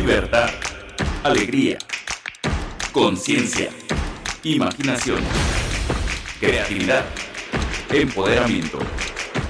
[0.00, 0.48] libertad,
[1.24, 1.76] alegría,
[2.90, 3.68] conciencia,
[4.42, 5.18] imaginación,
[6.40, 7.04] creatividad,
[7.92, 8.78] empoderamiento,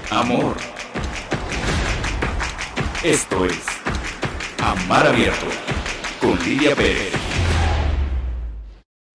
[0.09, 0.57] amor.
[3.01, 3.65] Esto es
[4.61, 5.45] Amar Abierto
[6.19, 7.13] con Lidia Pérez.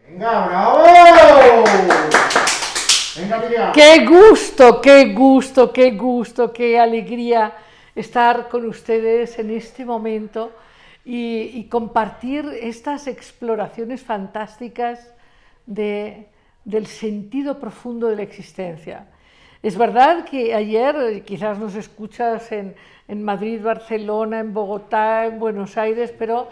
[0.08, 0.84] ¡Venga, bravo!
[3.14, 3.72] Venga, Lidia.
[3.74, 7.54] Qué gusto, qué gusto, qué gusto, qué alegría
[7.94, 10.52] estar con ustedes en este momento
[11.06, 15.14] y, y compartir estas exploraciones fantásticas
[15.66, 16.26] de,
[16.64, 19.06] del sentido profundo de la existencia.
[19.62, 22.74] Es verdad que ayer quizás nos escuchas en,
[23.06, 26.48] en Madrid, Barcelona, en Bogotá, en Buenos Aires, pero,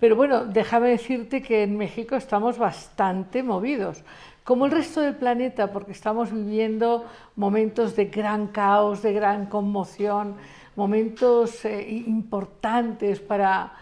[0.00, 4.02] pero bueno, déjame decirte que en México estamos bastante movidos,
[4.42, 7.04] como el resto del planeta, porque estamos viviendo
[7.36, 10.34] momentos de gran caos, de gran conmoción,
[10.74, 13.72] momentos eh, importantes para,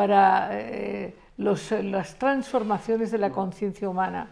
[0.00, 4.30] para eh, los, las transformaciones de la conciencia humana.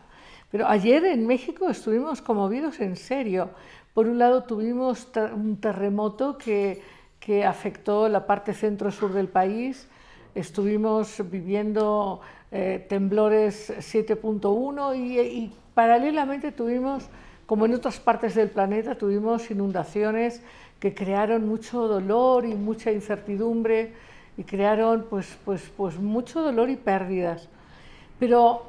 [0.50, 3.50] Pero ayer en México estuvimos conmovidos en serio.
[3.92, 6.80] Por un lado tuvimos un terremoto que,
[7.20, 9.86] que afectó la parte centro-sur del país,
[10.34, 17.11] estuvimos viviendo eh, temblores 7.1 y, y paralelamente tuvimos,
[17.44, 20.41] como en otras partes del planeta, tuvimos inundaciones
[20.80, 24.08] que crearon mucho dolor y mucha incertidumbre
[24.39, 27.48] y crearon pues, pues, pues mucho dolor y pérdidas.
[28.19, 28.62] Pero,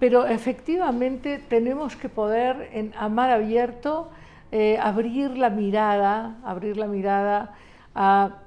[0.00, 4.10] pero efectivamente tenemos que poder en amar abierto
[4.50, 7.54] eh, abrir la mirada, abrir la mirada
[7.94, 8.38] a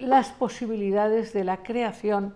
[0.00, 2.34] las posibilidades de la creación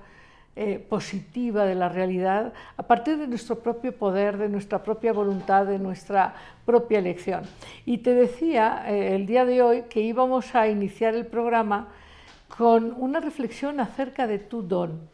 [0.55, 5.65] eh, positiva de la realidad a partir de nuestro propio poder, de nuestra propia voluntad,
[5.65, 6.35] de nuestra
[6.67, 7.45] propia elección.
[7.87, 11.89] Y te decía eh, el día de hoy que íbamos a iniciar el programa
[12.57, 15.09] con una reflexión acerca de tu don.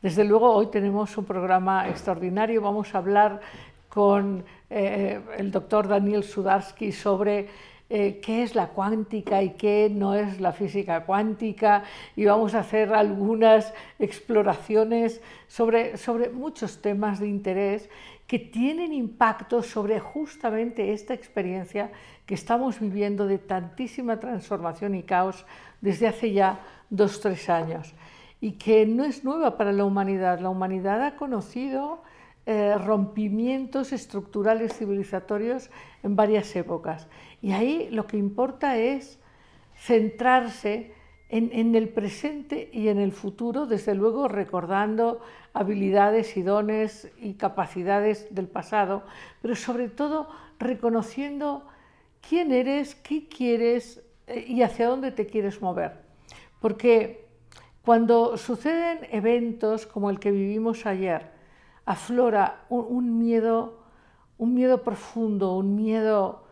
[0.00, 3.40] Desde luego hoy tenemos un programa extraordinario, vamos a hablar
[3.88, 7.48] con eh, el doctor Daniel Sudarsky sobre
[7.90, 11.84] eh, qué es la cuántica y qué no es la física cuántica
[12.16, 17.90] y vamos a hacer algunas exploraciones sobre, sobre muchos temas de interés
[18.26, 21.92] que tienen impacto sobre justamente esta experiencia
[22.26, 25.46] que estamos viviendo de tantísima transformación y caos
[25.80, 26.60] desde hace ya
[26.90, 27.94] dos, tres años
[28.40, 30.40] y que no es nueva para la humanidad.
[30.40, 32.02] La humanidad ha conocido
[32.44, 35.70] eh, rompimientos estructurales civilizatorios
[36.02, 37.08] en varias épocas.
[37.42, 39.18] Y ahí lo que importa es
[39.74, 40.94] centrarse
[41.28, 45.20] en, en, el presente y en el futuro, desde luego recordando
[45.54, 49.02] habilidades y dones y capacidades del pasado,
[49.42, 50.28] pero sobre todo
[50.60, 51.66] reconociendo
[52.20, 56.04] quién eres, qué quieres y hacia dónde te quieres mover.
[56.60, 57.26] Porque
[57.82, 61.30] cuando suceden eventos como el que vivimos ayer,
[61.84, 63.78] aflora un, miedo,
[64.38, 66.44] un miedo profundo, un miedo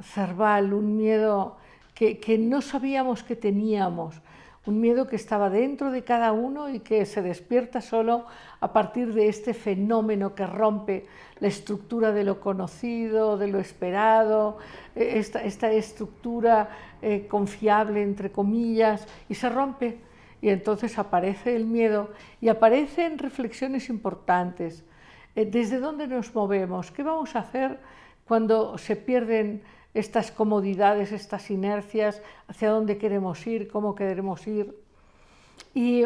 [0.00, 1.56] cerval, un miedo
[1.94, 4.22] que no sabíamos que teníamos,
[4.68, 8.26] un miedo que estaba dentro de cada uno y que se despierta solo
[8.60, 11.06] a partir de este fenómeno que rompe
[11.40, 14.58] la estructura de lo conocido, de lo esperado,
[14.94, 16.68] e, esta, estructura
[17.00, 20.00] eh, confiable, entre comillas, y se rompe
[20.42, 22.10] y entonces aparece el miedo
[22.42, 24.84] y aparecen reflexiones importantes.
[25.34, 26.90] Eh, ¿Desde dónde nos movemos?
[26.90, 27.78] ¿Qué vamos a hacer
[28.26, 29.62] cuando se pierden
[29.94, 32.22] estas comodidades, estas inercias?
[32.46, 33.68] ¿Hacia dónde queremos ir?
[33.68, 34.76] ¿Cómo queremos ir?
[35.74, 36.04] Y,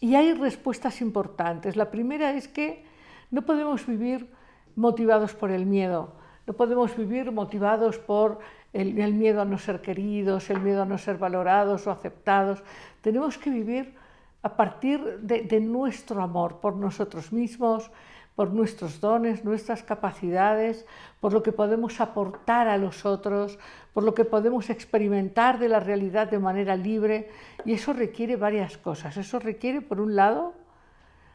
[0.00, 1.76] y hay respuestas importantes.
[1.76, 2.84] La primera es que
[3.30, 4.28] no podemos vivir
[4.76, 6.12] motivados por el miedo.
[6.46, 8.40] No podemos vivir motivados por
[8.72, 12.62] el, miedo a no ser queridos, el miedo a no ser valorados o aceptados.
[13.00, 13.94] Tenemos que vivir
[14.42, 17.90] a partir de nuestro amor por nosotros mismos,
[18.34, 20.86] por nuestros dones, nuestras capacidades,
[21.20, 23.58] por lo que podemos aportar a los otros,
[23.92, 27.28] por lo que podemos experimentar de la realidad de manera libre.
[27.64, 29.16] Y eso requiere varias cosas.
[29.16, 30.54] Eso requiere, por un lado,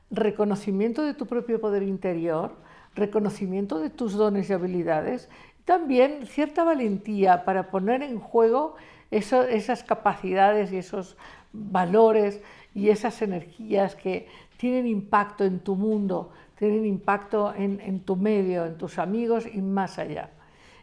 [0.09, 2.55] reconocimiento de tu propio poder interior,
[2.95, 5.29] reconocimiento de tus dones y habilidades
[5.67, 8.77] también cierta valentía para poner en juego
[9.11, 11.17] esas capacidades y esos
[11.51, 12.41] valores
[12.73, 18.77] y esas energías que tienen impacto en tu mundo, tienen impacto en, tu medio, en
[18.77, 20.31] tus amigos y más allá.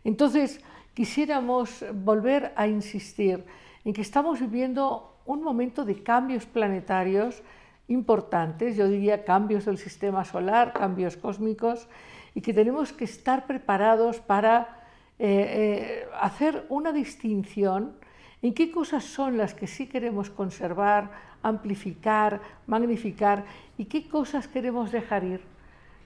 [0.04, 0.60] Entonces,
[0.94, 3.44] quisiéramos volver a insistir
[3.84, 7.42] en que estamos viviendo un momento de cambios planetarios
[7.88, 11.88] importantes, yo diría cambios del sistema solar, cambios cósmicos,
[12.34, 14.84] y que tenemos que estar preparados para
[15.18, 17.94] eh, eh, hacer una distinción
[18.42, 21.10] en qué cosas son las que sí queremos conservar,
[21.42, 23.44] amplificar, magnificar
[23.78, 25.53] y qué cosas queremos dejar ir.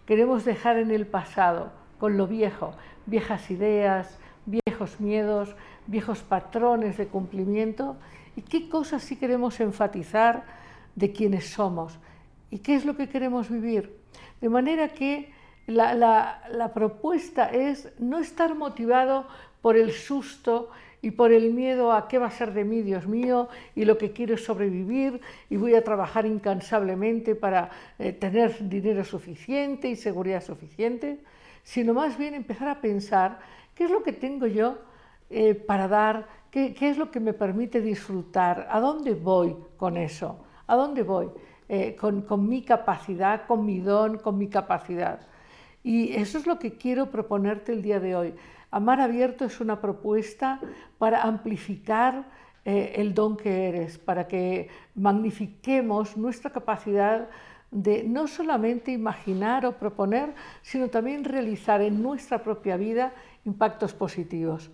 [0.08, 2.72] Queremos dejar en el pasado, con lo viejo,
[3.04, 5.54] viejas ideas, viejos miedos,
[5.86, 7.94] viejos patrones de cumplimiento
[8.34, 10.44] y qué cosas sí queremos enfatizar
[10.94, 11.98] de quienes somos
[12.50, 13.98] y qué es lo que queremos vivir.
[14.40, 15.30] De manera que
[15.66, 19.26] la, la propuesta es no estar motivado
[19.60, 20.70] por el susto
[21.00, 23.98] y por el miedo a qué va a ser de mí, Dios mío, y lo
[23.98, 29.96] que quiero es sobrevivir y voy a trabajar incansablemente para eh, tener dinero suficiente y
[29.96, 31.20] seguridad suficiente,
[31.62, 33.38] sino más bien empezar a pensar
[33.74, 34.78] qué es lo que tengo yo
[35.30, 40.44] eh, para dar, qué, es lo que me permite disfrutar, a dónde voy con eso,
[40.66, 41.28] a dónde voy
[41.68, 45.20] eh, con, con mi capacidad, con mi don, con mi capacidad.
[45.84, 48.34] Y eso es lo que quiero proponerte el día de hoy.
[48.70, 50.60] Amar abierto es una propuesta
[50.98, 52.26] para amplificar
[52.64, 57.28] eh, el don que eres, para que magnifiquemos nuestra capacidad
[57.70, 63.12] de no solamente imaginar o proponer, sino también realizar en nuestra propia vida
[63.44, 64.70] impactos positivos.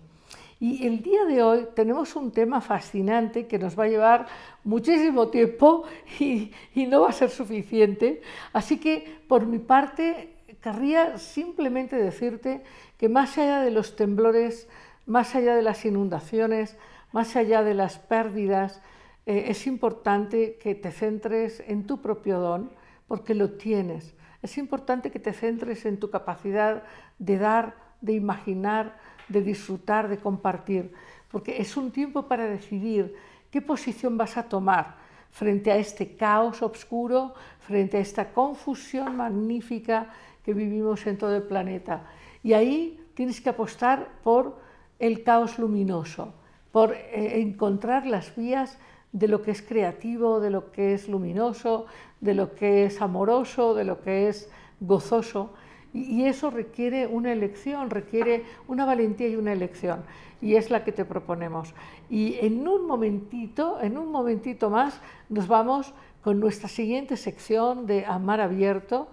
[0.59, 4.25] Y el día de hoy tenemos un tema fascinante que nos va a llevar
[4.63, 5.83] muchísimo tiempo
[6.19, 8.21] y, y no va a ser suficiente.
[8.51, 12.63] Así que por mi parte querría simplemente decirte
[12.97, 14.67] que más allá de los temblores,
[15.05, 16.77] más allá de las inundaciones,
[17.11, 18.81] más allá de las pérdidas,
[19.25, 22.71] eh, es importante que te centres en tu propio don,
[23.07, 24.13] porque lo tienes.
[24.41, 26.83] Es importante que te centres en tu capacidad
[27.17, 28.97] de dar, de imaginar,
[29.29, 30.93] de disfrutar, de compartir,
[31.31, 33.15] porque es un tiempo para decidir
[33.49, 34.97] qué posición vas a tomar
[35.31, 40.09] frente a este caos oscuro, frente a esta confusión magnífica
[40.43, 42.05] que vivimos en todo el planeta.
[42.45, 44.59] Y ahí tienes que apostar por
[44.99, 46.31] el caos luminoso,
[46.71, 48.77] por eh, encontrar las vías
[49.11, 51.87] de lo que es creativo, de lo que es luminoso,
[52.21, 54.47] de lo que es amoroso, de lo que es
[54.79, 55.53] gozoso.
[55.91, 60.03] Y eso requiere una elección, requiere una valentía y una elección.
[60.39, 61.73] Y es la que te proponemos.
[62.11, 68.05] Y en un momentito, en un momentito más, nos vamos con nuestra siguiente sección de
[68.05, 69.07] Amar Abierto,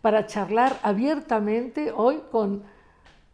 [0.00, 2.62] para charlar abiertamente hoy con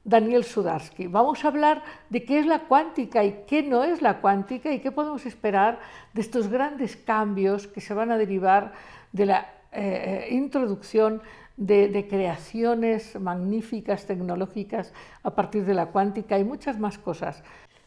[0.05, 1.07] Daniel Sudarsky.
[1.07, 4.81] Vamos a hablar de qué es la cuántica y qué no es la cuántica y
[4.81, 5.81] qué podemos esperar
[6.13, 8.73] de estos grandes cambios que se van a derivar
[9.13, 11.23] de la eh, introducción
[11.57, 14.93] de, creaciones magníficas, tecnológicas
[15.23, 17.43] a partir de la cuántica y muchas más cosas.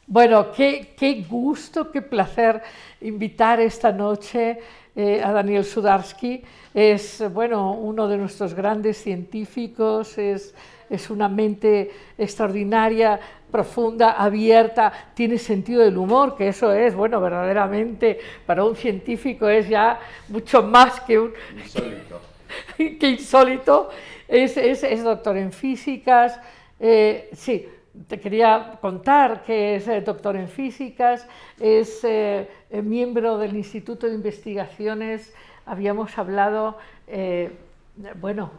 [0.08, 2.62] Bueno, qué, qué gusto, qué placer
[3.02, 4.60] invitar esta noche
[4.96, 6.42] eh, a Daniel Sudarsky.
[6.74, 10.56] Es bueno, uno de nuestros grandes científicos, es,
[10.90, 13.20] es una mente extraordinaria,
[13.52, 19.70] profunda, abierta, tiene sentido del humor, que eso es, bueno, verdaderamente para un científico es
[19.70, 20.00] ya
[20.30, 21.34] mucho más que un...
[21.58, 22.22] Insólito.
[22.78, 23.90] que insólito.
[24.28, 26.40] Es, es, es, doctor en físicas,
[26.80, 27.66] eh, sí,
[28.08, 31.26] te quería contar que es eh, doctor en físicas,
[31.60, 32.48] es eh,
[32.84, 35.34] miembro del Instituto de Investigaciones,
[35.66, 36.78] habíamos hablado,
[38.22, 38.52] bueno,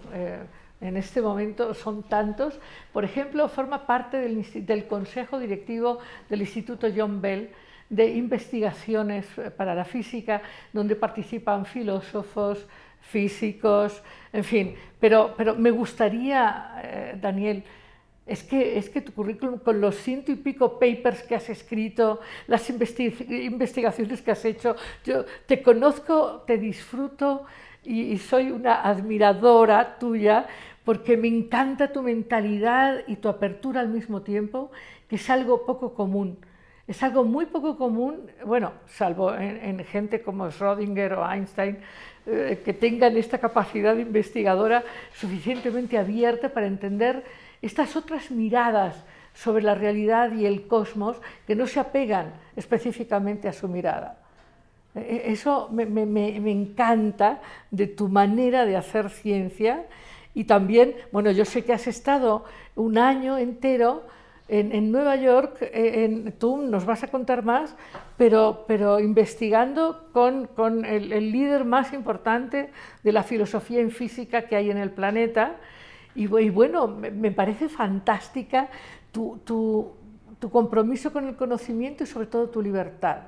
[0.81, 2.59] en este momento son tantos,
[2.93, 5.99] por ejemplo, forma parte del, del, Consejo Directivo
[6.29, 7.51] del Instituto John Bell
[7.91, 9.27] de Investigaciones
[9.57, 12.67] para la Física, donde participan filósofos,
[13.00, 14.02] físicos,
[14.33, 17.64] en fin, pero, pero me gustaría, Daniel,
[18.29, 22.21] es que, es que tu currículum, con los ciento y pico papers que has escrito,
[22.47, 27.47] las investigaciones que has hecho, yo te conozco, te disfruto
[27.85, 30.47] y, soy una admiradora tuya
[30.88, 34.71] porque me encanta tu mentalidad y tu apertura al mismo tiempo,
[35.07, 36.38] que es algo poco común.
[36.87, 41.76] Es algo muy poco común, bueno, salvo en, gente como Schrödinger o Einstein,
[42.25, 47.23] eh, que tengan esta capacidad investigadora suficientemente abierta para entender
[47.61, 49.04] estas otras miradas
[49.35, 54.21] sobre la realidad y el cosmos que no se apegan específicamente a su mirada.
[54.95, 55.83] E, e, eso me,
[56.50, 59.85] encanta de tu manera de hacer ciencia
[60.38, 62.45] y también, bueno, yo sé que has estado
[62.76, 64.04] un año entero
[64.47, 67.75] en, Nueva York, e, en, tú nos vas a contar más,
[68.16, 72.71] pero, pero investigando con, con el, el, líder más importante
[73.02, 75.57] de la filosofía en física que hay en el planeta,
[76.14, 78.68] y, bueno, me, parece fantástica
[79.11, 79.90] tu, tu,
[80.38, 83.23] tu, compromiso con el conocimiento y sobre todo tu libertad.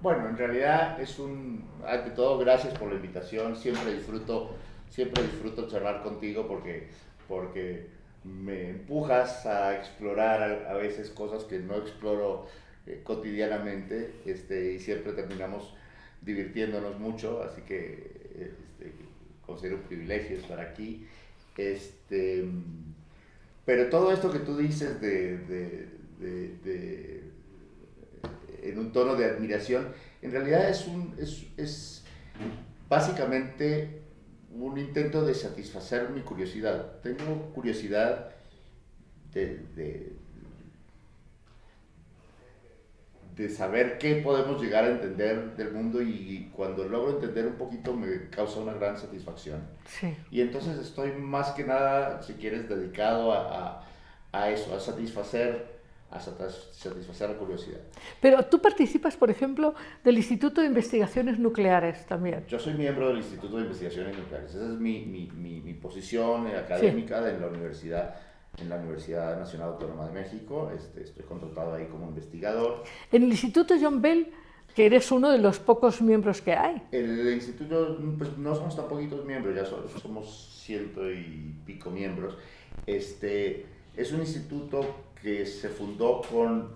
[0.00, 4.50] Bueno, en realidad es un, ante todo, gracias por la invitación, siempre disfruto,
[4.94, 6.86] siempre disfruto charlar contigo porque,
[7.26, 7.88] porque
[8.22, 12.46] me empujas a explorar a, veces cosas que no exploro
[12.86, 15.74] eh, cotidianamente este, y siempre terminamos
[16.22, 18.92] divirtiéndonos mucho, así que este,
[19.44, 21.06] considero un privilegio estar aquí.
[21.56, 22.44] Este,
[23.64, 25.88] pero todo esto que tú dices de, de,
[26.20, 27.24] de, de
[28.62, 29.88] en un tono de admiración,
[30.22, 32.04] en realidad es, un, es, es
[32.88, 34.03] básicamente
[34.58, 37.00] un intento de satisfacer mi curiosidad.
[37.02, 38.30] Tengo curiosidad
[39.32, 40.12] de, de,
[43.36, 47.94] de, saber qué podemos llegar a entender del mundo y cuando logro entender un poquito
[47.94, 49.60] me causa una gran satisfacción.
[49.86, 50.16] Sí.
[50.30, 53.88] Y entonces estoy más que nada, si quieres, dedicado a, a,
[54.32, 55.73] a eso, a satisfacer
[56.14, 57.80] a satisfacer la curiosidad.
[58.20, 62.44] Pero tú participas, por ejemplo, del Instituto de Investigaciones Nucleares también.
[62.46, 64.54] Yo soy miembro del Instituto de Investigaciones Nucleares.
[64.54, 67.30] Esa es mi, mi, mi, mi posición académica sí.
[67.30, 68.14] en la universidad
[68.58, 70.70] en la Universidad Nacional Autónoma de México.
[70.72, 72.84] Este, estoy contratado ahí como investigador.
[73.10, 74.32] En el Instituto John Bell,
[74.76, 76.80] que eres uno de los pocos miembros que hay.
[76.92, 79.64] El instituto, pues no somos tan poquitos miembros, ya
[80.00, 82.36] somos ciento y pico miembros.
[82.86, 83.66] Este,
[83.96, 84.82] es un instituto
[85.24, 86.68] que se fundó con,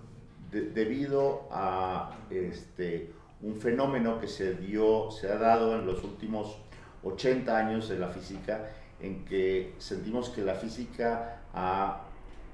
[0.50, 3.12] de, debido a este,
[3.42, 6.56] un fenómeno que se, dio, se ha dado en los últimos
[7.02, 12.04] 80 años de la física, en que sentimos que la física ha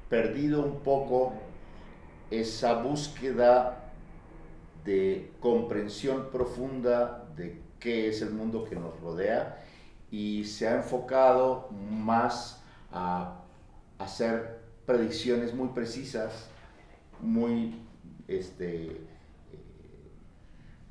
[0.09, 1.35] perdido un poco
[2.29, 3.93] esa búsqueda
[4.85, 9.65] de comprensión profunda de qué es el mundo que nos rodea
[10.11, 13.43] y se ha enfocado más a
[14.01, 14.54] hacer
[14.87, 16.49] predicciones muy precisas,
[17.21, 17.81] muy
[18.29, 18.99] este, eh,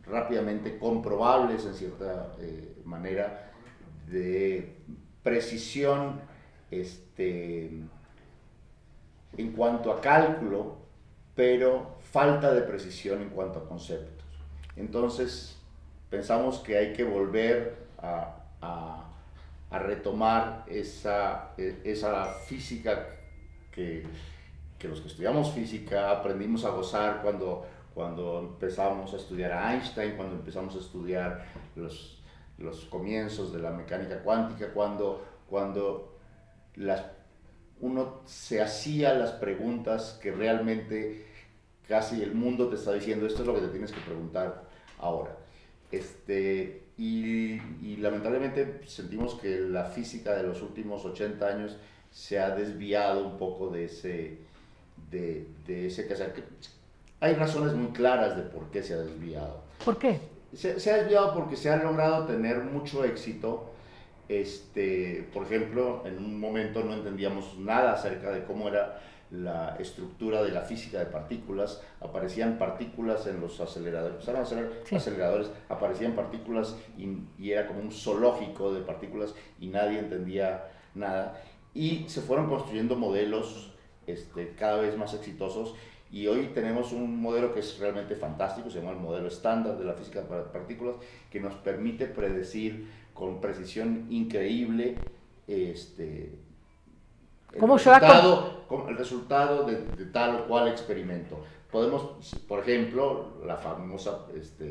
[0.05, 3.51] rápidamente comprobables en cierta eh, manera,
[4.07, 4.75] de
[5.23, 6.19] precisión
[6.71, 7.71] este,
[9.38, 10.77] en cuanto a cálculo,
[11.35, 14.25] pero falta de precisión en cuanto a conceptos.
[14.75, 15.57] Entonces,
[16.09, 19.00] pensamos que hay que volver a, a,
[19.71, 23.07] retomar esa, esa física
[23.74, 24.03] que,
[24.77, 30.15] que, los que estudiamos física aprendimos a gozar cuando, cuando empezamos a estudiar a Einstein,
[30.15, 32.22] cuando empezamos a estudiar los,
[32.58, 36.18] los comienzos de la mecánica cuántica, cuando, cuando
[36.75, 37.06] las,
[37.82, 41.25] uno se hacía las preguntas que realmente
[41.88, 44.63] casi el mundo te está diciendo, esto es lo que te tienes que preguntar
[45.00, 45.38] ahora.
[45.92, 51.77] Este, y, y lamentablemente sentimos que la física de los últimos 80 años
[52.13, 54.38] se ha desviado un poco de ese,
[55.10, 56.15] de, de ese que
[57.20, 59.62] Hay razones muy claras de por qué se ha desviado.
[59.84, 60.20] ¿Por qué?
[60.53, 63.72] Se, se, ha desviado porque se ha logrado tener mucho éxito.
[64.29, 69.01] Este, por ejemplo, en un momento no entendíamos nada acerca de cómo era
[69.32, 74.82] la estructura de la física de partículas, aparecían partículas en los aceleradores, empezaron a hacer
[74.86, 74.96] sí.
[74.96, 81.41] aceleradores, aparecían partículas y, y, era como un zoológico de partículas y nadie entendía nada
[81.74, 83.74] y se fueron construyendo modelos
[84.08, 85.75] este, cada vez más exitosos
[86.12, 89.86] y hoy tenemos un modelo que es realmente fantástico, se llama el modelo estándar de
[89.86, 90.96] la física de partículas,
[91.32, 94.96] que nos permite predecir con precisión increíble
[95.48, 96.38] este,
[97.51, 101.44] el, ¿Cómo resultado, va el resultado de, de, tal o cual experimento.
[101.72, 104.70] Podemos, por ejemplo, la famosa este,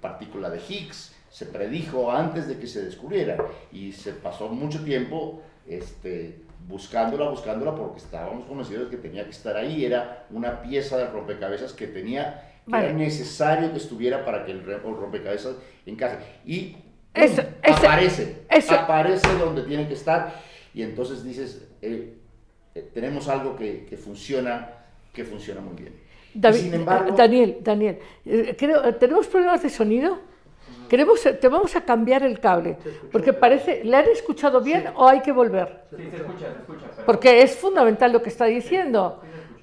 [0.00, 3.36] partícula de Higgs se predijo antes de que se descubriera
[3.72, 9.30] y se pasó mucho tiempo este, buscándola, buscándola, porque estábamos convencidos de que tenía que
[9.30, 9.84] estar ahí.
[9.84, 12.86] Era una pieza de rompecabezas que tenía, que vale.
[12.86, 15.56] era necesario que estuviera para que el rompecabezas
[15.86, 16.18] encaje.
[16.44, 16.76] Y
[17.14, 18.74] eso, aparece, eso.
[18.74, 20.42] aparece donde tiene que estar.
[20.74, 22.14] Y entonces dices, eh,
[22.74, 24.68] eh, tenemos algo que, que, funciona,
[25.12, 25.94] que funciona muy bien.
[26.34, 30.18] David, sin embargo, Daniel, Daniel, eh, creo, ¿tenemos problemas de sonido?
[30.88, 32.76] Queremos, te vamos a cambiar el cable,
[33.10, 34.88] porque parece, ¿le han escuchado bien sí.
[34.94, 35.84] o hay que volver?
[35.90, 36.86] Sí, se escucha, se escucha.
[36.94, 37.06] Pero...
[37.06, 39.20] Porque es fundamental lo que está diciendo.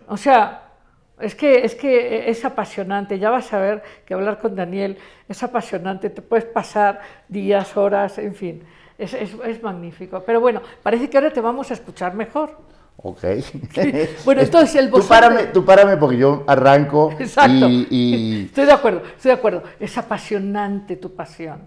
[0.07, 0.71] O sea,
[1.19, 4.97] es que, es que es apasionante, ya vas a ver que hablar con Daniel
[5.29, 8.63] es apasionante, te puedes pasar días, horas, en fin,
[8.97, 10.23] es, es, es magnífico.
[10.25, 12.57] Pero bueno, parece que ahora te vamos a escuchar mejor.
[13.03, 13.23] Ok.
[14.25, 17.11] Bueno, entonces el tú párame, tú párame porque yo arranco.
[17.19, 17.67] Exacto.
[17.67, 18.43] Y, y...
[18.45, 19.63] Estoy de acuerdo, estoy de acuerdo.
[19.79, 21.61] Es apasionante tu pasión.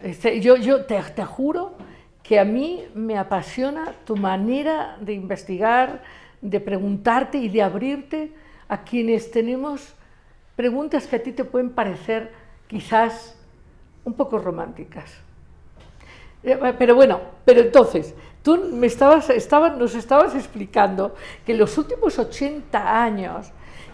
[0.00, 1.74] Este, yo yo te, te, juro
[2.22, 6.02] que a mí me apasiona tu manera de investigar,
[6.40, 8.32] de preguntarte y de abrirte
[8.68, 9.94] a quienes tenemos
[10.56, 12.32] preguntas que a ti te pueden parecer
[12.66, 13.36] quizás
[14.04, 15.12] un poco románticas.
[16.42, 22.18] Pero bueno, pero entonces, tú me estabas, estabas, nos estabas explicando que en los últimos
[22.18, 23.46] 80 años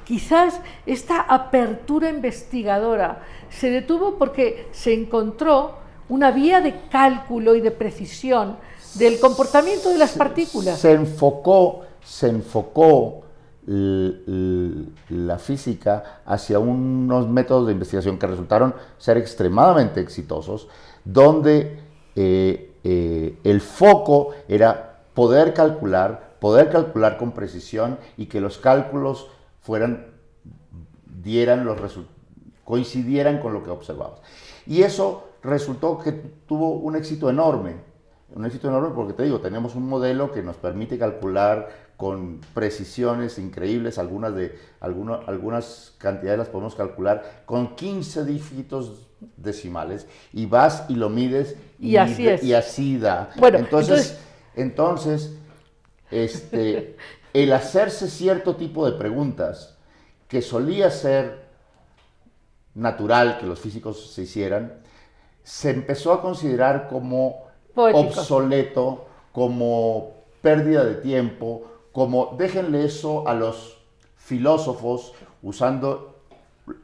[0.04, 5.76] quizás esta apertura investigadora se detuvo porque se encontró
[6.09, 8.57] una vía de cálculo y de precisión
[8.95, 10.80] del comportamiento de las partículas.
[10.80, 13.23] Se enfocó, se enfocó
[13.66, 20.66] la física hacia unos métodos de investigación que resultaron ser extremadamente exitosos,
[21.04, 21.78] donde
[22.16, 29.29] eh, eh, el foco era poder calcular, poder calcular con precisión y que los cálculos
[29.61, 30.07] fueran,
[31.23, 31.79] dieran los
[32.65, 34.21] coincidieran con lo que observabas.
[34.67, 37.77] Y eso resultó que tuvo un éxito enorme,
[38.35, 43.39] un éxito enorme porque te digo, tenemos un modelo que nos permite calcular con precisiones
[43.39, 50.85] increíbles, algunas, de, algunas, algunas cantidades las podemos calcular con 15 dígitos decimales y vas
[50.89, 52.43] y lo mides y, así, es.
[52.43, 53.31] y así da.
[53.37, 54.21] Bueno, entonces,
[54.55, 55.35] entonces,
[56.11, 56.97] este,
[57.33, 59.77] el hacerse cierto tipo de preguntas
[60.29, 61.49] que solía ser
[62.75, 64.75] natural que los físicos se hicieran,
[65.43, 73.79] se empezó a considerar como obsoleto, como pérdida de tiempo, como déjenle eso a los
[74.17, 76.21] filósofos, usando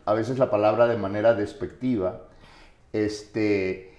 [0.04, 2.22] a veces la palabra de manera despectiva,
[2.92, 3.95] este,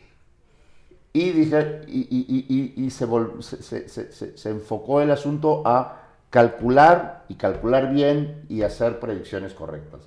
[1.19, 9.53] y, dije, y, se, enfocó el asunto a calcular y calcular bien y hacer predicciones
[9.53, 10.01] correctas.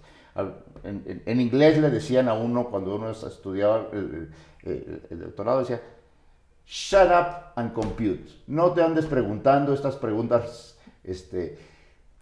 [0.85, 4.31] En, inglés le decían a uno cuando uno estudiaba el,
[4.65, 5.81] el doctorado, decía,
[6.67, 8.31] shut up and compute.
[8.47, 11.59] No te andes preguntando estas preguntas este,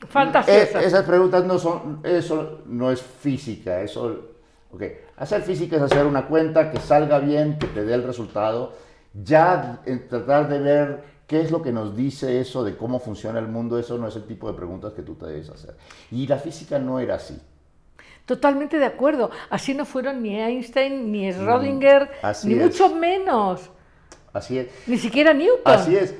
[0.06, 0.82] Fantasiosas.
[0.82, 4.37] Eh, esas preguntas no son, eso no es física, eso,
[4.72, 4.82] ok,
[5.16, 8.72] hacer física es hacer una cuenta que salga bien, que te dé el resultado,
[9.14, 13.38] ya en tratar de ver qué es lo que nos dice eso de cómo funciona
[13.38, 15.76] el mundo, eso no es el tipo de preguntas que tú te debes hacer.
[16.10, 17.40] Y la física no era así.
[18.24, 19.30] Totalmente de acuerdo.
[19.48, 22.10] Así no fueron ni Einstein, ni Schrödinger,
[22.44, 23.70] ni mucho menos.
[24.32, 24.68] Así es.
[24.86, 25.62] Ni siquiera Newton.
[25.64, 26.14] Así es.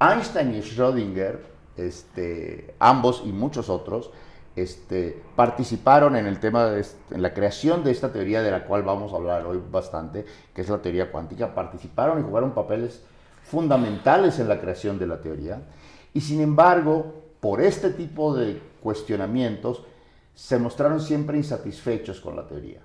[0.00, 4.10] Einstein y Schrödinger este, ambos y muchos otros,
[4.54, 9.12] este, participaron en el tema de la creación de esta teoría de la cual vamos
[9.12, 13.02] a hablar hoy bastante, que es la teoría cuántica, participaron y jugaron papeles
[13.42, 15.62] fundamentales en la creación de la teoría,
[16.14, 19.84] y sin embargo, por este tipo de cuestionamientos,
[20.34, 22.80] se mostraron siempre insatisfechos con la teoría.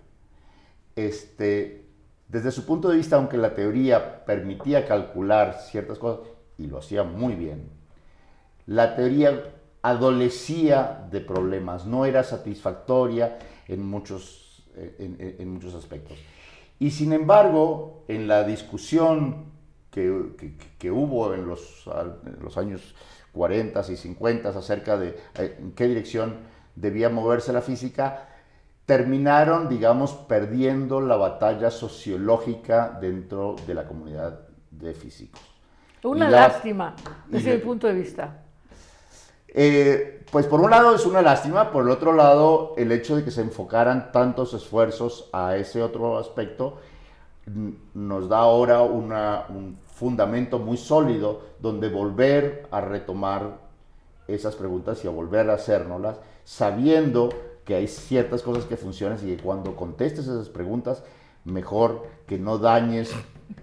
[0.95, 1.85] Este,
[2.27, 6.27] desde su punto de vista, aunque la teoría permitía calcular ciertas cosas,
[6.57, 7.69] y lo hacía muy bien,
[8.65, 9.56] la teoría
[9.89, 16.17] adolecía de problemas, no era satisfactoria en muchos, en, muchos aspectos.
[16.79, 19.45] Y sin embargo, en la discusión
[19.89, 21.89] que, hubo en los,
[22.41, 22.95] los, años
[23.31, 26.35] 40 y 50 acerca de eh, en qué dirección
[26.75, 28.27] debía moverse la física,
[28.85, 35.41] terminaron, digamos, perdiendo la batalla sociológica dentro de la comunidad de físicos.
[36.03, 36.95] Una lástima,
[37.27, 38.43] desde mi punto de vista.
[39.59, 43.23] Eh, pues por un lado es una lástima, por el otro lado el hecho de
[43.23, 46.77] que se enfocaran tantos esfuerzos a ese otro aspecto
[47.95, 53.57] nos da ahora un fundamento muy sólido donde volver a retomar
[54.27, 57.29] esas preguntas y a volver a hacérnoslas, sabiendo
[57.65, 61.03] que hay ciertas cosas que funcionan y que cuando contestes esas preguntas,
[61.45, 63.11] mejor que no dañes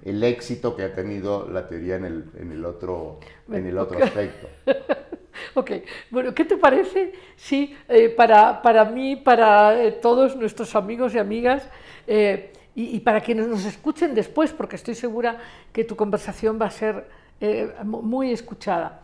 [0.02, 4.02] el éxito que ha tenido la teoría en el, en el otro, en el otro
[4.02, 4.48] aspecto.
[5.55, 5.70] Ok,
[6.11, 11.18] bueno, ¿qué te parece si eh, para, para, mí, para eh, todos nuestros amigos y
[11.18, 11.68] amigas,
[12.07, 15.38] eh, y, para quienes nos escuchen después, porque estoy segura
[15.73, 17.07] que tu conversación va a ser
[17.85, 19.03] muy escuchada,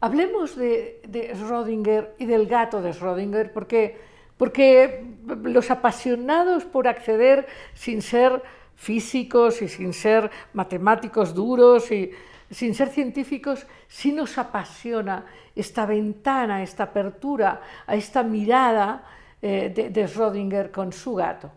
[0.00, 3.98] hablemos de, de Schrödinger y del gato de Schrödinger, porque,
[4.36, 5.04] porque
[5.44, 8.42] los apasionados por acceder sin ser
[8.74, 12.10] físicos y sin ser matemáticos duros y
[12.50, 19.04] sin ser científicos, sí nos apasiona esta ventana, esta apertura a esta mirada
[19.40, 21.50] eh, de, de, Schrödinger con su gato.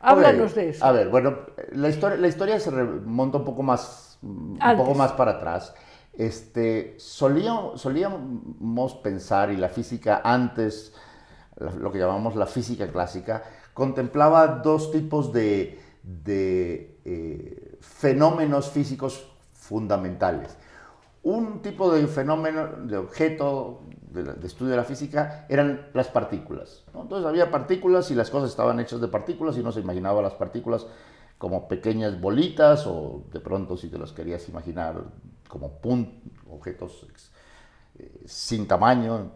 [0.00, 0.84] Háblanos de eso.
[0.84, 1.36] A ver, bueno,
[1.72, 5.74] la historia, la historia se remonta un poco más, un poco más para atrás.
[6.14, 10.94] Este, solíamos, solíamos pensar, y la física antes,
[11.78, 13.42] lo que llamamos la física clásica,
[13.74, 19.30] contemplaba dos tipos de, de eh, fenómenos físicos
[19.70, 20.58] fundamentales.
[21.22, 26.82] Un tipo de fenómeno, de objeto de, estudio de la física eran las partículas.
[26.88, 30.34] Entonces había partículas y las cosas estaban hechas de partículas y no se imaginaba las
[30.34, 30.86] partículas
[31.38, 35.04] como pequeñas bolitas o de pronto si te las querías imaginar
[35.48, 35.78] como
[36.50, 37.06] objetos
[37.96, 39.32] eh, sin tamaño,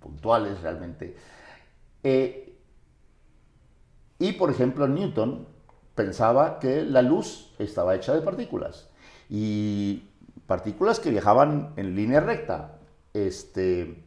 [0.00, 1.16] puntuales realmente.
[2.02, 2.58] Eh,
[4.18, 5.46] y por ejemplo, Newton
[5.94, 8.91] pensaba que la luz estaba hecha de partículas
[9.34, 10.10] y
[10.46, 12.72] partículas que viajaban en línea recta.
[13.14, 14.04] Este,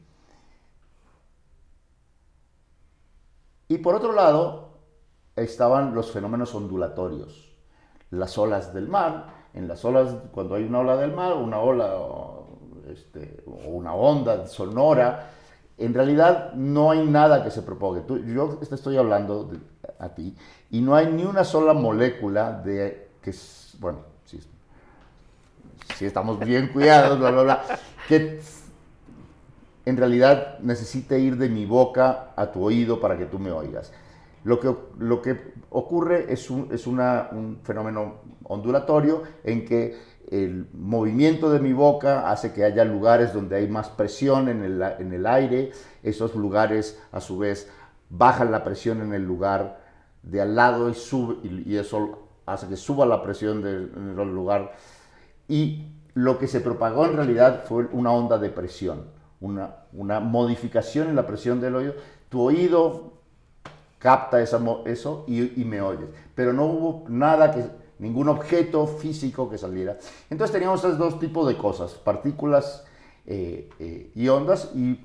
[3.68, 4.70] y por otro lado,
[5.36, 7.52] estaban los fenómenos ondulatorios,
[8.12, 9.34] las olas del mar.
[9.56, 11.92] En las olas, cuando hay una ola del mar, una ola
[12.88, 15.32] este, o una onda sonora,
[15.76, 18.04] en realidad no hay nada que se propague.
[18.32, 19.50] yo te estoy hablando
[19.98, 20.36] a ti
[20.70, 23.34] y no hay ni una sola molécula de que,
[23.80, 24.15] bueno,
[25.96, 27.64] si, estamos bien cuidados, bla, bla, bla,
[28.08, 28.40] que
[29.86, 33.92] en realidad necesite ir de mi boca a tu oído para que tú me oigas.
[34.44, 39.98] Lo que, lo que ocurre es, un, es una, un fenómeno ondulatorio en que
[40.32, 44.82] el movimiento de mi boca hace que haya lugares donde hay más presión en el,
[44.82, 45.72] en el aire,
[46.04, 47.70] esos lugares a su vez
[48.10, 49.80] bajan la presión en el lugar
[50.24, 54.74] de al lado y, sube, y, eso hace que suba la presión del lugar.
[55.48, 59.04] Y lo que se propagó en realidad fue una onda de presión,
[59.42, 61.94] una, una modificación en la presión del oído.
[62.30, 63.14] Tu oído
[64.00, 67.64] capta esa, eso y, y me oyes, pero no hubo nada que
[68.00, 69.98] ningún objeto físico que saliera.
[70.30, 72.86] Entonces teníamos esos dos tipos de cosas, partículas
[73.26, 75.00] eh, eh, y ondas, y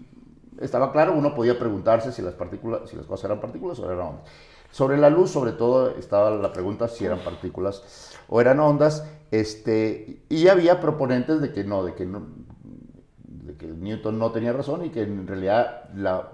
[0.61, 4.07] estaba claro, uno podía preguntarse si las, partículas, si las cosas eran partículas o eran
[4.07, 4.25] ondas.
[4.71, 10.23] Sobre la luz, sobre todo, estaba la pregunta si eran partículas o eran ondas, este,
[10.29, 12.27] y había proponentes de que no, de que, no,
[13.25, 16.33] de que Newton no tenía razón y que en realidad la,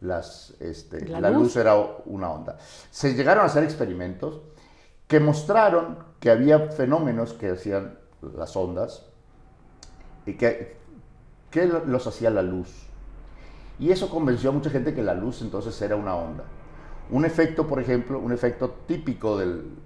[0.00, 1.42] las, este, la, luz?
[1.42, 2.58] luz era una onda.
[2.90, 4.40] Se llegaron a hacer experimentos
[5.06, 7.98] que mostraron que había fenómenos que hacían
[8.36, 9.06] las ondas
[10.24, 10.76] y que,
[11.50, 12.86] que los hacía la luz.
[13.78, 16.44] Y eso convenció a mucha gente que la luz entonces era una onda.
[17.10, 19.76] Un efecto, por ejemplo, un efecto típico del,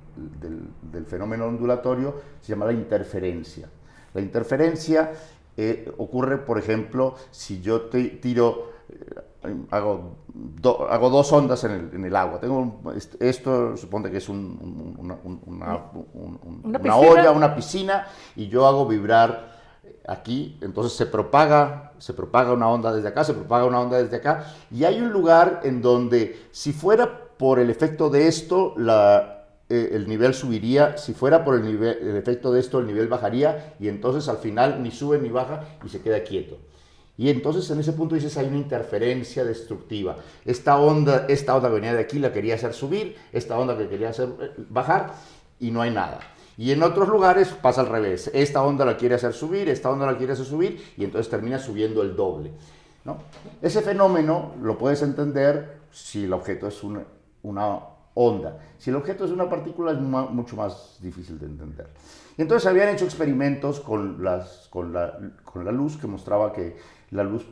[0.40, 3.68] del, fenómeno ondulatorio se llama la interferencia.
[4.14, 5.12] La interferencia
[5.56, 8.70] eh, ocurre, por ejemplo, si yo te tiro
[9.70, 10.16] hago,
[10.88, 12.40] hago dos ondas en el, en el, agua.
[12.40, 12.80] Tengo
[13.18, 15.16] esto, supone que es una,
[16.64, 18.06] una, olla, una piscina,
[18.36, 19.58] y yo hago vibrar
[20.06, 24.16] aquí, entonces se propaga, se propaga una onda desde acá, se propaga una onda desde
[24.16, 29.39] acá, y hay un lugar en donde si fuera por el efecto de esto, la,
[29.70, 33.86] eh, el nivel subiría, si fuera por el, efecto de esto, el nivel bajaría, y
[33.86, 36.58] entonces al final ni sube ni baja y se queda quieto.
[37.16, 40.16] Y entonces en ese punto dices hay una interferencia destructiva.
[40.44, 43.88] Esta onda, esta onda que venía de aquí la quería hacer subir, esta onda que
[43.88, 45.14] quería hacer eh, bajar
[45.60, 46.18] y no hay nada.
[46.58, 48.28] Y en otros lugares pasa al revés.
[48.34, 51.60] Esta onda la quiere hacer subir, esta onda la quiere hacer subir y entonces termina
[51.60, 52.50] subiendo el doble.
[53.04, 53.18] ¿no?
[53.62, 58.58] Ese fenómeno lo puedes entender si el objeto es una onda.
[58.78, 61.88] Si el objeto es una partícula es mucho más difícil de entender.
[62.36, 64.22] Entonces habían hecho experimentos con,
[64.70, 66.76] con, la, con la luz que mostraba que
[67.10, 67.46] la luz,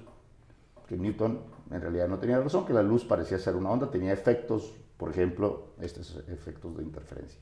[0.89, 1.41] que Newton
[1.71, 5.11] en realidad no tenía razón, que la luz parecía ser una onda, tenía efectos, por
[5.11, 7.39] ejemplo, estos efectos de interferencia.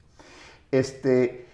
[0.70, 1.46] Este,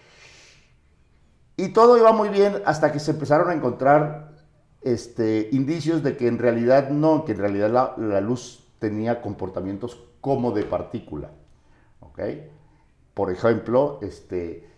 [1.56, 4.32] y todo iba muy bien hasta que se empezaron a encontrar
[4.80, 10.02] este, indicios de que en realidad no, que en realidad la, la luz tenía comportamientos
[10.20, 11.30] como de partícula.
[13.14, 14.68] Por ejemplo, este,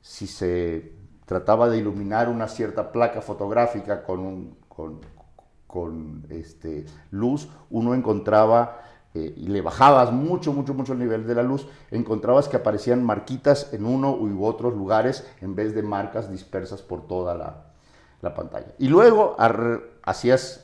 [0.00, 0.92] si se
[1.26, 5.00] trataba de iluminar una cierta placa fotográfica con, un, con,
[5.66, 8.80] con este, luz, uno encontraba,
[9.14, 13.04] eh, y le bajabas mucho, mucho, mucho el nivel de la luz, encontrabas que aparecían
[13.04, 17.66] marquitas en uno u otros lugares en vez de marcas dispersas por toda la,
[18.20, 18.74] la pantalla.
[18.78, 19.36] Y luego
[20.02, 20.63] hacías,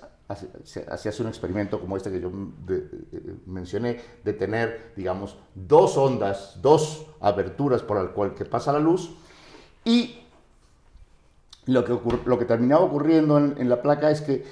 [0.88, 2.30] hacías un experimento como este que yo
[3.46, 9.10] mencioné, de tener, digamos, dos ondas, dos aberturas por las cuales que pasa la luz,
[9.84, 10.20] y
[11.66, 14.44] lo que, lo que terminaba ocurriendo en, la placa es que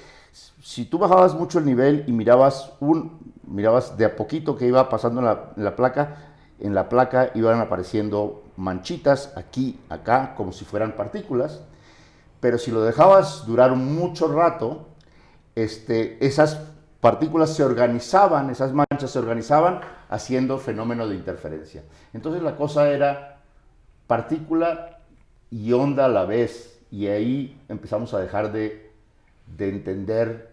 [0.61, 4.89] si tú bajabas mucho el nivel y mirabas, un, mirabas de a poquito que iba
[4.89, 10.95] pasando en la, placa, en la placa iban apareciendo manchitas aquí, acá, como si fueran
[10.95, 11.61] partículas,
[12.39, 14.87] pero si lo dejabas durar mucho rato,
[15.63, 16.61] este, esas
[17.01, 21.83] partículas se organizaban, esas manchas se organizaban haciendo fenómeno de interferencia.
[22.13, 23.41] Entonces la cosa era
[24.07, 24.99] partícula
[25.51, 28.91] y onda a la vez, y ahí empezamos a dejar de,
[29.57, 30.49] de entender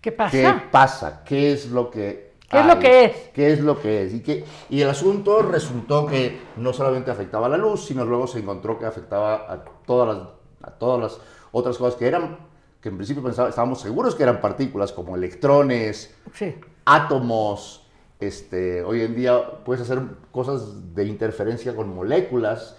[0.00, 0.30] ¿Qué pasa?
[0.30, 1.22] ¿Qué pasa?
[1.24, 3.16] ¿Qué es lo que ¿Qué es lo que es?
[3.34, 4.14] ¿Qué es lo que es?
[4.14, 8.38] Y, que, y el asunto resultó que no solamente afectaba la luz, sino luego se
[8.38, 10.28] encontró que afectaba a todas las,
[10.62, 11.20] a todas las
[11.52, 12.38] otras cosas que eran
[12.80, 16.54] que en principio pensaba, estábamos seguros que eran partículas como electrones, Sí.
[16.84, 17.86] átomos,
[18.20, 20.00] este, hoy en día puedes hacer
[20.32, 22.76] cosas de interferencia con moléculas,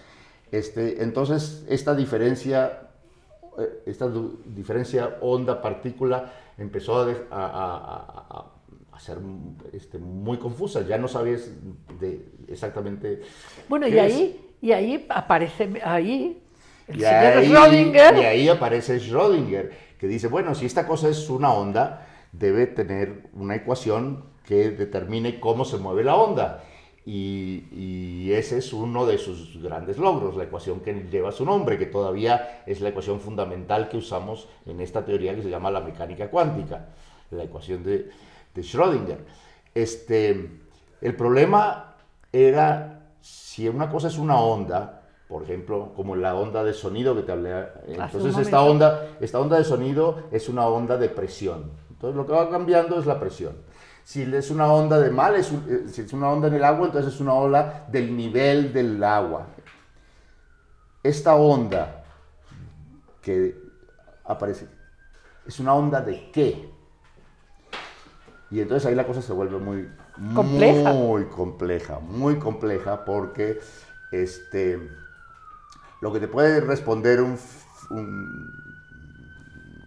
[0.52, 2.88] este, entonces esta diferencia,
[3.58, 4.10] eh, esta
[4.46, 8.46] diferencia onda-partícula empezó a, de- a- a- a-
[8.96, 9.18] a ser
[9.72, 11.48] este, muy confusa, ya no sabías
[12.00, 13.22] de exactamente...
[13.68, 14.00] Bueno, y es.
[14.00, 16.42] ahí, y ahí aparece ahí
[16.88, 18.16] el Y señor ahí, Schrödinger.
[18.20, 23.28] y ahí aparece Schrödinger, que dice, bueno, si esta cosa es una onda, debe tener
[23.34, 26.64] una ecuación que determine cómo se mueve la onda.
[27.04, 31.76] Y, y ese es uno de sus grandes logros, la ecuación que lleva su nombre,
[31.76, 35.80] que todavía es la ecuación fundamental que usamos en esta teoría que se llama la
[35.80, 36.88] mecánica cuántica,
[37.30, 38.10] la ecuación de,
[38.54, 39.18] de Schrödinger.
[39.74, 40.50] Este,
[41.02, 41.96] el problema
[42.32, 44.99] era si una cosa es una onda,
[45.30, 47.68] por ejemplo, como la onda de sonido que te hablé.
[47.86, 51.70] Entonces un esta onda, esta onda de sonido es una onda de presión.
[51.90, 53.54] Entonces lo que va cambiando es la presión.
[54.02, 56.64] Si es una onda de mal, es un- eh, si es una onda en el
[56.64, 59.46] agua, entonces es una ola del nivel del agua.
[61.02, 62.02] Esta onda
[63.22, 63.56] que
[64.24, 64.66] aparece,
[65.46, 66.68] ¿es una onda de qué?
[68.50, 69.88] Y entonces ahí la cosa se vuelve muy
[70.34, 70.92] Compleja.
[70.92, 73.60] muy compleja, muy compleja porque
[74.10, 74.90] este
[76.00, 77.38] lo que te puede responder un,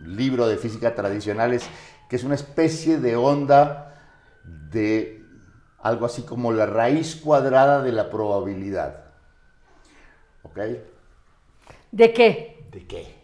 [0.05, 1.63] libro de física tradicional es
[2.09, 3.95] que es una especie de onda
[4.43, 5.23] de
[5.79, 9.05] algo así como la raíz cuadrada de la probabilidad.
[10.43, 10.59] ¿Ok?
[11.91, 12.65] ¿De qué?
[12.69, 13.15] ¿De qué?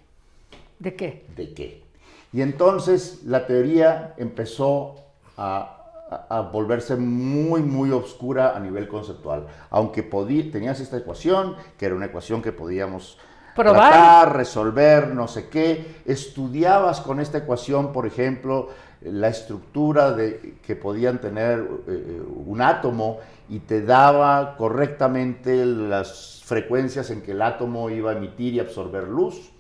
[0.80, 1.26] ¿De qué?
[1.36, 1.84] de qué.
[2.32, 4.96] Y entonces la teoría empezó
[5.36, 5.79] a,
[6.10, 9.48] a- a volverse muy, muy oscura a nivel conceptual.
[9.70, 13.18] Aunque podí- tenías esta ecuación, que era una ecuación que podíamos
[13.56, 13.92] Probar.
[13.92, 18.70] tratar, resolver, no sé qué, estudiabas con esta ecuación, por ejemplo,
[19.02, 27.10] la estructura de, que podían tener eh, un átomo y te daba correctamente las frecuencias
[27.10, 29.52] en que el átomo iba a emitir y absorber luz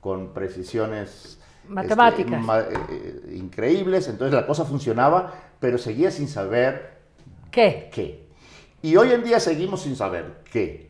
[0.00, 1.37] con precisiones
[1.68, 2.40] Matemáticas.
[2.40, 4.08] este, eh, eh, increíbles.
[4.08, 6.98] Entonces la cosa funcionaba, pero seguía sin saber
[7.50, 7.90] ¿Qué?
[7.92, 8.26] qué.
[8.82, 10.88] Y hoy en día seguimos sin saber qué.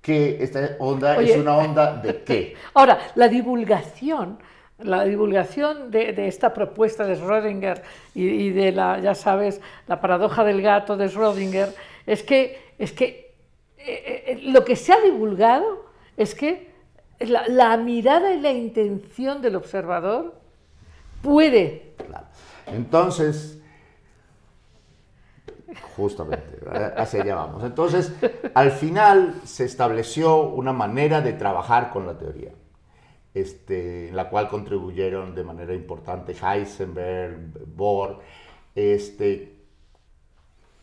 [0.00, 1.32] Que esta onda Oye.
[1.32, 2.54] es una onda de qué.
[2.74, 4.38] Ahora, la divulgación,
[4.78, 7.82] la divulgación de, de esta propuesta de Schrödinger
[8.14, 11.72] y, y de la, ya sabes, la paradoja del gato de Schrödinger,
[12.06, 13.34] es que, es que
[13.78, 16.65] eh, eh, lo que se ha divulgado es que
[17.20, 20.34] la, mirada y la intención del observador
[21.22, 21.94] puede.
[22.66, 23.60] Entonces,
[25.96, 26.60] justamente,
[26.96, 27.64] hacia allá vamos.
[27.64, 28.12] Entonces,
[28.54, 32.52] al final se estableció una manera de trabajar con la teoría,
[33.34, 38.20] este, en la cual contribuyeron de manera importante Heisenberg, Bohr,
[38.74, 39.56] este,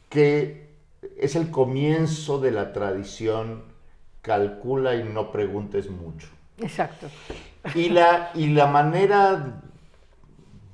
[0.10, 0.74] que
[1.18, 3.73] es el comienzo de la tradición
[4.24, 6.28] calcula y no preguntes mucho.
[6.58, 7.08] Exacto.
[7.76, 9.62] Y la, y la manera,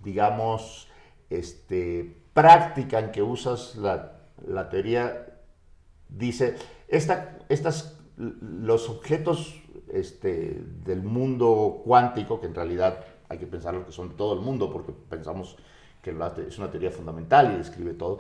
[0.04, 0.88] digamos,
[1.30, 4.14] este, práctica en que usas la,
[4.48, 5.26] la teoría
[6.08, 6.56] dice,
[6.88, 13.92] esta, estas, los objetos este, del mundo cuántico, que en realidad hay que pensar que
[13.92, 15.58] son todo el mundo, porque pensamos
[16.02, 16.16] que
[16.48, 18.20] es una teoría fundamental y describe todo,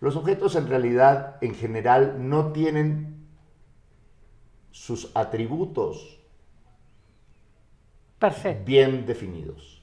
[0.00, 3.19] los objetos en realidad, en general, no tienen
[4.70, 6.18] sus atributos
[8.18, 8.54] Per se.
[8.54, 9.80] bien definidos.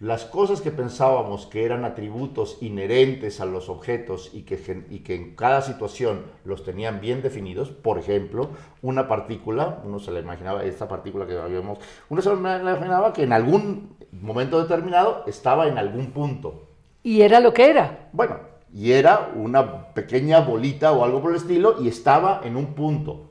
[0.00, 5.14] Las cosas que pensábamos que eran atributos inherentes a los objetos y que, y que
[5.14, 8.50] en cada situación los tenían bien definidos, por ejemplo,
[8.82, 11.78] una partícula, uno se le imaginaba, esta partícula que habíamos,
[12.10, 16.68] uno se le imaginaba que en algún momento determinado estaba en algún punto.
[17.02, 18.10] Y era lo que era.
[18.12, 18.40] Bueno,
[18.74, 23.30] y era una pequeña bolita o algo por el estilo y estaba en un punto.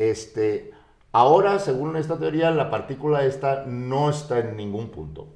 [0.00, 0.70] Este,
[1.12, 5.28] ahora, según esta teoría, la partícula esta no está en ningún punto.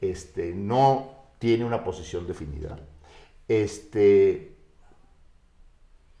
[0.00, 2.78] Este, no tiene una posición definida.
[3.46, 4.54] Este,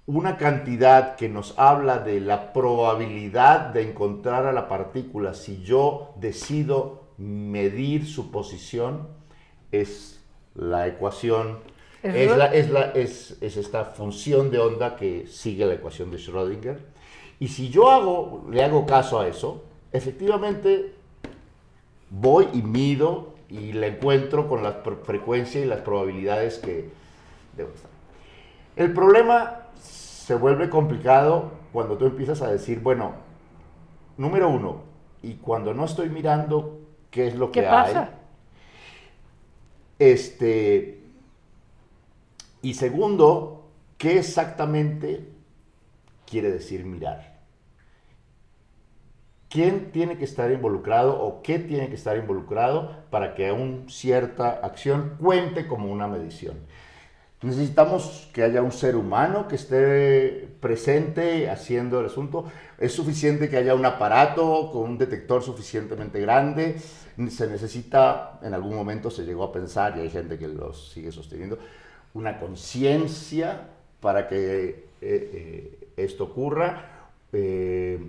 [0.04, 6.12] una cantidad que nos habla de la probabilidad de encontrar a la partícula si yo
[6.16, 9.08] decido medir su posición
[9.72, 10.20] es
[10.54, 11.60] la ecuación,
[12.02, 16.18] Es la- es la- es- es esta función de onda que sigue la ecuación de
[16.18, 16.76] Schrödinger.
[17.40, 20.94] Y si yo hago, le hago caso a eso, efectivamente
[22.10, 26.90] voy y mido y la encuentro con la frecuencia y las probabilidades que
[27.56, 27.90] debo estar.
[28.76, 33.14] El problema se vuelve complicado cuando tú empiezas a decir, bueno,
[34.16, 34.82] número uno,
[35.22, 36.78] y cuando no estoy mirando
[37.10, 38.02] qué es lo ¿Qué que pasa?
[38.02, 38.08] hay.
[39.98, 41.00] Este,
[42.62, 43.64] y segundo,
[43.96, 45.26] ¿qué exactamente
[46.28, 47.38] quiere decir mirar?
[49.48, 54.60] ¿Quién tiene que estar involucrado o qué tiene que estar involucrado para que una cierta
[54.62, 56.58] acción cuente como una medición?
[57.40, 62.46] Necesitamos que haya un ser humano que esté presente haciendo el asunto.
[62.78, 66.78] Es suficiente que haya un aparato con un detector suficientemente grande.
[66.78, 71.12] Se necesita, en algún momento se llegó a pensar, y hay gente que lo sigue
[71.12, 71.58] sosteniendo,
[72.12, 73.68] una conciencia
[74.00, 77.10] para que eh, eh, esto ocurra.
[77.32, 78.00] Eh,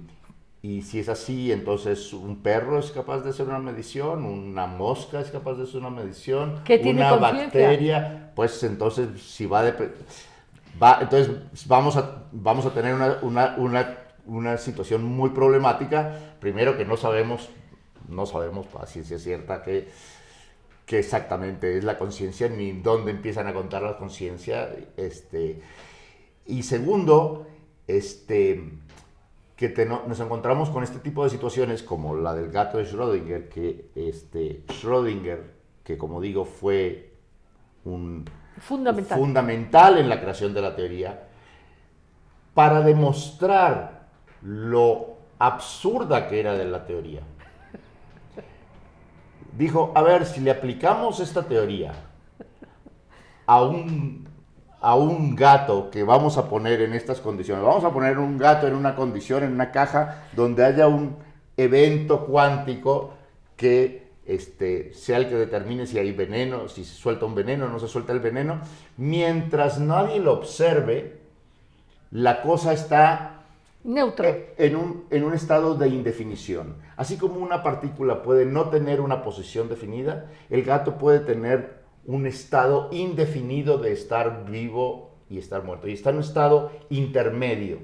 [0.62, 5.22] y si es así, entonces un perro es capaz de hacer una medición, una mosca
[5.22, 9.74] es capaz de hacer una medición, ¿Qué tiene una bacteria, pues entonces si va de...
[10.82, 11.32] Va, entonces
[11.66, 16.18] vamos a, vamos a tener una, una, una, una situación muy problemática.
[16.40, 17.50] Primero que no sabemos,
[18.08, 19.88] no sabemos a ciencia cierta que,
[20.86, 24.70] que exactamente es la conciencia ni dónde empiezan a contar la conciencia.
[24.96, 25.62] Este,
[26.46, 27.48] y segundo,
[27.98, 28.72] este,
[29.56, 33.50] que te- nos encontramos con este tipo de situaciones como la del gato de Schrödinger,
[33.50, 35.42] que este, Schrödinger,
[35.84, 37.14] que como digo fue
[37.86, 38.26] un
[38.60, 39.18] Fundamental.
[39.18, 41.28] fundamental en la creación de la teoría,
[42.54, 44.08] para demostrar
[44.42, 47.22] lo absurda que era de la teoría.
[49.58, 51.92] Dijo, a ver, si le aplicamos esta teoría
[53.46, 54.29] a un,
[54.82, 58.68] a un gato que vamos a poner en estas condiciones, vamos a poner un gato
[58.68, 61.18] en una condición, en una caja, donde haya un
[61.58, 63.14] evento cuántico
[63.58, 67.70] que este, sea el que determine si hay veneno, si se suelta un veneno o
[67.70, 68.62] no se suelta el veneno,
[68.96, 71.18] mientras nadie lo observe,
[72.12, 73.42] la cosa está
[73.84, 74.28] Neutro.
[74.28, 76.76] eh, en un, en un estado de indefinición.
[76.96, 81.79] Así como una partícula puede no tener una posición definida, el gato puede tener
[82.10, 85.88] un estado indefinido de estar vivo y estar muerto.
[85.88, 87.78] Y está en un estado intermedio.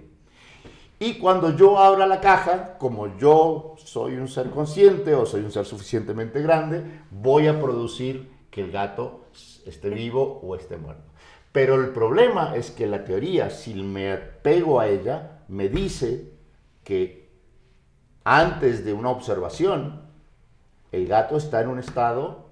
[0.98, 5.52] Y cuando yo abra la caja, como yo soy un ser consciente o soy un
[5.52, 9.26] ser suficientemente grande, voy a producir que el gato
[9.64, 11.04] esté vivo o esté muerto.
[11.52, 16.32] Pero el problema es que la teoría, si me pego a ella, me dice
[16.84, 17.30] que
[18.24, 20.02] antes de una observación,
[20.92, 22.45] el gato está en un estado,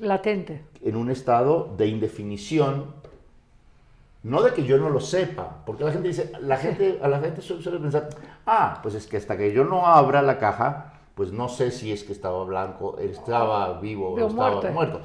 [0.00, 0.64] Latente.
[0.82, 3.00] en un estado de indefinición
[4.22, 7.20] no de que yo no lo sepa, porque la gente dice, la gente, a la
[7.20, 8.10] gente suele, pensar,
[8.44, 11.90] ah, pues es que hasta que yo no abra la caja, pues no sé si
[11.90, 14.72] es que estaba blanco, estaba vivo o estaba muerto.
[14.72, 15.00] muerto.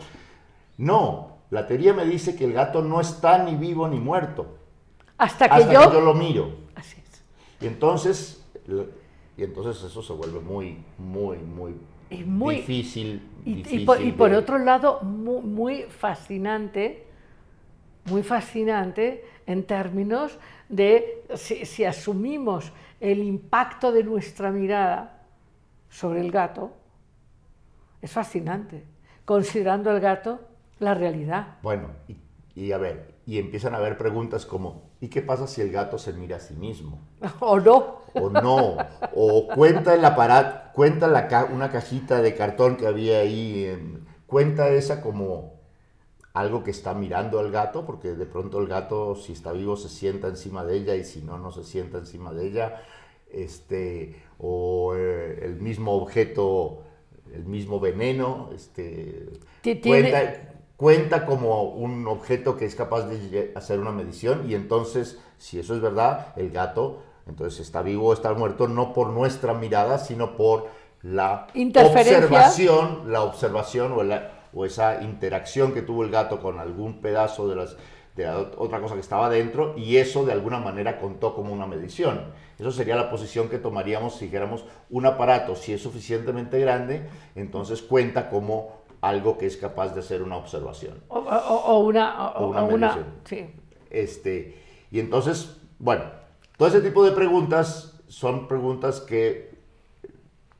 [0.78, 4.58] No, la teoría me dice que el gato no está ni vivo ni muerto,
[5.18, 5.90] Hasta que hasta yo...
[5.90, 6.50] que yo lo miro.
[6.76, 7.24] Así es.
[7.62, 8.44] Y entonces,
[9.38, 11.76] y entonces eso se vuelve muy, muy, muy,
[12.10, 13.22] Y muy- difícil.
[13.46, 17.06] Y, y por, y por de- otro lado, muy, muy fascinante,
[18.06, 20.38] muy fascinante en términos
[20.70, 25.24] de si, si asumimos el impacto de nuestra mirada
[25.89, 26.74] sobre el gato,
[28.02, 28.84] es fascinante,
[29.26, 30.39] considerando el gato
[30.80, 31.58] la realidad.
[31.62, 32.18] Bueno, y,
[32.60, 35.98] y a ver, y empiezan a haber preguntas como, ¿y qué pasa si el gato
[35.98, 37.00] se mira a sí mismo?
[37.39, 38.02] ¿O no?
[38.13, 43.20] O no, o cuenta el aparato, cuenta la ca- una cajita de cartón que había
[43.20, 45.56] ahí, en- cuenta esa como
[46.34, 49.89] algo que está mirando al gato, porque de pronto el gato, si está vivo, se
[49.89, 52.82] sienta encima de ella y si no, no se sienta encima de ella.
[53.32, 56.84] Este, o eh, el mismo objeto,
[57.34, 59.30] el mismo veneno, este,
[59.62, 64.56] Ti- tiene- cuenta, cuenta como un objeto que es capaz de hacer una medición y
[64.56, 69.08] entonces, si eso es verdad, el gato entonces está vivo o está muerto no por
[69.10, 70.68] nuestra mirada, sino por
[71.02, 71.48] la
[72.28, 77.48] observación, la observación o, la- o esa interacción que tuvo el gato con algún pedazo
[77.48, 77.78] de, las,
[78.16, 81.52] de la ot- otra cosa que estaba dentro y eso de alguna manera contó como
[81.54, 82.22] una medición.
[82.58, 87.82] Eso sería la posición que tomaríamos si dijéramos un aparato, si es suficientemente grande, entonces
[87.82, 91.01] cuenta como algo que es capaz de hacer una observación.
[91.10, 92.30] O, o- o una...
[92.32, 93.45] o- una una- sí.
[93.89, 94.58] Este,
[94.91, 96.03] y entonces, bueno,
[96.58, 99.56] todo ese tipo de preguntas son preguntas que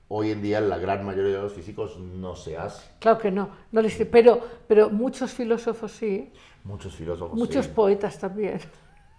[0.08, 2.86] hoy en día la gran mayoría de los físicos no se hace.
[3.00, 6.32] Claro que no, no les- pero, pero muchos filósofos sí,
[6.64, 7.38] Muchos filósofos.
[7.38, 7.72] muchos sí.
[7.76, 8.60] poetas también.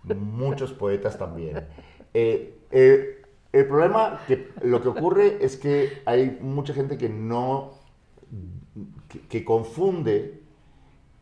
[0.04, 1.66] muchos poetas también.
[2.14, 3.22] Eh, eh,
[3.52, 7.75] el problema, que lo que ocurre es que hay mucha gente que no,
[9.20, 10.42] que, que confunde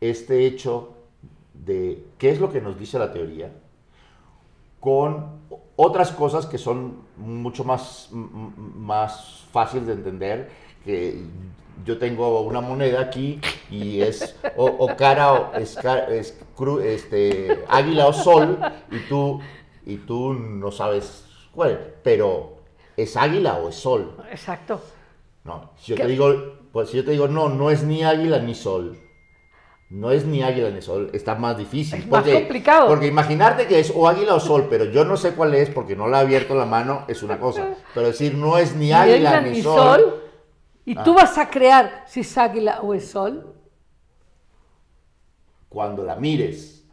[0.01, 0.93] este hecho
[1.53, 3.51] de qué es lo que nos dice la teoría
[4.79, 5.39] con
[5.75, 10.49] otras cosas que son mucho más, más fáciles de entender,
[10.83, 11.23] que
[11.85, 15.77] yo tengo una moneda aquí y es o, o cara o es,
[16.09, 18.57] es cru- este, águila o sol
[18.91, 19.41] y tú,
[19.85, 22.57] y tú no sabes cuál, pero
[22.95, 24.15] ¿es águila o es sol?
[24.31, 24.79] Exacto.
[25.43, 26.03] No, si yo ¿Qué?
[26.03, 26.33] te digo,
[26.75, 28.97] pues si yo te digo, no, no es ni águila ni sol.
[29.89, 31.99] No es ni águila ni sol, está más difícil.
[31.99, 32.89] Es más complicado.
[32.89, 35.95] Porque imaginarte que es o águila o sol, pero yo no sé cuál es porque
[35.95, 37.75] no la he abierto la mano, es una cosa.
[37.93, 40.23] Pero decir no es ni Ni águila águila ni, ni sol, sol.
[40.83, 41.21] Y tú Ah.
[41.21, 43.53] vas a crear si es águila o es sol.
[45.69, 46.84] cuando la mires.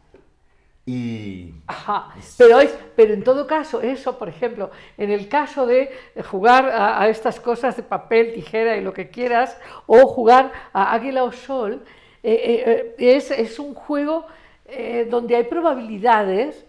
[0.85, 2.13] Y Ajá.
[2.37, 5.89] Pero, es, pero en todo caso, eso, por ejemplo, en el caso de
[6.29, 9.57] jugar a, a estas cosas de papel, tijera y lo que quieras,
[9.87, 11.83] o jugar a águila o sol,
[12.21, 14.25] eh, eh, eh, es, es un juego
[14.65, 16.65] eh, donde hay probabilidades,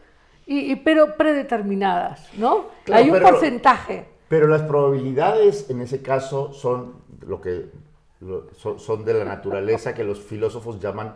[0.46, 2.66] y, y- pero predeterminadas, ¿no?
[2.84, 4.06] Claro, hay un pero- porcentaje.
[4.28, 6.94] Pero las probabilidades en ese caso son
[7.26, 7.66] lo que
[8.20, 11.14] lo- son, son de la naturaleza que los filósofos llaman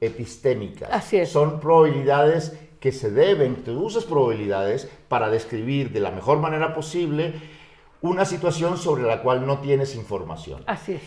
[0.00, 0.88] epistémicas.
[0.92, 1.30] Así es.
[1.30, 7.34] Son probabilidades que se deben, tú usas probabilidades para describir de la mejor manera posible
[8.00, 10.62] una situación sobre la cual no tienes información.
[10.66, 11.02] Así es.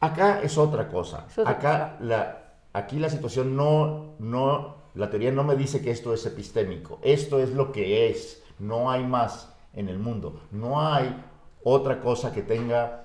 [0.00, 1.24] Acá es otra cosa.
[1.30, 5.90] Es otra Acá la, aquí la situación no, no, la teoría no me dice que
[5.90, 6.98] esto es epistémico.
[7.02, 8.42] Esto es lo que es.
[8.58, 10.40] No hay más en el mundo.
[10.50, 11.16] No hay
[11.64, 13.04] otra cosa que tenga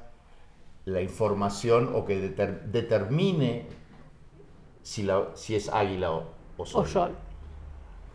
[0.83, 3.67] la información o que deter- determine
[4.83, 6.23] si, la, si es águila o,
[6.57, 6.83] o sol.
[6.83, 7.11] O sol.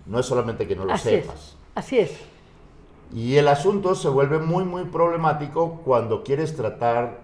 [0.07, 1.35] No es solamente que no lo Así sepas.
[1.35, 1.57] es.
[1.75, 2.19] Así es.
[3.13, 7.21] Y el asunto se vuelve muy, muy problemático cuando quieres tratar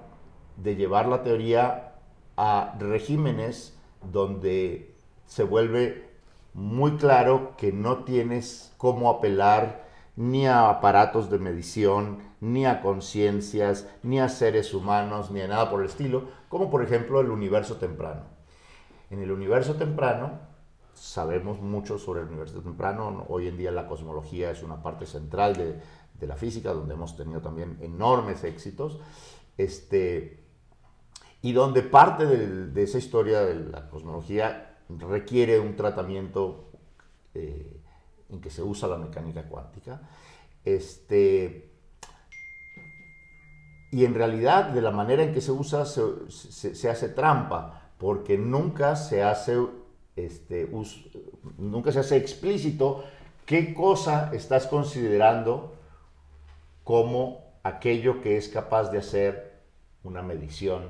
[0.56, 1.94] de llevar la teoría
[2.36, 3.78] a regímenes
[4.12, 4.94] donde
[5.26, 6.10] se vuelve
[6.54, 9.82] muy claro que no tienes cómo apelar
[10.16, 15.70] ni a aparatos de medición, ni a conciencias, ni a seres humanos, ni a nada
[15.70, 18.31] por el estilo, como por ejemplo el universo temprano.
[19.12, 20.40] En el universo temprano
[20.94, 23.26] sabemos mucho sobre el universo temprano.
[23.28, 27.42] Hoy en día la cosmología es una parte central de, la física, donde hemos tenido
[27.42, 29.00] también enormes éxitos.
[29.58, 30.46] Este,
[31.42, 36.70] y donde parte de, esa historia de la cosmología requiere un tratamiento
[37.34, 37.82] eh,
[38.30, 40.08] en que se usa la mecánica cuántica.
[40.64, 41.70] Este,
[43.90, 48.96] y en realidad, de la manera en que se usa, se hace trampa, porque nunca
[48.96, 49.56] se hace,
[50.16, 51.08] este, us-
[51.56, 53.04] nunca se hace explícito
[53.46, 55.74] qué cosa estás considerando
[56.84, 59.52] como aquello que es capaz de hacer
[60.02, 60.82] una medición,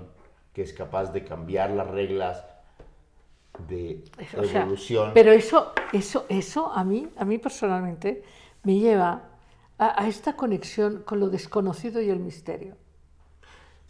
[0.55, 2.45] que es capaz de cambiar las reglas
[3.69, 4.05] de
[4.39, 5.11] O sea, evolución.
[5.15, 8.23] pero eso, eso, eso a mí, a mí personalmente,
[8.63, 9.11] me lleva
[9.79, 12.77] a, a esta conexión con lo desconocido y el misterio.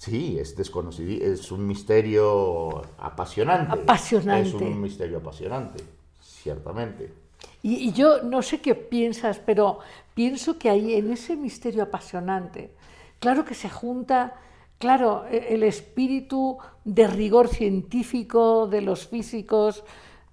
[0.04, 3.82] Sí, es desconocido, es un misterio apasionante.
[3.82, 4.48] Apasionante.
[4.48, 5.84] Es un misterio apasionante,
[6.20, 7.12] ciertamente.
[7.62, 9.78] Y, y yo no sé qué piensas, pero
[10.12, 12.72] pienso que ahí en ese misterio apasionante,
[13.20, 14.34] claro que se junta,
[14.80, 19.84] claro, e- el espíritu de rigor científico de los físicos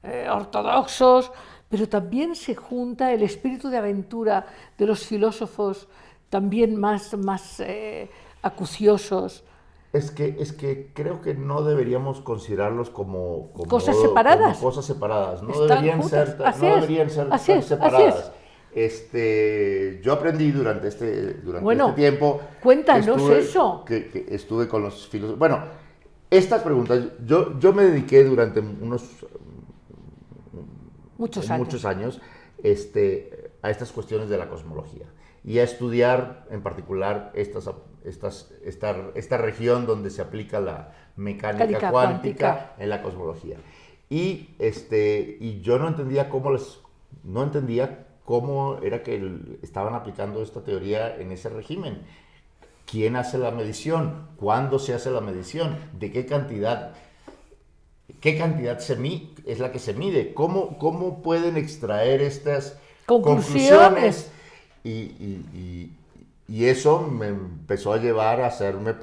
[0.01, 1.31] eh, ortodoxos,
[1.69, 4.47] pero también se junta el espíritu de aventura
[4.79, 5.87] de los filósofos
[6.31, 8.09] también más, más eh,
[8.41, 9.43] acuciosos.
[9.91, 14.57] Es que, es que creo que no deberíamos considerarlos como, como- Cosas separadas.
[14.57, 15.41] como cosas separadas.
[15.41, 16.29] No Están deberían juntas.
[16.29, 16.75] ser, Así no es.
[16.81, 18.31] deberían ser Así es, así separadas.
[18.75, 22.39] Este, yo aprendí durante este, durante Bueno, este tiempo.
[22.61, 23.83] cuéntanos estuve- eso.
[23.85, 25.39] Que, que estuve con los filósofos.
[25.39, 25.59] Bueno,
[26.29, 29.25] estas preguntas, yo, yo me dediqué durante unos
[31.17, 31.65] Muchos años.
[31.65, 32.21] muchos años
[32.63, 35.05] este, a estas cuestiones de la cosmología
[35.43, 37.69] y a estudiar en particular estas,
[38.05, 42.73] estas, esta, esta región donde se aplica la mecánica cuántica, cuántica.
[42.77, 43.57] en la cosmología.
[44.09, 46.79] Y, este, y yo no entendía cómo les,
[47.23, 52.01] no entendía cómo era que el- estaban aplicando esta teoría en ese régimen.
[52.85, 54.29] ¿Quién hace la medición?
[54.37, 55.77] ¿Cuándo se hace la medición?
[55.99, 56.93] ¿De qué cantidad?
[58.19, 60.33] ¿Qué cantidad se mi- es la que se mide?
[60.33, 64.31] ¿Cómo, cómo pueden extraer estas Conclusiones.
[64.83, 65.91] Y-
[66.49, 68.95] y eso me empezó a llevar a hacerme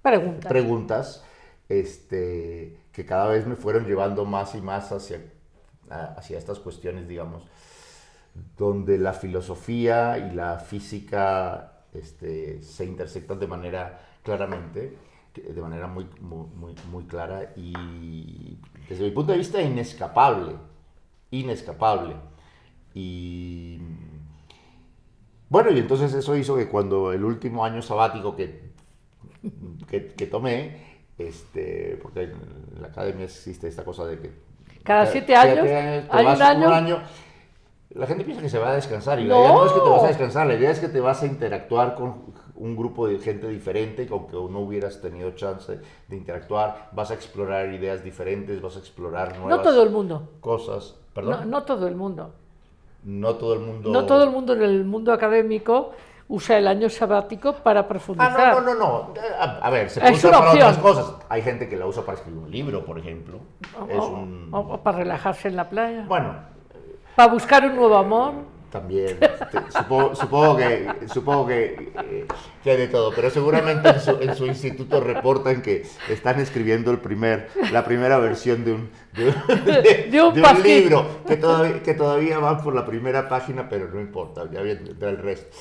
[0.00, 0.48] Pregunta.
[0.48, 1.24] preguntas
[1.68, 5.20] este, que cada vez me fueron llevando más y más hacia,
[5.90, 7.48] hacia estas cuestiones, digamos,
[8.56, 14.96] donde la filosofía y la física este, se intersectan de manera claramente,
[15.34, 18.56] de manera muy, muy, muy clara y
[18.88, 20.54] desde mi punto de vista inescapable,
[21.32, 22.14] inescapable.
[22.94, 23.80] Y
[25.48, 28.72] bueno, y entonces eso hizo que cuando el último año sabático que
[29.88, 34.32] que, que tomé, este, porque en la academia existe esta cosa de que
[34.82, 37.02] Cada siete años te hay un un año.
[37.90, 39.34] La gente piensa que se va a descansar y No.
[39.34, 41.22] la idea no es que te vas a descansar, la idea es que te vas
[41.22, 45.78] a interactuar con un grupo de gente diferente con que no hubieras tenido chance
[46.08, 50.32] de interactuar, vas a explorar ideas diferentes, vas a explorar nuevas No todo el mundo.
[50.40, 50.96] cosas.
[50.96, 51.50] No, Perdón.
[51.50, 52.34] no todo el mundo.
[53.04, 53.90] No todo el mundo.
[53.90, 55.92] No todo el mundo en el mundo académico
[56.26, 58.40] usa el año sabático para profundizar.
[58.40, 58.80] Ah, no, no, no,
[59.14, 59.14] no.
[59.38, 60.68] A, a ver, se puede usar para opción.
[60.68, 61.14] otras cosas.
[61.28, 63.40] Hay gente que la usa para escribir un libro, por ejemplo.
[63.78, 64.48] O- Es o- un.
[64.52, 66.04] o- o para relajarse en la playa.
[66.08, 66.34] Bueno,
[67.14, 68.32] Para buscar un nuevo amor.
[68.74, 69.16] También.
[69.20, 72.26] este, supongo, supongo que, supongo que, eh,
[72.62, 76.90] que hay de todo, pero seguramente en su, en su instituto reportan que están escribiendo
[76.90, 80.64] el primer, la primera versión de un, de un, de- De un de pasquín.
[80.64, 85.08] libro que todavía, que todavía van por la primera página, pero no importa, ya vendrá
[85.10, 85.56] el resto.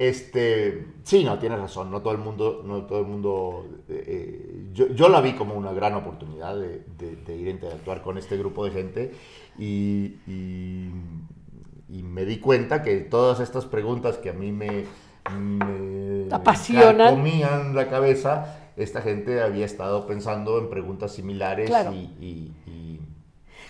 [0.00, 4.66] Este, sí, no, tienes razón, no todo el mundo, no todo el mundo, eh, eh,
[4.72, 8.16] yo, yo la vi como una gran oportunidad de, de- de ir a interactuar con
[8.18, 9.12] este grupo de gente
[9.58, 10.90] y, y-
[11.88, 14.84] y me di cuenta que todas estas preguntas que a mí me,
[15.36, 17.14] me Apasionan.
[17.14, 21.92] comían la cabeza, esta gente había estado pensando en preguntas similares Claro.
[21.92, 23.00] y, y- y-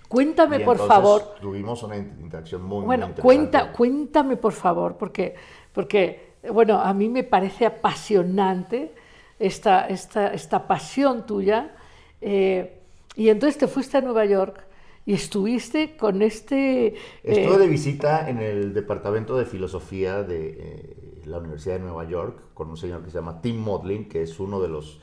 [0.08, 1.34] Cuéntame, y por favor.
[1.40, 5.34] Tuvimos una interacción muy, Bueno, cuenta, cuéntame, por favor, porque,
[5.72, 8.94] porque, bueno, a mí me parece apasionante
[9.38, 11.74] esta, esta, esta pasión tuya.
[12.20, 12.74] eh,
[13.16, 14.64] y entonces te fuiste a Nueva York
[15.08, 16.94] y estuviste con este...
[17.24, 22.04] Estuve eh, de visita en el Departamento de Filosofía de eh, la Universidad de Nueva
[22.04, 25.00] York con un señor que se llama Tim Modlin, que es uno de los,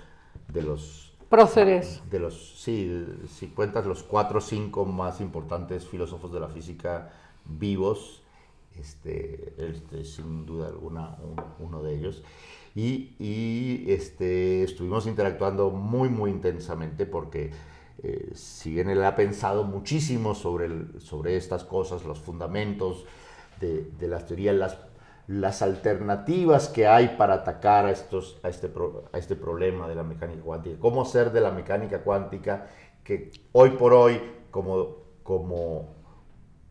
[0.48, 2.04] de los, próceres.
[2.12, 7.12] de los, sí, si cuentas los cuatro o cinco más importantes filósofos de la física
[7.46, 8.22] vivos,
[8.80, 12.24] este, este es sin duda alguna un- uno de ellos.
[12.76, 17.52] Y, y, este, estuvimos interactuando muy, muy intensamente porque
[18.08, 23.06] eh, si bien él ha pensado muchísimo sobre, el- sobre estas cosas, los fundamentos
[23.60, 24.78] de, de las teorías, las,
[25.28, 29.96] las alternativas que hay para atacar a, estos, a, este pro- a este problema de
[29.96, 32.68] la mecánica cuántica, cómo hacer de la mecánica cuántica
[33.04, 35.96] que hoy por hoy, como, como,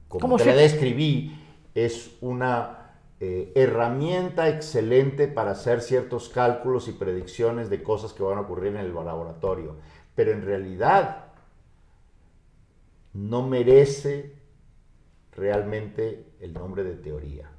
[0.09, 1.37] como Como te la describí,
[1.75, 2.79] es una
[3.21, 8.73] eh, herramienta excelente para hacer ciertos cálculos y predicciones de cosas que van a ocurrir
[8.75, 9.77] en el laboratorio.
[10.15, 11.24] Pero en realidad
[13.15, 14.35] no merece
[15.33, 17.51] realmente el nombre de teoría,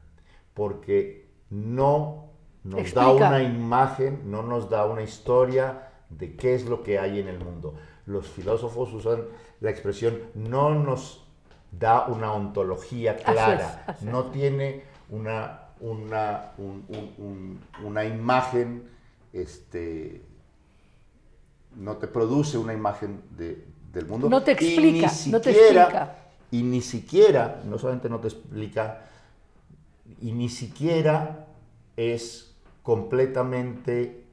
[0.53, 2.29] porque no
[2.63, 7.19] nos da una imagen, no nos da una historia de qué es lo que hay
[7.19, 7.75] en el mundo.
[8.05, 9.25] Los filósofos usan
[9.59, 11.25] la expresión no nos
[11.71, 14.11] da una ontología es, clara, así es.
[14.11, 18.89] no tiene una, una, un- un- un- una imagen,
[19.33, 20.23] este,
[21.75, 23.65] no te produce una imagen de-
[23.95, 24.29] del mundo.
[24.29, 26.15] No te explica, no te explica.
[26.51, 29.07] Y ni siquiera, no solamente no te explica,
[30.21, 31.47] y ni siquiera
[31.95, 34.25] es completamente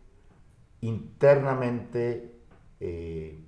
[0.82, 2.34] internamente
[2.80, 3.38] eh,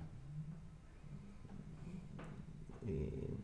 [2.87, 3.37] eh,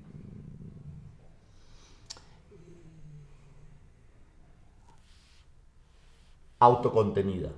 [6.59, 7.49] autocontenida.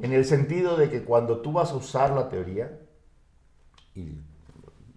[0.00, 2.80] En el sentido de que cuando tú vas a usar la teoría,
[3.94, 4.12] y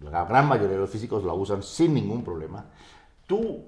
[0.00, 2.66] la gran mayoría de los físicos la usan sin ningún problema,
[3.26, 3.64] tú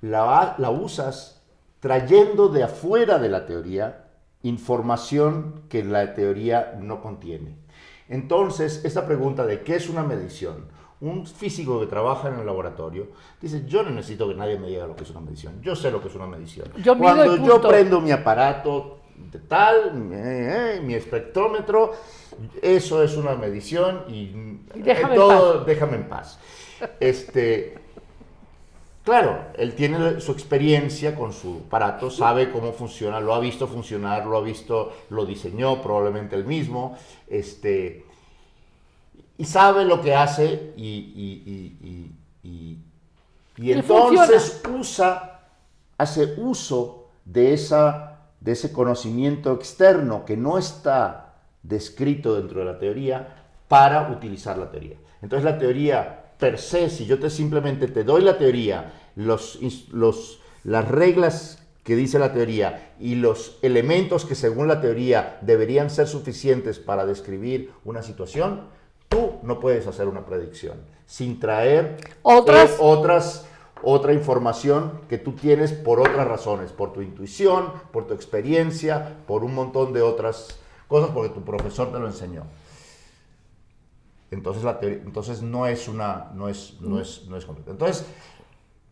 [0.00, 1.42] la, usas
[1.80, 4.06] trayendo de afuera de la teoría
[4.42, 7.56] información que la teoría no contiene.
[8.08, 10.66] Entonces, esta pregunta de qué es una medición,
[11.00, 13.08] un físico que trabaja en el laboratorio
[13.40, 15.90] dice, yo no necesito que nadie me diga lo que es una medición, yo sé
[15.90, 16.68] lo que es una medición.
[16.82, 18.99] Yo Cuando yo prendo mi aparato
[19.30, 21.92] de tal, eh, eh, mi espectrómetro,
[22.62, 24.20] eso es una medición y,
[24.74, 26.38] Y déjame eh, en todo, déjame en paz.
[26.98, 27.76] Este,
[29.04, 34.26] claro, él tiene su experiencia con su aparato, sabe cómo funciona, lo ha visto funcionar,
[34.26, 36.96] lo ha visto, lo diseñó probablemente él mismo,
[37.28, 38.04] este,
[39.38, 42.78] y sabe lo que hace y, y- y- y- y-
[43.56, 45.40] y Y entonces usa,
[45.98, 48.09] hace uso de, esa,
[48.40, 53.36] de ese conocimiento externo que no está descrito dentro de la teoría
[53.68, 54.96] para utilizar la teoría.
[55.22, 59.58] Entonces la teoría per se, si yo te simplemente te doy la teoría, los,
[59.92, 65.90] los, las reglas que dice la teoría y los elementos que según la teoría deberían
[65.90, 68.68] ser suficientes para describir una situación,
[69.08, 73.46] tú no puedes hacer una predicción sin traer Otras- eh, otras
[73.82, 79.42] otra información que tú tienes por otras razones, por tu intuición, por tu experiencia, por
[79.44, 80.58] un montón de otras
[80.88, 82.42] cosas porque tu profesor te lo enseñó.
[84.30, 87.72] Entonces, la teoría- entonces no es una, no es, no es, no es completa.
[87.72, 88.06] Entonces,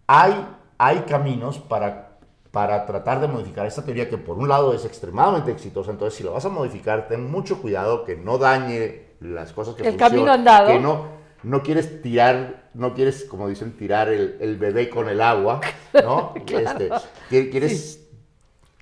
[0.07, 0.47] hay,
[0.79, 2.19] hay caminos para,
[2.51, 6.25] para tratar de modificar esta teoría que por un lado es extremadamente exitosa, entonces si
[6.25, 10.11] lo vas a modificar, ten mucho cuidado que no dañe las cosas que El funcionan,
[10.13, 10.67] camino andado.
[10.69, 15.21] que no, no quieres tirar, no quieres, como dicen, tirar el, el bebé con el
[15.21, 15.61] agua,
[15.95, 16.35] ¿no?
[16.47, 16.91] Este,
[17.31, 18.05] qui- quieres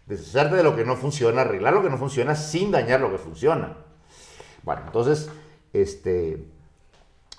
[0.06, 3.18] deshacerte de lo que no funciona, arreglar lo que no funciona sin dañar lo que
[3.18, 3.76] funciona.
[4.62, 5.28] Bueno, entonces,
[5.72, 6.44] este,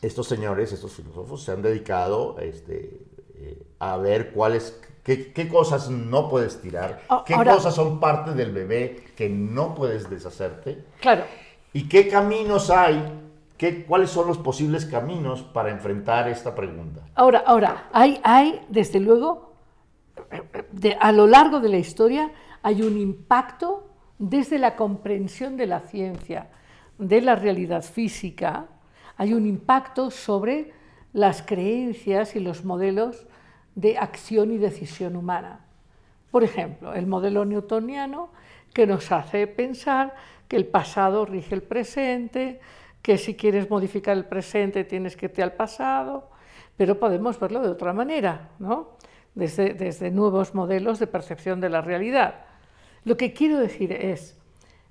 [0.02, 3.02] estos señores, estos filósofos, se han dedicado este,
[3.36, 8.00] eh, a ver cuáles, qué, qué cosas no puedes tirar, Ah, qué ahora- cosas son
[8.00, 11.24] parte del bebé que no puedes deshacerte Claro,
[11.74, 13.02] y qué caminos hay,
[13.58, 17.02] qué, cuáles son los posibles caminos para enfrentar esta pregunta.
[17.16, 19.54] Ahora, ahora, hay, hay, desde luego,
[20.72, 22.32] de- a lo largo de la historia,
[22.64, 23.88] hay un impacto
[24.20, 26.50] desde la comprensión de la ciencia,
[26.98, 28.66] de la realidad física,
[29.18, 30.74] hay un impacto sobre
[31.14, 33.28] las creencias y los modelos
[33.76, 35.62] de acción y decisión humana.
[36.32, 38.30] Por ejemplo, el modelo newtoniano
[38.74, 40.16] que nos hace pensar
[40.48, 42.60] que el pasado rige el presente,
[43.08, 46.30] que si quieres modificar el presente tienes que irte al pasado,
[46.76, 48.98] pero podemos verlo de otra manera, ¿no?
[49.34, 52.44] desde, desde nuevos modelos de percepción de la realidad.
[53.06, 54.38] Lo que quiero decir es,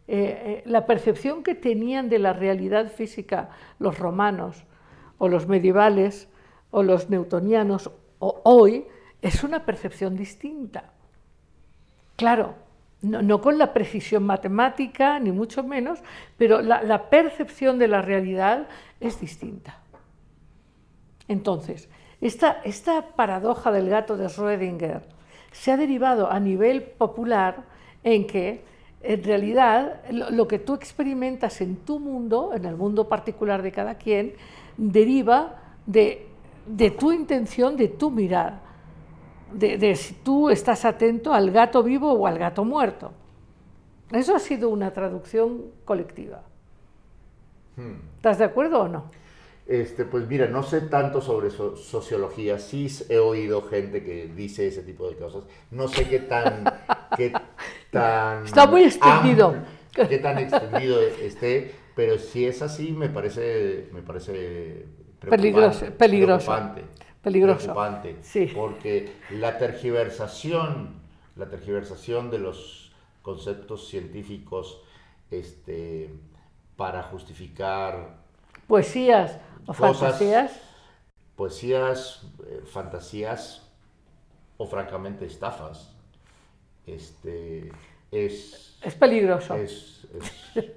[0.08, 4.64] eh, eh, la percepción que tenían de la realidad física los romanos
[5.18, 6.30] o los medievales
[6.70, 8.86] o los newtonianos o hoy
[9.20, 10.94] es una percepción distinta.
[12.16, 12.54] Claro,
[13.02, 16.00] no, con la precisión matemática, ni mucho menos,
[16.36, 18.66] pero la, percepción de la realidad
[19.00, 19.78] es distinta.
[21.28, 21.88] Entonces,
[22.20, 25.02] esta, esta paradoja del gato de Schrödinger
[25.52, 27.64] se ha derivado a nivel popular
[28.02, 28.64] en que
[29.02, 33.96] en realidad lo, que tú experimentas en tu mundo, en el mundo particular de cada
[33.96, 34.34] quien,
[34.76, 36.26] deriva de,
[36.66, 38.62] de tu intención, de tu mirada,
[39.52, 43.12] de, de si tú estás atento al gato vivo o al gato muerto.
[44.12, 46.42] Eso ha sido una traducción colectiva.
[48.18, 49.04] ¿Estás de acuerdo o no?
[49.66, 54.68] Este, pues mira, no sé tanto sobre so- sociología, sí he oído gente que dice
[54.68, 56.72] ese tipo de cosas, no sé qué tan...
[57.16, 57.48] qué
[57.90, 59.54] tan Está muy extendido.
[59.54, 64.86] amplio- qué tan extendido esté, pero si es así me parece, me parece
[65.18, 66.52] preocupante, Peligroso, peligroso.
[66.52, 66.84] preocupante,
[67.26, 67.58] Peligroso.
[67.74, 68.52] preocupante, Sí.
[68.54, 70.94] porque la tergiversación,
[71.34, 74.80] la tergiversación de los conceptos científicos
[75.32, 76.08] este,
[76.76, 78.18] para justificar
[78.68, 80.52] Poesías o Cosas- fantasías.
[81.34, 83.68] poesías, eh, fantasías
[84.56, 85.96] o francamente estafas,
[86.86, 87.72] este,
[88.12, 89.56] es, Es peligroso.
[89.56, 89.95] es,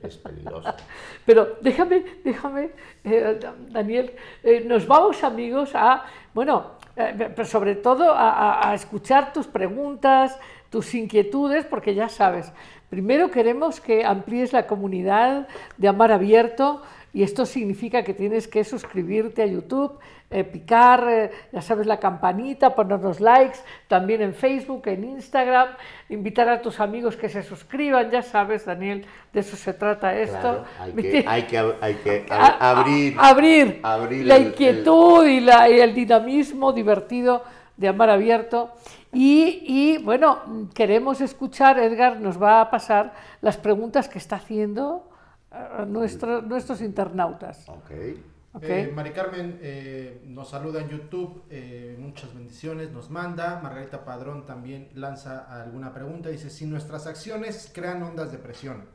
[0.03, 0.73] es, peligroso.
[1.25, 2.71] Pero déjame, déjame,
[3.03, 4.13] eh, Daniel,
[4.43, 6.03] eh, nos vamos amigos a,
[6.33, 10.37] bueno, eh, pero sobre todo a- a escuchar tus preguntas,
[10.69, 12.51] tus inquietudes, porque ya sabes,
[12.89, 16.81] primero queremos que amplíes la comunidad de Amar Abierto
[17.13, 19.97] y esto significa que tienes que suscribirte a YouTube,
[20.29, 23.57] eh, picar, eh, ya sabes, la campanita, ponernos likes,
[23.87, 25.69] también en Facebook, en Instagram,
[26.09, 30.39] invitar a tus amigos que se suscriban, ya sabes, Daniel, de eso se trata esto.
[30.39, 35.25] Claro, hay, que, hay que, hay que a- a- abrir, abrir, abrir la el- inquietud
[35.25, 37.43] Y, la- y el dinamismo divertido
[37.75, 38.69] de Amar Abierto.
[39.11, 45.08] Y, y, bueno, queremos escuchar, Edgar nos va a pasar las preguntas que está haciendo
[45.87, 47.67] nuestro- nuestros internautas.
[47.69, 47.91] Ok.
[48.53, 48.63] ¿ok?
[48.63, 53.59] Eh, Mari Carmen eh, nos saluda en YouTube, eh, muchas bendiciones, nos manda.
[53.61, 56.29] Margarita Padrón también lanza alguna pregunta.
[56.29, 58.85] Dice, si nuestras acciones crean ondas de presión,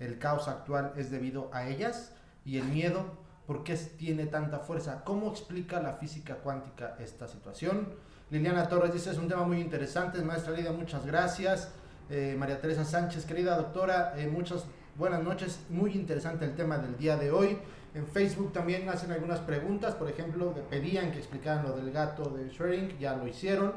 [0.00, 2.14] ¿el caos actual es debido a ellas?
[2.44, 3.20] ¿Y el miedo?
[3.46, 5.02] ¿Por qué tiene tanta fuerza?
[5.04, 7.88] ¿Cómo explica la física cuántica esta situación?
[8.30, 10.22] Liliana Torres dice, es un tema muy interesante.
[10.22, 11.70] Maestra Lida, muchas gracias.
[12.08, 14.64] Eh, María Teresa Sánchez, querida doctora, eh, muchas
[14.96, 15.60] buenas noches.
[15.70, 17.58] Muy interesante el tema del día de hoy.
[17.94, 22.50] En Facebook también hacen algunas preguntas, por ejemplo, pedían que explicaran lo del gato de
[22.50, 23.74] Schrödinger, ya lo hicieron.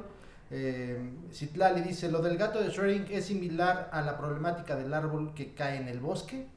[0.51, 5.34] Eh, Citlali dice, lo del gato de Schrödinger es similar a la problemática del árbol
[5.34, 6.47] que cae en el bosque.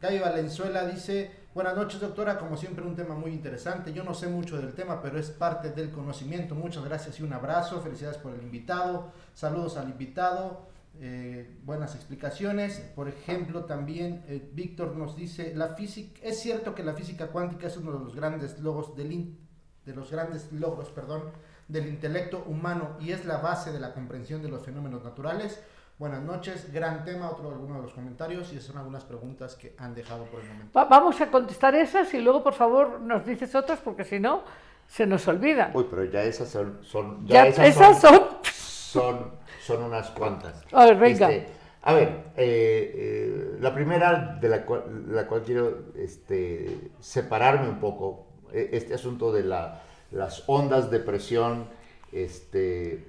[0.00, 3.92] Gaby Valenzuela dice, buenas noches doctora, como siempre un tema muy interesante.
[3.92, 6.54] Yo no sé mucho del tema, pero es parte del conocimiento.
[6.54, 7.80] Muchas gracias y un abrazo.
[7.80, 9.12] Felicidades por el invitado.
[9.34, 10.71] Saludos al invitado.
[11.00, 12.78] Eh, buenas explicaciones.
[12.94, 17.66] Por ejemplo, también eh, Víctor nos dice, la física, es cierto que la física cuántica
[17.66, 19.38] es uno de los grandes logros del in-
[19.84, 21.24] de los grandes logros, perdón,
[21.66, 25.60] del intelecto humano y es la base de la comprensión de los fenómenos naturales.
[25.98, 29.74] Buenas noches, gran tema, otro de algunos de los comentarios y son algunas preguntas que
[29.78, 30.72] han dejado por el momento.
[30.78, 34.42] Va- vamos a contestar esas y luego, por favor, nos dices otras porque si no,
[34.86, 35.72] se nos olvidan.
[35.74, 36.78] Uy, pero ya esas son...
[36.82, 38.20] son- Ya, esas son...
[38.52, 39.32] son,
[39.64, 40.64] son unas cuantas.
[40.72, 41.30] A ver, venga.
[41.30, 41.52] Este,
[41.82, 47.80] a ver, eh, eh, la primera de la cual, la cual quiero este, separarme un
[47.80, 51.68] poco, eh, este asunto de la- las ondas de presión
[52.12, 53.04] este,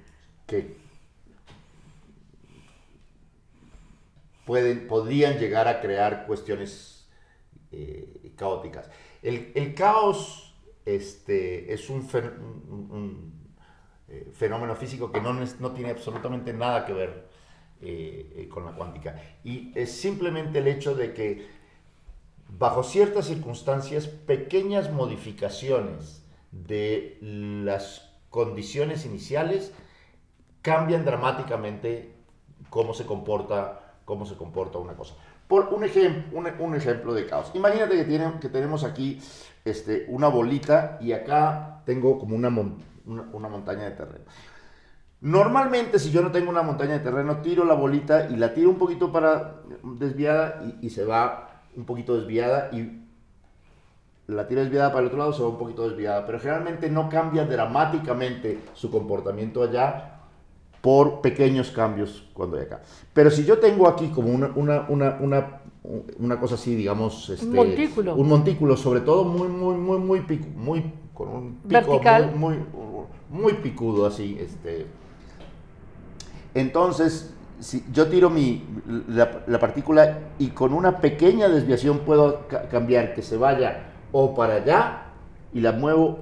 [0.46, 0.76] que
[4.46, 7.08] pueden, podrían llegar a crear cuestiones
[7.72, 8.90] eh, caóticas.
[9.22, 13.33] El, el caos este, es un, un- un,
[14.08, 17.28] eh, fenómeno físico que no, no tiene absolutamente nada que ver
[17.80, 19.20] eh, eh, con la cuántica.
[19.44, 21.46] Y es simplemente el hecho de que
[22.58, 29.72] bajo ciertas circunstancias, pequeñas modificaciones de las condiciones iniciales
[30.62, 32.14] cambian dramáticamente
[32.70, 35.14] cómo se comporta, cómo se comporta una cosa.
[35.48, 37.50] Por un, ejem- un, un ejemplo de caos.
[37.54, 39.20] Imagínate que, tienen, que tenemos aquí
[39.64, 44.24] este, una bolita y acá tengo como una, mon- una, una montaña de terreno.
[45.20, 48.68] Normalmente, si yo no tengo una montaña de terreno, tiro la bolita y la tiro
[48.68, 53.00] un poquito para desviada y, y se va un poquito desviada y
[54.26, 56.26] la tiro desviada para el otro lado, se va un poquito desviada.
[56.26, 60.10] Pero generalmente no cambia dramáticamente su comportamiento allá
[60.82, 62.82] por pequeños cambios cuando hay acá.
[63.14, 65.60] Pero si yo tengo aquí como una, una, una, una,
[66.18, 67.30] una cosa así, digamos...
[67.30, 68.14] Este, montículo.
[68.14, 70.20] Un montículo, sobre todo muy, muy, muy, muy,
[70.54, 72.32] muy con un pico Vertical.
[72.36, 74.86] muy, muy, muy picudo así, este...
[76.54, 78.64] Entonces, si yo tiro mi,
[79.08, 84.34] la, la partícula y con una pequeña desviación puedo ca- cambiar que se vaya o
[84.34, 85.06] para allá
[85.52, 86.18] y la muevo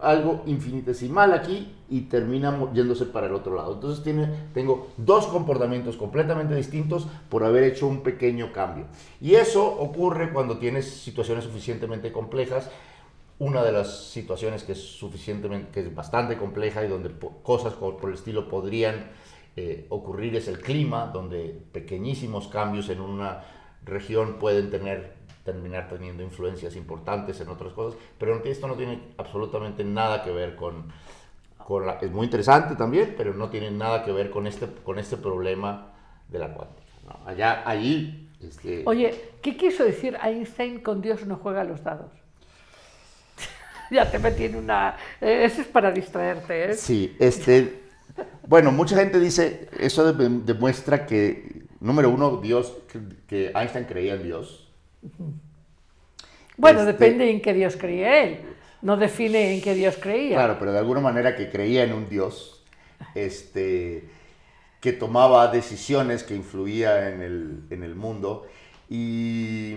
[0.00, 3.74] algo infinitesimal aquí y termina yéndose para el otro lado.
[3.74, 8.86] Entonces tiene, tengo dos comportamientos completamente distintos por haber hecho un pequeño cambio.
[9.20, 12.68] Y eso ocurre cuando tienes situaciones suficientemente complejas.
[13.38, 17.10] Una de las situaciones que es suficientemente, que es bastante compleja y donde
[17.42, 19.10] cosas co- por el estilo podrían
[19.56, 23.44] eh, ocurrir es el clima, donde pequeñísimos cambios en una
[23.84, 25.14] región pueden tener
[25.44, 30.56] terminar teniendo influencias importantes en otras cosas, pero esto no tiene absolutamente nada que ver
[30.56, 30.90] con,
[31.58, 34.98] con la, es muy interesante también, pero no tiene nada que ver con este, con
[34.98, 35.92] este problema
[36.28, 36.88] de la cuántica.
[37.06, 37.28] ¿no?
[37.28, 42.10] Allá, allí, este, Oye, ¿qué quiso decir Einstein con Dios no juega los dados?
[43.90, 44.96] ya te metí en una...
[45.20, 46.74] eh, Eso es para distraerte, ¿eh?
[46.74, 47.80] Sí, este,
[48.46, 54.14] bueno, mucha gente dice, eso de- demuestra que, número uno, Dios, que, que Einstein creía
[54.14, 54.68] en Dios.
[56.56, 58.40] Bueno, Este- depende en qué Dios creía él.
[58.82, 60.36] No define en qué Dios creía.
[60.36, 62.62] Claro, pero de alguna manera que creía en un Dios,
[63.14, 64.04] este,
[64.80, 68.46] que tomaba decisiones que influía en el, en el mundo.
[68.90, 69.76] Y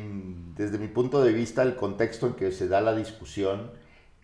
[0.57, 3.71] desde mi punto de vista, el contexto en que se da la discusión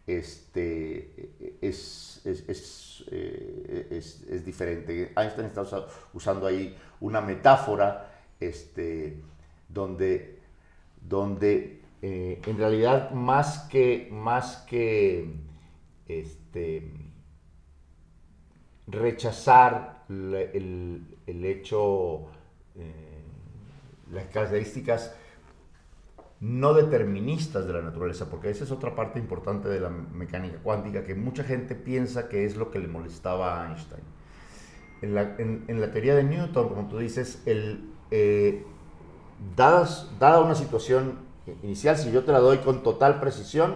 [0.08, 5.14] este, es, es, es, eh, es- diferente.
[5.16, 9.22] Einstein está usa- usando ahí una metáfora este,
[9.70, 10.39] donde,
[11.01, 15.34] donde eh, en realidad más que, más que
[16.08, 16.91] este,
[18.88, 22.28] rechazar el, el hecho,
[22.76, 23.22] eh,
[24.12, 25.16] las características
[26.45, 31.05] no deterministas de la naturaleza, porque esa es otra parte importante de la mecánica cuántica,
[31.05, 34.01] que mucha gente piensa que es lo que le molestaba a Einstein.
[35.01, 38.65] En la, en- en la teoría de Newton, como tú dices, el, eh,
[39.55, 41.19] dadas- dada una situación
[41.63, 43.75] inicial, si yo te la doy con total precisión,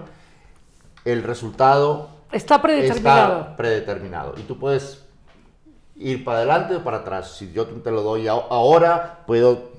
[1.05, 3.39] el resultado Está predeterminado.
[3.41, 4.33] está predeterminado.
[4.37, 5.05] Y tú puedes
[5.95, 7.37] ir para adelante o para atrás.
[7.37, 9.71] Si yo te lo doy ahora, puedo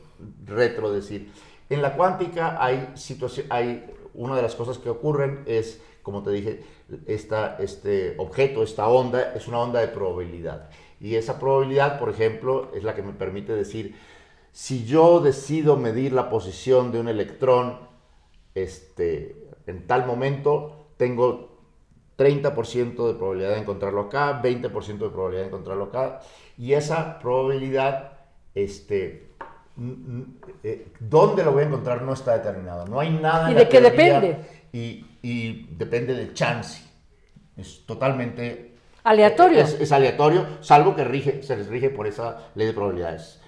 [0.47, 1.31] retrodecir.
[1.71, 6.31] En la cuántica hay situación, hay una de las cosas que ocurren es, como te
[6.31, 6.65] dije,
[7.07, 10.71] esta, este objeto, esta onda, es una onda de probabilidad.
[11.01, 13.95] Y esa probabilidad, por ejemplo, es la que me permite decir,
[14.53, 17.79] si yo decido medir la posición de un electrón
[18.55, 21.59] este, en tal momento, tengo
[22.17, 26.21] 30% de probabilidad de encontrarlo acá, 20% de probabilidad de encontrarlo acá,
[26.57, 28.19] y esa probabilidad,
[28.55, 29.28] este,
[30.63, 32.03] eh, ¿dónde lo voy a encontrar?
[32.03, 32.87] No está determinado.
[32.87, 33.51] No hay nada.
[33.51, 34.39] ¿Y de qué depende?
[34.73, 36.83] Y, y depende del chance.
[37.57, 38.75] Es totalmente
[39.05, 39.61] Aleatorio.
[39.61, 43.41] es, es aleatorio, salvo que rige, se les rige por esa ley de probabilidades.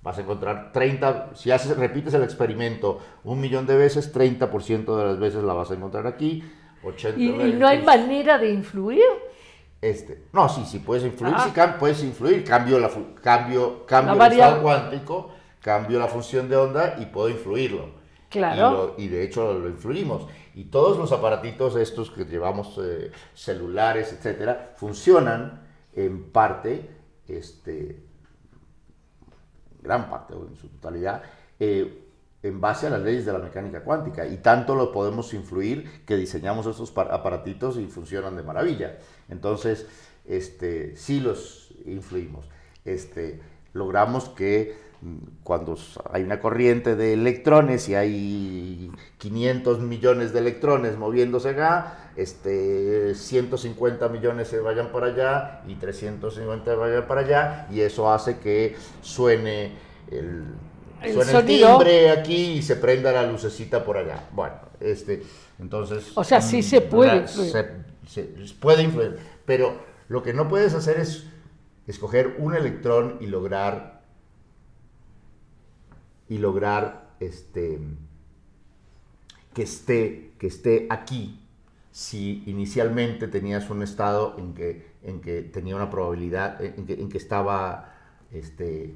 [0.00, 5.04] Vas a encontrar 30, si haces, repites el experimento un millón de veces, 30% de
[5.04, 6.44] las veces la vas a encontrar aquí,
[6.84, 9.02] 80 ¿Y, y no hay veces- manera de influir?
[9.80, 11.44] Este, no, sí, sí puedes influir, Ah.
[11.44, 12.90] sí puedes influir, cambio la
[13.22, 15.30] cambio, cambio La el estado cuántico,
[15.60, 17.90] cambio la función de onda y puedo influirlo.
[18.30, 18.94] Claro.
[18.98, 20.26] Y, lo- y de hecho lo influimos.
[20.54, 26.90] Y todos los aparatitos estos que llevamos, eh, celulares, etcétera, funcionan en parte,
[27.26, 28.02] este,
[29.82, 31.22] gran parte o en su totalidad,
[31.60, 32.04] eh,
[32.42, 34.26] en base a las leyes de la mecánica cuántica.
[34.26, 38.98] Y tanto lo podemos influir que diseñamos estos pa- aparatitos y funcionan de maravilla.
[39.28, 39.86] Entonces,
[40.26, 42.46] este, sí los influimos.
[42.84, 43.40] Este,
[43.72, 44.76] logramos que
[45.44, 45.76] cuando
[46.12, 54.08] hay una corriente de electrones y hay 500 millones de electrones moviéndose acá, este, 150
[54.08, 59.72] millones se vayan para allá y 350 vayan para allá, y eso hace que suene
[60.10, 60.44] el,
[61.00, 61.78] El suene sonido.
[61.78, 64.28] timbre aquí y se prenda la lucecita por allá.
[64.32, 65.22] Bueno, este,
[65.60, 66.10] entonces...
[66.16, 68.24] O sea, sí mm, se puede se
[68.58, 69.76] puede influir, pero
[70.08, 71.26] lo que no puedes hacer es
[71.86, 73.97] escoger un electrón y lograr
[76.28, 77.78] y lograr este
[79.54, 81.40] que esté que esté aquí
[81.90, 87.08] si inicialmente tenías un estado en que en que tenía una probabilidad en que, en
[87.08, 87.92] que estaba
[88.30, 88.94] este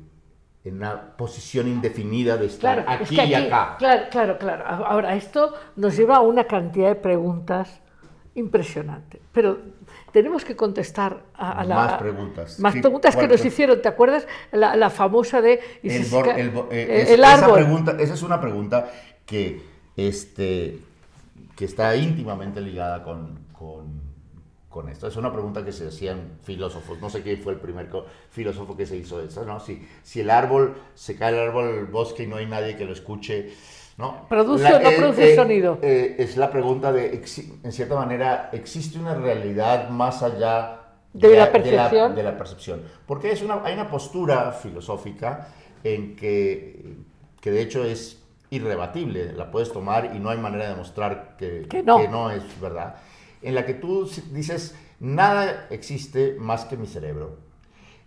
[0.65, 4.39] en una posición indefinida de estar Claro, es aquí que y aquí- acá Claro, claro,
[4.39, 4.65] claro.
[4.67, 7.81] Ahora, esto nos lleva a una cantidad de preguntas
[8.37, 9.21] impresionante.
[9.33, 9.59] Pero
[10.13, 11.75] tenemos que contestar a, a la...
[11.75, 12.61] Más preguntas.
[12.61, 13.81] Más ¿Qué- preguntas que nos hicieron.
[13.83, 14.27] ¿Te acuerdas?
[14.53, 15.61] La, la famosa de...
[15.83, 17.55] El, bor- el eh, eh, es- el esa árbol.
[17.55, 18.91] pregunta, esa es una pregunta
[19.27, 19.63] que,
[19.97, 20.79] este,
[21.57, 24.01] que está íntimamente ligada con, con,
[24.69, 25.07] con esto.
[25.09, 27.01] Es una pregunta que se hacían filósofos.
[27.01, 27.89] No sé quién fue el primer
[28.31, 29.61] filósofo que se hizo esa, ¿no?
[29.61, 32.93] Si, si el árbol, se cae el árbol bosque y no hay nadie que lo
[32.93, 33.53] escuche,
[33.99, 34.27] ¿no?
[34.29, 35.79] ¿Produce o no produce sonido?
[35.83, 37.23] eh, es la pregunta de,
[37.63, 40.81] en cierta manera, ¿existe una realidad más allá
[41.13, 42.15] De la percepción?
[42.15, 42.83] de la percepción.
[43.07, 45.49] Porque es una, hay una postura filosófica
[45.85, 46.97] en que,
[47.41, 51.67] que de hecho es irrebatible, la puedes tomar y no hay manera de demostrar que,
[51.69, 52.31] Que no.
[52.31, 52.97] es verdad,
[53.41, 57.39] en la que tú dices, nada existe más que mi cerebro.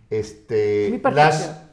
[0.09, 1.64] Este, Mi percepción.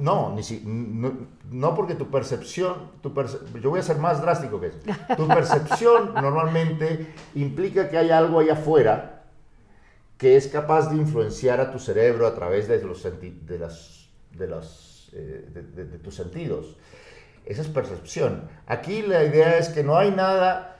[0.00, 1.12] No, ni si- no,
[1.50, 4.78] no porque tu percepción, tu perce- yo voy a ser más drástico que eso.
[5.16, 9.24] Tu percepción normalmente implica que hay algo allá afuera
[10.18, 14.08] que es capaz de influenciar a tu cerebro a través de, los senti- de, las,
[14.32, 16.76] de, los, eh, de, de- de tus sentidos.
[17.46, 18.48] Esa es percepción.
[18.66, 20.79] Aquí la idea es que no hay nada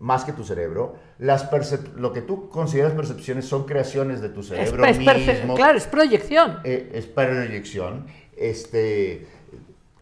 [0.00, 0.96] más que tu cerebro.
[1.18, 1.48] Las
[1.96, 5.54] lo que tú consideras percepciones son creaciones de tu cerebro es mismo.
[5.54, 6.58] claro, es proyección.
[6.64, 8.06] Eh, es proyección.
[8.36, 9.26] Este,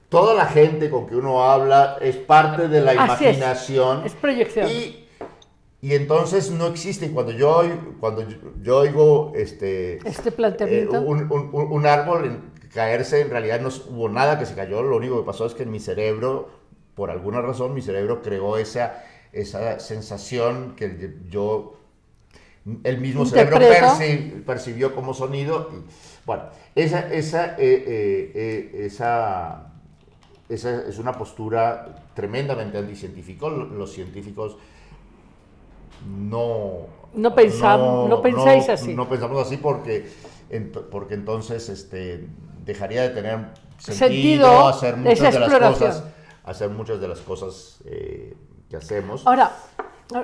[0.08, 4.06] toda la gente con que uno habla es parte de la Así imaginación.
[4.06, 4.68] Es proyección.
[4.70, 5.04] Y,
[5.82, 7.06] y entonces no existe.
[7.06, 7.62] Y Cuando yo,
[8.00, 11.00] cuando yo, yo oigo este, Este eh, planteamiento.
[11.00, 14.82] un- un- un árbol en- caerse, en realidad no hubo nada que se cayó.
[14.82, 16.48] Lo único que pasó es que en mi cerebro,
[16.94, 19.02] por alguna razón, mi cerebro creó esa,
[19.32, 21.74] esa sensación que yo
[22.84, 23.56] el mismo cerebro
[23.98, 25.70] perci- percibió como sonido.
[26.26, 29.72] bueno, esa, esa, eh, eh, eh, esa,
[30.48, 33.48] esa es una postura tremendamente anticientífica.
[33.48, 34.56] Lo- Los científicos
[36.06, 36.86] no...
[37.14, 38.94] No pensam- no pensáis así.
[38.94, 40.06] No pensamos así porque,
[40.90, 42.28] porque entonces este,
[42.64, 43.38] dejaría de tener
[43.78, 43.96] sentido,
[44.48, 46.04] Sentido hacer muchas de las cosas,
[46.44, 48.34] hacer muchas de las cosas eh,
[48.68, 49.26] que hacemos.
[49.26, 49.56] Ahora,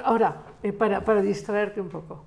[0.04, 2.26] ahora eh, para, para distraerte un poco.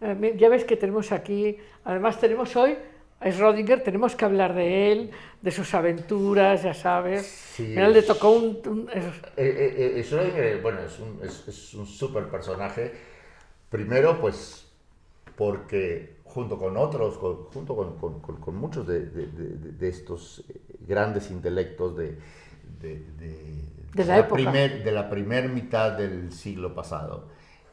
[0.00, 2.76] Eh, ya ves que tenemos aquí, además tenemos hoy
[3.20, 5.10] a Schrödinger, tenemos que hablar de él,
[5.42, 7.26] de sus aventuras, ya sabes.
[7.26, 8.58] Sí, Mira, le tocó un...
[8.66, 9.04] un- es-
[9.36, 12.92] Eh, Schrödinger, bueno, es un, es, es un súper personaje.
[13.68, 14.66] Primero, pues,
[15.36, 20.44] porque junto con otros, con- junto con, con- muchos de, de- de- de estos
[20.86, 22.16] grandes intelectos de,
[23.94, 24.34] de, la época.
[24.34, 27.28] primer- de la primer mitad del siglo pasado,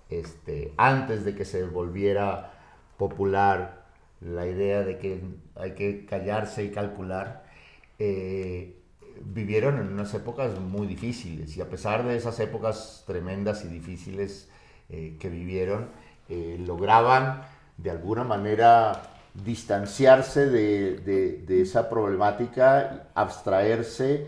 [0.09, 2.53] este, antes de que se volviera
[2.97, 3.85] popular
[4.21, 5.21] la idea de que
[5.55, 7.43] hay que callarse y calcular,
[7.99, 8.75] eh,
[9.21, 14.49] vivieron en unas épocas muy difíciles y a pesar de esas épocas tremendas y difíciles
[14.89, 15.89] eh, que vivieron,
[16.29, 17.41] eh, lograban
[17.77, 19.03] de alguna manera
[19.33, 24.27] distanciarse de, de- de esa problemática, abstraerse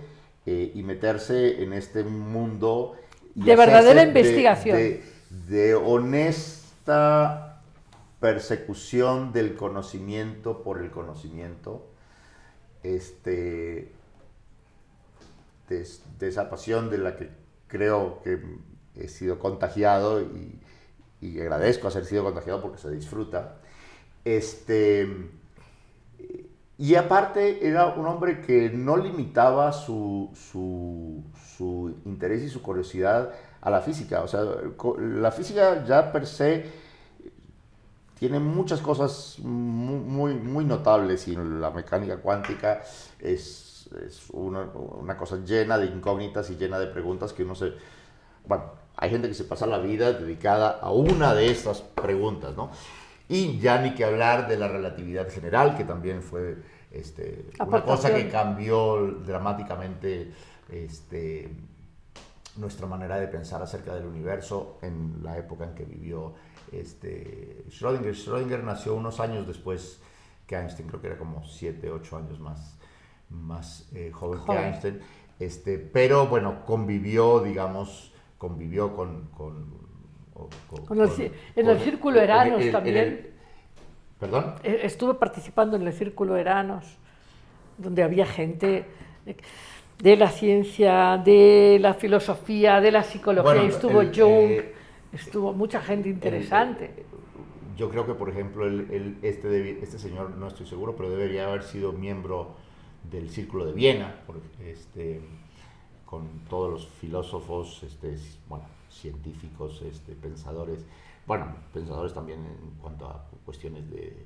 [0.51, 2.95] eh, y meterse en este mundo.
[3.35, 4.77] De verdadera de- investigación.
[4.77, 5.03] de-
[5.47, 7.61] de honesta
[8.19, 11.85] persecución del conocimiento por el conocimiento,
[12.81, 13.91] este,
[15.69, 15.87] de,
[16.19, 17.29] de esa pasión de la que
[17.67, 18.39] creo que
[18.95, 20.59] he sido contagiado y,
[21.21, 23.57] y agradezco haber sido contagiado porque se disfruta.
[24.25, 25.07] Este,
[26.80, 31.21] y aparte era un hombre que no limitaba su, su,
[31.57, 34.21] su interés y su curiosidad a la física.
[34.21, 34.45] O sea,
[34.97, 36.71] la física ya per se
[38.17, 42.82] tiene muchas cosas muy, muy, muy notables y la mecánica cuántica
[43.19, 47.73] es, es una, una cosa llena de incógnitas y llena de preguntas que uno se...
[48.45, 48.63] Bueno,
[48.95, 52.71] hay gente que se pasa la vida dedicada a una de estas preguntas, ¿no?
[53.30, 56.57] Y ya ni que hablar de la relatividad general, que también fue
[56.91, 60.32] este, una cosa que cambió dramáticamente
[60.67, 61.49] este,
[62.55, 66.34] nuestra manera de pensar acerca del universo en la época en que vivió
[66.71, 68.15] este, Schrödinger.
[68.15, 70.01] Schrödinger nació unos años después
[70.47, 72.80] que Einstein, creo que era como 7, 8 años más,
[73.30, 74.57] más eh, joven, Joven.
[74.57, 74.99] que Einstein,
[75.39, 79.27] este, pero bueno, convivió, digamos, convivió con...
[79.27, 79.88] con,
[80.39, 83.27] o- con- Con el ci- en el círculo Eranos también.
[84.19, 84.55] ¿Perdón?
[84.63, 86.85] Eh, Estuve participando en el Círculo Eranos,
[87.77, 88.85] donde había gente
[89.25, 89.37] eh,
[90.01, 93.43] de la ciencia, de la filosofía, de la psicología.
[93.53, 94.73] Bueno, estuvo Jung, eh,
[95.13, 97.05] estuvo mucha gente interesante.
[97.77, 98.67] Yo creo que, por ejemplo,
[99.21, 102.55] este, este señor, no estoy seguro, pero debería haber sido miembro
[103.09, 104.15] del Círculo de Viena,
[104.65, 105.21] este,
[106.05, 108.17] con todos los filósofos, este,
[108.49, 110.85] bueno, científicos, este, pensadores,
[111.27, 114.25] bueno, pensadores también en cuanto a cuestiones de,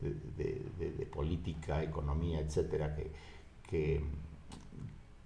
[0.00, 3.10] de- de- de política, economía, etcétera, que,
[3.68, 4.02] que,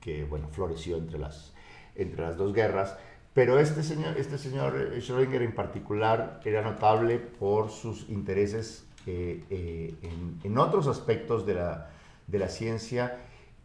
[0.00, 1.52] que, bueno, floreció entre las,
[1.94, 2.96] entre las dos guerras.
[3.34, 9.42] Pero este señor, este señor eh, Schrödinger en particular era notable por sus intereses eh,
[9.50, 11.90] eh, en, en otros aspectos de la,
[12.26, 13.18] de la ciencia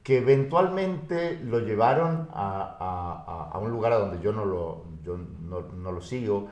[0.03, 4.85] que eventualmente lo llevaron a, a- a- a un lugar a donde yo no lo,
[5.07, 6.49] yo no, no lo sigo,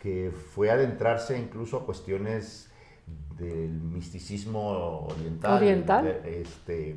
[0.00, 2.70] que fue adentrarse incluso a cuestiones
[3.38, 5.58] del misticismo oriental.
[6.24, 6.96] Este,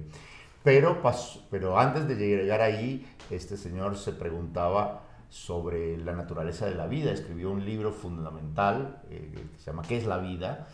[0.64, 1.02] pero,
[1.50, 7.12] pero antes de llegar ahí, este señor se preguntaba sobre la naturaleza de la vida.
[7.12, 10.68] Escribió un libro fundamental eh, que se llama ¿Qué es la vida?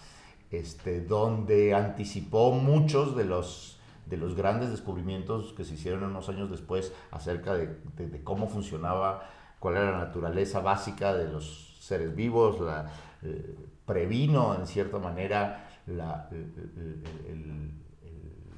[0.51, 6.49] Este, donde anticipó muchos de los, de los grandes descubrimientos que se hicieron unos años
[6.49, 9.29] después acerca de, de- de cómo funcionaba,
[9.59, 12.91] cuál era la naturaleza básica de los seres vivos, la,
[13.23, 13.55] eh,
[13.85, 17.71] previno en cierta manera la- el, el- el- el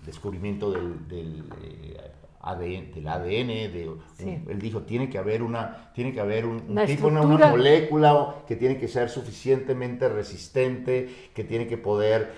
[0.06, 1.98] descubrimiento del, del, eh,
[2.42, 4.02] ADN, del ADN, de, un-
[4.50, 7.22] él dijo, tiene que haber una, tiene que haber un, tipo, una,
[7.52, 12.32] molécula que tiene que ser suficientemente resistente, que tiene que poder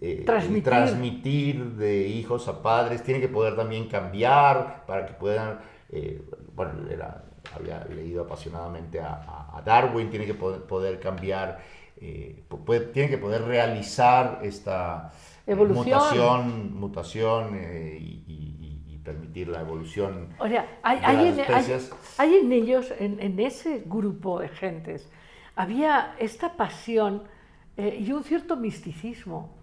[0.00, 0.64] eh, Transmitir.
[0.64, 5.58] transmitir de hijos a padres, tiene que poder también cambiar para que puedan,
[5.90, 6.20] eh,
[6.54, 7.24] bueno, era-
[7.56, 11.58] había leído apasionadamente a, a- a Darwin, tiene que poder, poder cambiar,
[12.00, 15.12] eh, pu- puede- tiene que poder realizar esta
[15.46, 15.84] Evolución.
[15.86, 18.52] mutación, mutación eh, y, y-
[18.92, 21.92] y- permitir la evolución O sea, hay, de hay las en, hay- especies.
[22.18, 25.08] hay en ellos, en, en ese grupo de gentes,
[25.54, 27.22] había esta pasión
[27.76, 29.54] eh, y un cierto misticismo.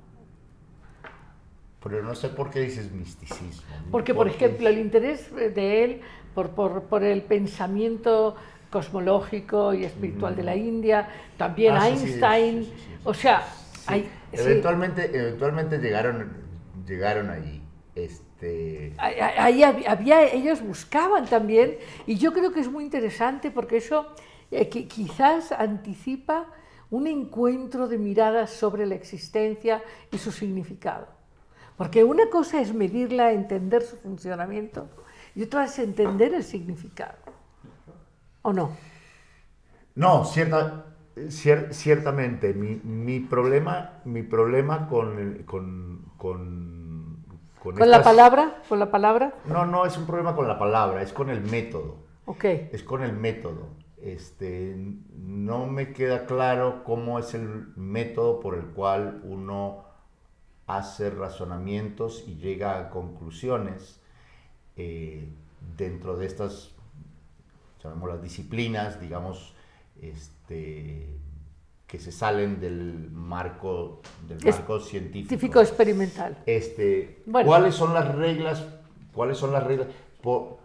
[1.83, 3.75] Pero no sé por qué dices misticismo.
[3.91, 6.01] Porque, por Porque- ejemplo, el interés de él
[6.34, 8.36] por, por- por el pensamiento
[8.69, 11.07] cosmológico y espiritual de la India,
[11.38, 13.43] también Ah, Einstein, sí, sí, sí, o sea,
[13.86, 16.31] hay, eventualmente, eventualmente llegaron,
[16.88, 17.61] llegaron allí.
[17.95, 21.77] Este, ahí- ahí hab- había, ellos buscaban también,
[22.07, 24.07] y yo creo que es muy interesante porque eso
[24.49, 26.45] eh, qui- quizás anticipa
[26.89, 29.81] un encuentro de miradas sobre la existencia
[30.11, 31.07] y su significado.
[31.77, 34.88] Porque una cosa es medirla, entender su funcionamiento,
[35.36, 37.17] y otra es entender el significado.
[38.41, 38.71] ¿O no?
[39.95, 42.53] No, cierta, cier- ciertamente.
[42.53, 47.17] Mi, mi problema, mi problema con, con, con,
[47.61, 48.61] con ¿Con la palabra?
[48.67, 49.34] ¿Con la palabra?
[49.45, 51.97] No, no es un problema con la palabra, es con el método.
[52.25, 52.43] Ok.
[52.45, 53.67] Es con el método.
[54.01, 54.75] Este,
[55.15, 59.86] no me queda claro cómo es el método por el cual uno
[60.67, 64.01] hace razonamientos y llega a conclusiones
[64.78, 65.28] eh,
[65.78, 66.71] dentro de estas,
[67.84, 69.53] llamémoslas disciplinas, digamos,
[70.01, 71.07] este,
[71.88, 75.30] que se salen del marco, del Es marco científico.
[75.30, 76.38] Científico experimental.
[76.45, 77.47] Este, Bueno.
[77.47, 78.65] ¿Cuáles son las reglas?
[79.13, 79.88] ¿Cuáles son las reglas?
[80.21, 80.57] Por-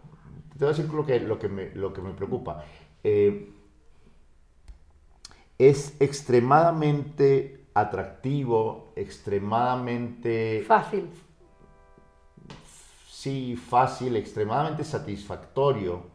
[0.59, 2.65] te voy a decir lo que, lo que, me, lo que me preocupa.
[3.05, 3.51] Eh,
[5.59, 11.09] es extremadamente atractivo, extremadamente, Fácil.
[13.29, 16.11] Sí, fácil, extremadamente satisfactorio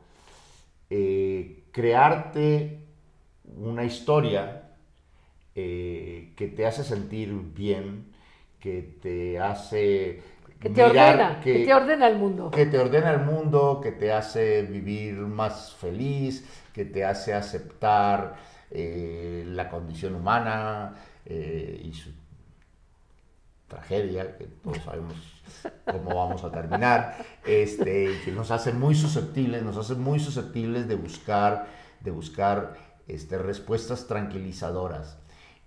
[0.90, 2.80] eh, crearte
[3.58, 4.72] una historia
[5.56, 8.14] eh, que te hace sentir bien,
[8.60, 10.22] que te hace...
[10.60, 12.50] Que te mirar- ordena, que, te ordena el mundo.
[12.52, 18.36] que te ordena el mundo, que te hace vivir más feliz, que te hace aceptar
[18.72, 20.96] eh, la condición humana
[21.26, 22.12] eh, y su
[23.68, 25.33] tragedia, que todos sabemos
[25.92, 30.96] cómo vamos a terminar, este, que nos hace muy susceptibles, nos hace muy susceptibles de
[30.96, 31.68] buscar,
[32.02, 32.76] de buscar
[33.08, 35.20] este, respuestas tranquilizadoras.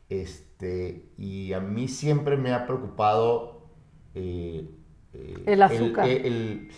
[0.08, 3.66] Este, y a mí siempre me ha preocupado
[4.14, 4.68] eh,
[5.12, 6.08] eh, El azúcar.
[6.08, 6.70] el- el-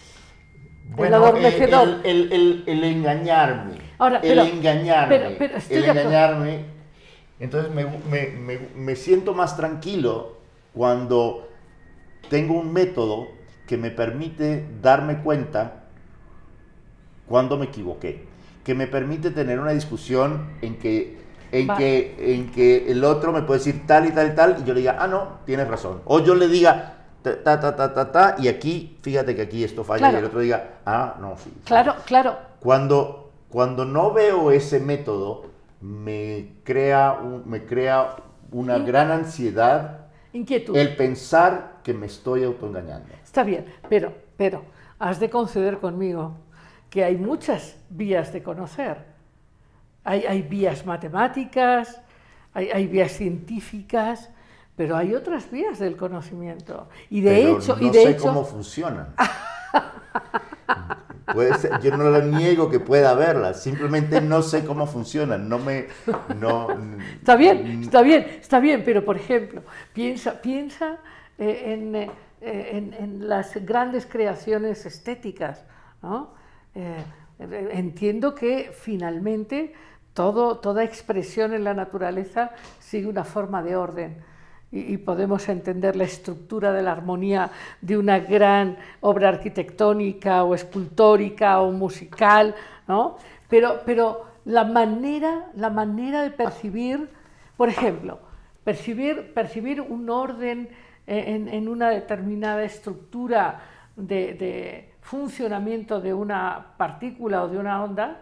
[0.96, 1.14] El
[1.82, 3.74] el- el- el- el engañarme.
[3.99, 5.18] Ahora, el pero- engañarme.
[5.18, 6.09] pero- pero estoy el de acuerdo.
[6.11, 6.64] engañarme.
[7.40, 10.38] Entonces me, me- me- me siento más tranquilo
[10.72, 11.47] cuando
[12.29, 13.29] tengo un método
[13.66, 15.85] que me permite darme cuenta
[17.26, 18.26] cuando me equivoqué.
[18.64, 21.18] Que me permite tener una discusión en que,
[21.53, 24.64] en que, en que el otro me puede decir tal y tal y tal y
[24.64, 26.03] yo le diga, ah, no, tienes razón.
[26.05, 30.01] O yo le diga, ta, ta, ta, ta, y aquí, fíjate que aquí esto falla,
[30.01, 30.16] Claro.
[30.16, 31.51] y el otro diga, ah, no, sí.
[31.55, 31.61] sí".
[31.64, 32.37] Claro, claro.
[32.61, 35.45] Cuando, cuando no veo ese método,
[35.81, 38.16] me crea, un- me crea
[38.51, 40.76] una gran ansiedad Inquietud.
[40.76, 43.09] el pensar que me estoy autoengañando.
[43.24, 44.62] Está bien, pero, pero,
[44.99, 46.34] has de conceder conmigo
[46.91, 48.99] que hay muchas vías de conocer.
[50.05, 52.03] Hay, hay vías matemáticas,
[52.53, 54.28] hay, hay vías científicas,
[54.76, 56.91] pero hay otras vías del conocimiento.
[57.09, 59.14] Y de Pero hecho, no y de sé hecho, cómo funcionan.
[61.32, 65.59] Puede ser- yo no le niego que pueda verlas, simplemente no sé cómo funcionan, no
[65.59, 65.86] me...
[66.39, 66.68] No,
[67.18, 69.62] Está bien, está bien, está bien, pero por ejemplo,
[69.95, 70.99] piensa, piensa
[71.39, 72.11] eh, en, eh,
[72.41, 75.64] en- en las grandes creaciones estéticas.
[76.03, 76.30] ¿no?
[76.74, 76.97] Eh,
[77.39, 79.72] eh, entiendo que finalmente
[80.14, 84.16] todo, toda expresión en la naturaleza sigue una forma de orden.
[84.70, 90.55] Y, y podemos entender la estructura de la armonía de una gran obra arquitectónica o
[90.55, 92.55] escultórica o musical,
[92.86, 93.16] ¿no?
[93.49, 97.09] Pero, pero la manera, la manera de percibir,
[97.57, 98.18] por ejemplo,
[98.64, 100.68] percibir, percibir un orden
[101.09, 103.61] en, en una determinada estructura
[103.96, 108.20] de, de funcionamiento de una partícula o de una onda,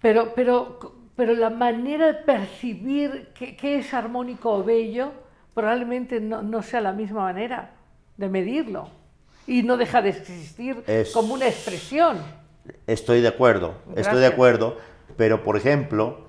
[0.00, 0.78] pero, pero,
[1.16, 5.12] pero la manera de percibir qué, es armónico o bello
[5.54, 7.70] probablemente no, no sea la misma manera
[8.16, 8.88] de medirlo
[9.46, 12.18] y no deja de existir Es- como una expresión.
[12.86, 14.32] Estoy de acuerdo, estoy de Gracias.
[14.32, 14.76] acuerdo,
[15.16, 16.26] pero por ejemplo,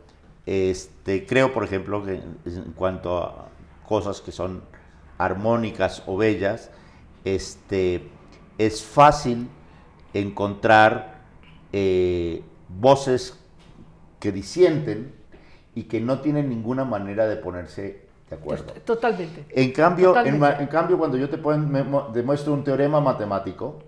[0.47, 2.13] este, creo por ejemplo que
[2.45, 3.49] en cuanto a
[3.87, 4.63] cosas que son
[5.17, 6.71] armónicas o bellas,
[7.25, 8.09] este,
[8.57, 9.47] es fácil
[10.13, 11.15] encontrar
[11.71, 13.39] eh, voces
[14.19, 15.13] que disienten
[15.75, 18.73] y que no tienen ninguna manera de ponerse de acuerdo.
[18.85, 19.45] Totalmente.
[19.49, 20.39] En cambio, en, Totalmente.
[20.39, 23.79] ma- en cambio, cuando yo te pon- me mo- demuestro un teorema matemático,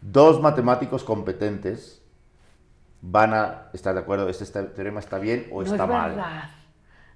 [0.00, 2.02] dos matemáticos competentes
[3.00, 6.10] van a estar de acuerdo, este teorema está bien o no está es mal.
[6.10, 6.50] verdad,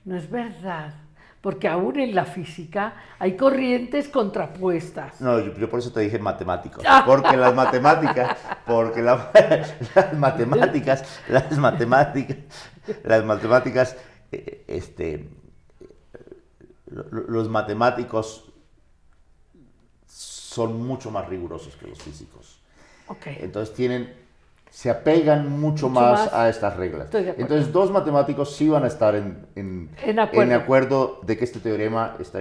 [0.04, 0.94] no es verdad,
[1.42, 5.20] porque aún en la física hay corrientes contrapuestas.
[5.20, 9.30] No, yo, yo por eso te dije matemáticos, porque las matemáticas, porque la-
[9.94, 12.36] las matemáticas, las matemáticas,
[13.04, 13.96] las matemáticas,
[14.30, 15.28] eh, este,
[16.86, 18.48] lo- lo- los matemáticos
[20.06, 22.60] son mucho más rigurosos que los físicos.
[23.08, 23.26] Ok.
[23.40, 24.14] Entonces tienen,
[24.72, 26.32] se apegan mucho, Mucho más, más.
[26.32, 27.14] a estas reglas.
[27.14, 30.50] Entonces dos matemáticos sí van a estar en, en, En acuerdo.
[30.50, 32.40] en acuerdo de que este teorema está...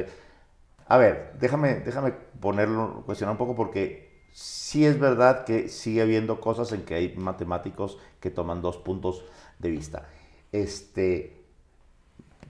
[0.88, 6.40] A ver, déjame, déjame ponerlo, cuestionar un poco porque sí es verdad que sigue habiendo
[6.40, 9.26] cosas en que hay matemáticos que toman dos puntos
[9.60, 10.08] de vista.
[10.54, 11.36] Este,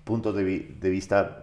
[0.03, 1.41] puntos de, vi- de vista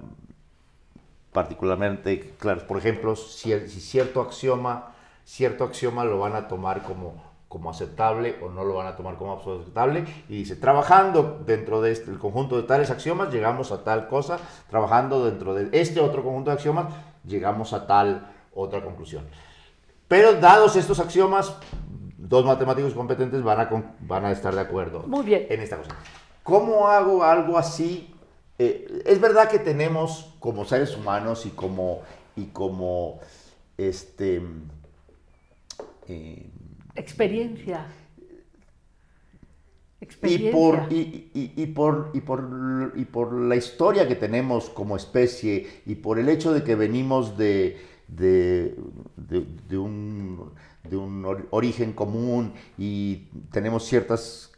[1.32, 2.62] particularmente claros.
[2.62, 4.94] Por ejemplo, si, si cierto axioma,
[5.24, 9.16] cierto axioma lo van a tomar como, como aceptable o no lo van a tomar
[9.16, 10.04] como aceptable.
[10.28, 14.38] Y dice, trabajando dentro del este, el conjunto de tales axiomas, llegamos a tal cosa.
[14.68, 16.92] Trabajando dentro de este otro conjunto de axiomas,
[17.24, 19.24] llegamos a tal otra conclusión.
[20.08, 21.54] Pero dados estos axiomas,
[22.16, 25.46] dos matemáticos competentes van a, con- van a estar de acuerdo Muy bien.
[25.48, 25.90] en esta cosa.
[26.42, 28.14] ¿Cómo hago algo así?
[28.58, 32.00] Eh, es verdad que tenemos como seres humanos y como,
[32.36, 33.20] y como
[33.76, 34.42] este,
[36.08, 36.50] eh,
[37.02, 37.80] Experiencia.
[40.22, 40.50] y Experiencia.
[40.50, 45.82] por, y, y- y por, y, por, y por la historia que tenemos como especie
[45.86, 48.76] y por el hecho de que venimos de, de,
[49.16, 50.52] de- de un,
[50.84, 54.52] de un or- origen común y tenemos ciertas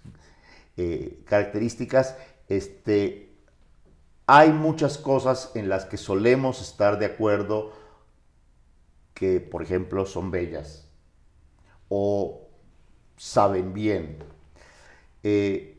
[0.77, 2.17] eh, características,
[2.49, 3.33] este,
[4.27, 7.73] hay muchas cosas en las que solemos estar de acuerdo
[9.15, 10.90] que, por ejemplo, son bellas
[11.91, 12.41] o
[13.19, 14.17] saben bien.
[15.23, 15.77] Eh,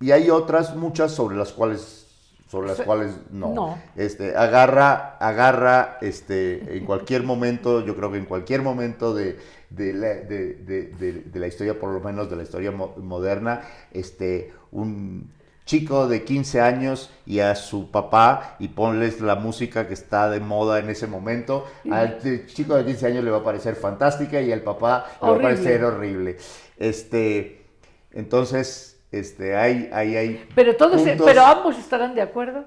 [0.00, 2.04] y hay otras muchas sobre las cuales
[2.48, 3.52] sobre las cuales no.
[3.52, 3.78] No.
[3.94, 9.38] Este, agarra, agarra, este, en cualquier momento, yo creo que en cualquier momento de,
[9.68, 12.94] de la, de- de- de- de la historia, por lo menos de la historia mo-
[12.96, 13.60] moderna,
[13.92, 15.30] este, un
[15.68, 20.40] chico de 15 años y a su papá y ponles la música que está de
[20.40, 24.50] moda en ese momento, al chico de 15 años le va a parecer fantástica y
[24.50, 26.38] al papá le va a parecer horrible.
[26.78, 27.66] Este,
[28.12, 32.64] entonces, este, hay, hay, hay Pero, todos, puntos- pero ambos estarán de acuerdo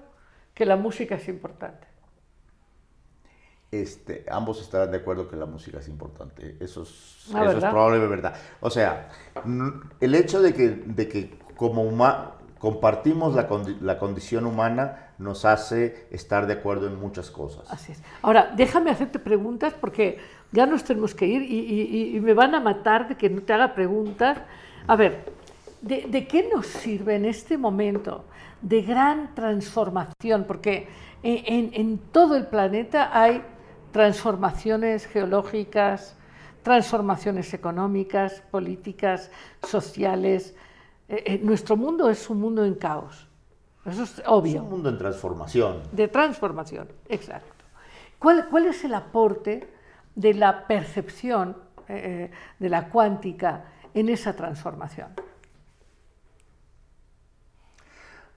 [0.54, 1.88] que la música es importante.
[3.72, 6.56] Este, ambos estarán de acuerdo que la música es importante.
[6.60, 8.36] Eso es, Ah, eso es probablemente verdad.
[8.60, 9.10] O sea,
[10.00, 16.08] el hecho de que, de que como huma- compartimos la, condi- condición humana nos hace
[16.12, 17.70] estar de acuerdo en muchas cosas.
[17.72, 18.02] Así es.
[18.22, 20.20] Ahora, déjame hacerte preguntas porque
[20.52, 23.74] ya nos tenemos que ir y, me van a matar de que no te haga
[23.74, 24.38] preguntas.
[24.86, 25.26] A ver,
[25.82, 28.26] ¿de, qué nos sirve en este momento
[28.62, 30.46] de gran transformación?
[30.48, 30.88] Porque
[31.24, 33.42] en- en todo el planeta hay
[33.92, 36.16] transformaciones geológicas,
[36.62, 39.32] transformaciones económicas, políticas,
[39.64, 40.56] sociales.
[41.12, 43.28] Eh, eh, nuestro mundo es un mundo en caos.
[43.86, 45.82] Eso es Es obvio un mundo en transformación.
[45.92, 47.66] de transformación, exacto.
[48.18, 49.68] ¿Cuál, cuál es el aporte
[50.16, 51.58] de la percepción
[51.90, 55.10] eh, de la cuántica en esa transformación?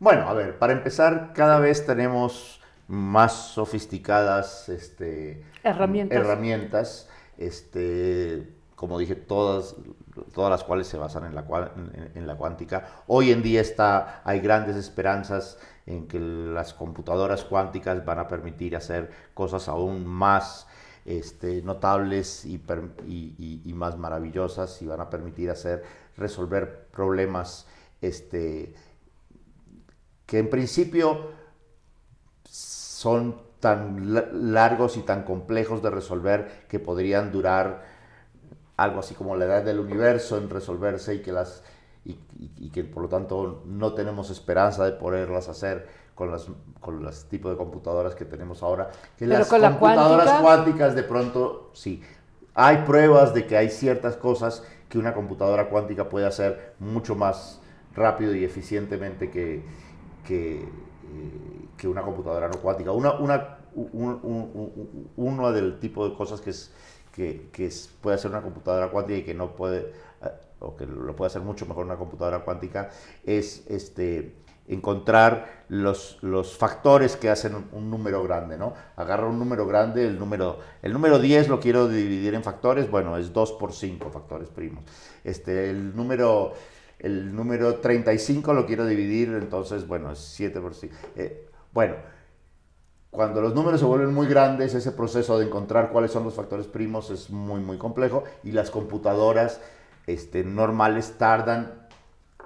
[0.00, 6.18] Bueno, a ver, para empezar, cada vez tenemos más sofisticadas este, Herramientas.
[6.18, 8.48] herramientas, este,
[8.84, 9.76] como dije, todas,
[10.34, 12.86] todas las cuales se basan en la, cuántica.
[13.06, 18.76] Hoy en día está, hay grandes esperanzas en que las computadoras cuánticas van a permitir
[18.76, 20.66] hacer cosas aún más
[21.06, 22.60] este, notables y,
[23.72, 25.82] más maravillosas y van a permitir hacer,
[26.18, 27.66] resolver problemas
[28.02, 28.74] este,
[30.26, 31.30] que en principio
[32.44, 37.93] son tan la- largos y tan complejos de resolver que podrían durar
[38.76, 41.62] algo así como la edad del universo en resolverse y que las
[42.04, 46.46] y, y- y que por lo tanto no tenemos esperanza de poderlas hacer con las
[46.80, 50.42] con los tipos de computadoras que tenemos ahora que Pero las con la computadoras cuántica-
[50.42, 52.02] cuánticas de pronto sí
[52.54, 57.60] hay pruebas de que hay ciertas cosas que una computadora cuántica puede hacer mucho más
[57.96, 59.62] rápido y eficientemente que,
[60.24, 62.92] que, eh, que una computadora no cuántica.
[62.92, 66.72] Una, una, un- un- un- uno del tipo de cosas que, es,
[67.14, 67.70] que,
[68.00, 69.92] puede hacer una computadora cuántica y que no puede,
[70.22, 72.90] eh, o que lo puede hacer mucho mejor una computadora cuántica,
[73.24, 74.34] es este,
[74.66, 76.18] encontrar los,
[76.58, 78.74] factores que hacen un, un número grande, ¿no?
[78.96, 83.16] Agarra un número grande, el número, el número 10 lo quiero dividir en factores, bueno,
[83.16, 84.82] es 2 por 5 factores primos.
[85.22, 86.52] Este, el número,
[86.98, 90.94] el número 35 lo quiero dividir, entonces, bueno, es 7 por 5.
[91.14, 91.94] Eh, bueno,
[93.14, 96.66] cuando los números se vuelven muy grandes, ese proceso de encontrar cuáles son los factores
[96.66, 99.60] primos es muy, muy complejo y las computadoras
[100.06, 101.86] este, normales tardan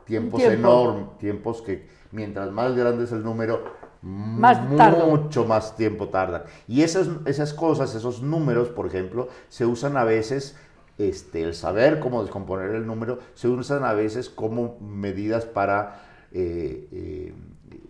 [0.04, 0.68] tiempos Tiempo.
[0.68, 3.64] enormes, tiempos que mientras más grande es el número,
[4.02, 6.42] Más mucho más tiempo tardan.
[6.68, 10.54] Y esas, esas cosas, esos números, por ejemplo, se usan a veces,
[10.98, 16.88] este, el saber cómo descomponer el número, se usan a veces como medidas para eh,
[16.92, 17.34] eh,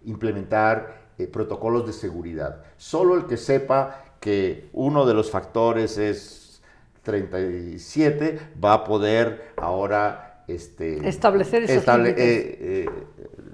[0.04, 2.62] implementar eh, protocolos de seguridad.
[2.76, 6.62] Solo el que sepa que uno de los factores es
[7.02, 12.88] 37 va a poder ahora este, Establecer esos eh, eh,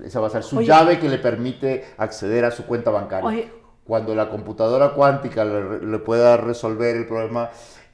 [0.04, 0.66] esa va a ser su Oye.
[0.66, 3.26] llave que le permite acceder a su cuenta bancaria.
[3.28, 3.50] Oye.
[3.84, 7.50] Cuando la computadora cuántica le, le pueda resolver el problema,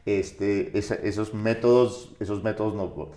[0.07, 3.11] este, esa- esos métodos, esos métodos no.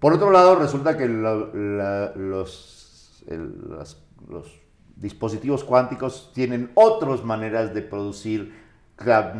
[0.00, 4.60] Por otro lado, resulta que la- la- los, el- las- los
[5.02, 8.54] dispositivos cuánticos tienen otras maneras de producir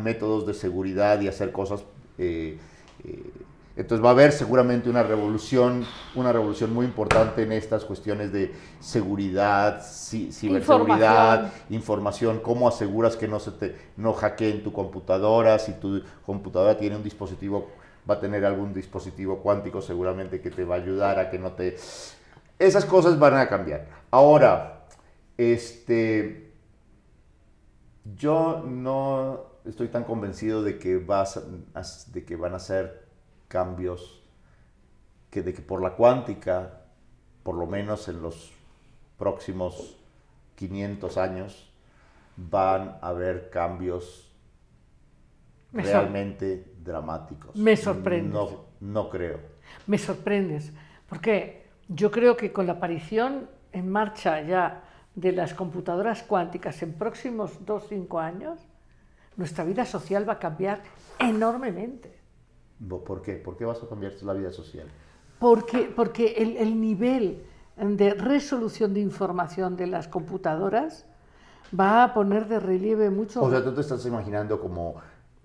[0.03, 1.83] métodos de seguridad y hacer cosas.
[2.17, 2.57] eh,
[3.05, 3.31] eh,
[3.75, 5.83] entonces va a haber seguramente una revolución,
[6.13, 13.27] una revolución muy importante en estas cuestiones de seguridad, ci- ciberseguridad, información, cómo aseguras que
[13.27, 17.71] no se te no hackeen tu computadora, si tu computadora tiene un dispositivo
[18.07, 21.53] va a tener algún dispositivo cuántico seguramente que te va a ayudar a que no
[21.53, 21.75] te
[22.59, 23.87] esas cosas van a cambiar.
[24.11, 24.82] Ahora,
[25.37, 26.53] este
[28.17, 33.07] yo no estoy tan convencido de que vas a- de que van a ser
[33.47, 34.21] cambios
[35.29, 36.81] que de que por la cuántica
[37.43, 38.51] por lo menos en los
[39.17, 39.97] próximos
[40.55, 41.69] 500 años
[42.35, 44.31] van a haber cambios
[45.71, 47.55] Me realmente dramáticos.
[47.55, 48.33] Me sorprendes.
[48.33, 49.39] No, no creo.
[49.87, 50.71] Me sorprendes,
[51.09, 54.83] porque yo creo que con la aparición en marcha ya
[55.15, 58.59] de las computadoras cuánticas en próximos dos cinco años,
[59.37, 60.81] nuestra vida social va a cambiar
[61.19, 62.17] enormemente.
[63.05, 63.33] ¿Por qué?
[63.33, 64.87] ¿Por qué vas a cambiar la vida social?
[65.39, 67.43] Porque, porque el, el nivel
[67.77, 71.05] de resolución de información de las computadoras
[71.77, 73.41] va a poner de relieve mucho.
[73.41, 74.95] O sea, tú te estás imaginando como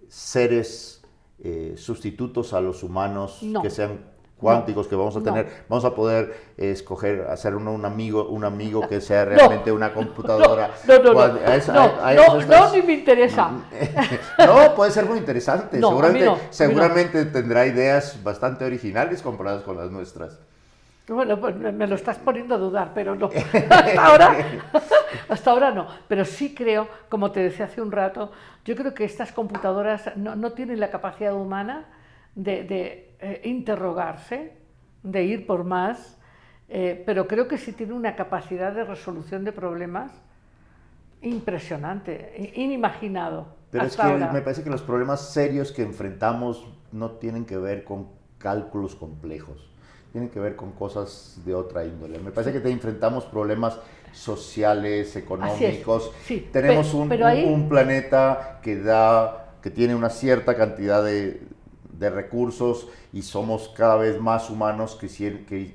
[0.08, 1.02] seres
[1.38, 3.62] eh, sustitutos a los humanos No.
[3.62, 4.00] que sean
[4.39, 5.24] cuánticos, que vamos a No.
[5.24, 9.73] tener, vamos a poder eh, escoger, hacer un, un amigo, un amigo que sea realmente
[9.73, 10.70] una computadora.
[10.86, 11.73] No, no, no, eso- eso
[12.35, 13.51] no, estás- ni me interesa.
[14.39, 15.78] no, puede ser muy interesante.
[15.81, 20.39] Seguramente seguramente tendrá ideas bastante originales comparadas con las nuestras.
[21.09, 23.31] Bueno, pues me lo estás poniendo a dudar, pero no.
[23.70, 24.36] Hasta ahora,
[25.31, 25.86] hasta ahora no.
[26.06, 28.31] Pero sí creo, como te decía hace un rato,
[28.66, 31.86] yo creo que estas computadoras no, no tienen la capacidad humana
[32.35, 34.52] de, de, eh, interrogarse,
[35.02, 36.18] de ir por más,
[36.68, 40.12] eh, pero creo que sí tienen una capacidad de resolución de problemas
[41.22, 43.46] impresionante, i- inimaginado.
[43.70, 44.32] Pero es hasta que ahora.
[44.32, 48.08] me parece que los problemas serios que enfrentamos no tienen que ver con
[48.38, 49.68] cálculos complejos,
[50.12, 52.18] tienen que ver con cosas de otra índole.
[52.18, 53.78] Me parece que te enfrentamos problemas
[54.12, 56.12] sociales, económicos.
[56.24, 60.56] sí, Tenemos pe- un, pero un- ahí- un planeta que da, que tiene una cierta
[60.56, 61.42] cantidad de,
[61.98, 65.74] de recursos y somos cada vez más humanos que, sien- que,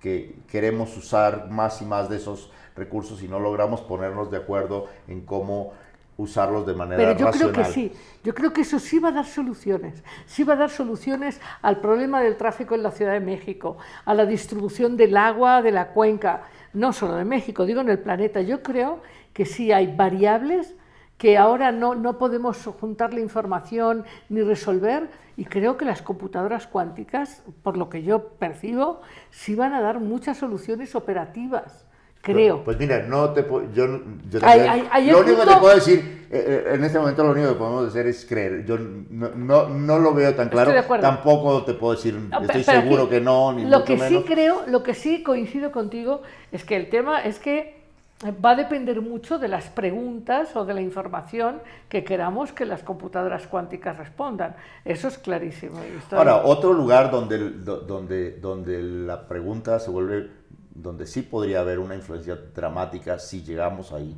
[0.00, 4.86] que queremos usar más y más de esos recursos y no logramos ponernos de acuerdo
[5.08, 5.72] en cómo
[6.16, 7.30] usarlos de manera Pero yo racional.
[7.30, 7.92] creo que sí,
[8.24, 11.80] yo creo que eso sí va a dar soluciones, sí va a dar soluciones al
[11.80, 15.88] problema del tráfico en la Ciudad de México, a la distribución del agua de la
[15.92, 16.42] cuenca,
[16.72, 18.40] no solo de México, digo en el planeta.
[18.40, 19.00] Yo creo
[19.32, 20.74] que sí hay variables
[21.18, 25.08] que ahora no, no podemos juntar la información ni resolver
[25.38, 30.00] y creo que las computadoras cuánticas, por lo que yo percibo, sí van a dar
[30.00, 31.86] muchas soluciones operativas,
[32.22, 32.64] creo.
[32.64, 33.86] Pues mira, no te yo,
[34.28, 37.50] yo hay lo único que te puedo decir eh, eh, en este momento lo único
[37.50, 38.64] que podemos hacer es creer.
[38.66, 40.72] Yo no, no, no lo veo tan claro.
[40.72, 41.06] de acuerdo.
[41.06, 44.24] Tampoco te puedo decir No, estoy seguro que no ni lo mucho que menos.
[44.24, 47.77] sí creo, lo que sí coincido contigo es que el tema es que
[48.24, 52.82] va a depender mucho de las preguntas o de la información que queramos que las
[52.82, 54.56] computadoras cuánticas respondan.
[54.84, 55.80] Eso es clarísimo.
[56.10, 60.30] Ahora, otro lugar donde, donde, donde la pregunta se vuelve,
[60.74, 64.16] donde sí podría haber una influencia dramática si llegamos ahí,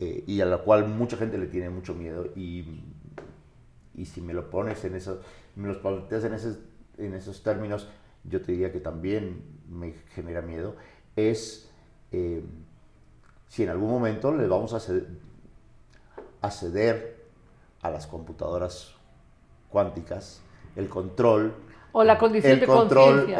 [0.00, 2.82] eh, y a la cual mucha gente le tiene mucho miedo, y,
[3.94, 5.18] y si me lo pones en esos,
[5.56, 6.58] me los planteas en esos,
[6.96, 7.86] en esos términos,
[8.24, 10.76] yo te diría que también me genera miedo,
[11.16, 11.70] es
[12.12, 12.42] eh,
[13.48, 15.06] si en algún momento le vamos a ceder,
[16.42, 17.24] a ceder
[17.82, 18.92] a las computadoras
[19.70, 20.40] cuánticas
[20.76, 21.54] el control
[21.92, 23.30] o la condición el de control,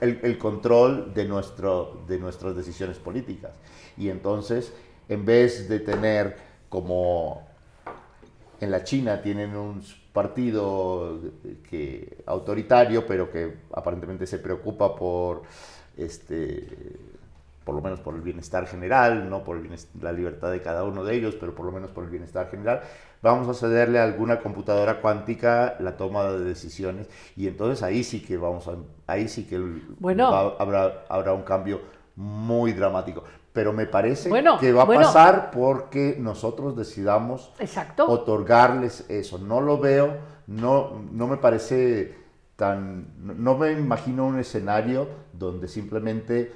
[0.00, 3.52] el- el control de, nuestro, de nuestras decisiones políticas.
[3.96, 4.72] Y entonces,
[5.08, 6.36] en vez de tener
[6.68, 7.46] como
[8.60, 11.20] en la China tienen un partido
[11.68, 15.42] que, autoritario, pero que aparentemente se preocupa por,
[15.96, 16.68] este,
[17.64, 19.58] por lo menos por el bienestar general, no por
[20.00, 22.80] la libertad de cada uno de ellos, pero por lo menos por el bienestar general.
[23.22, 28.20] Vamos a cederle a alguna computadora cuántica la toma de decisiones y entonces ahí sí
[28.22, 28.72] que vamos a,
[29.06, 29.58] ahí sí que
[30.00, 30.30] Bueno.
[30.32, 31.80] va- habrá, habrá un cambio
[32.16, 33.22] muy dramático.
[33.52, 35.02] Pero me parece Bueno, que va a bueno.
[35.02, 38.06] pasar porque nosotros decidamos Exacto.
[38.08, 39.38] otorgarles eso.
[39.38, 40.16] No lo veo,
[40.46, 42.14] no, no me parece
[42.56, 43.06] tan,
[43.42, 46.52] no me imagino un escenario donde simplemente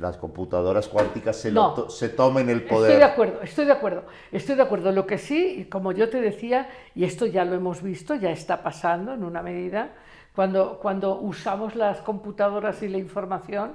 [0.00, 1.74] las computadoras cuánticas se, No.
[1.74, 3.02] to- se tomen el Estoy de poder.
[3.02, 4.92] acuerdo, estoy de acuerdo, estoy de acuerdo.
[4.92, 8.62] Lo que sí, como yo te decía, y esto ya lo hemos visto, ya está
[8.62, 9.90] pasando en una medida,
[10.34, 13.72] cuando, cuando usamos las computadoras y la información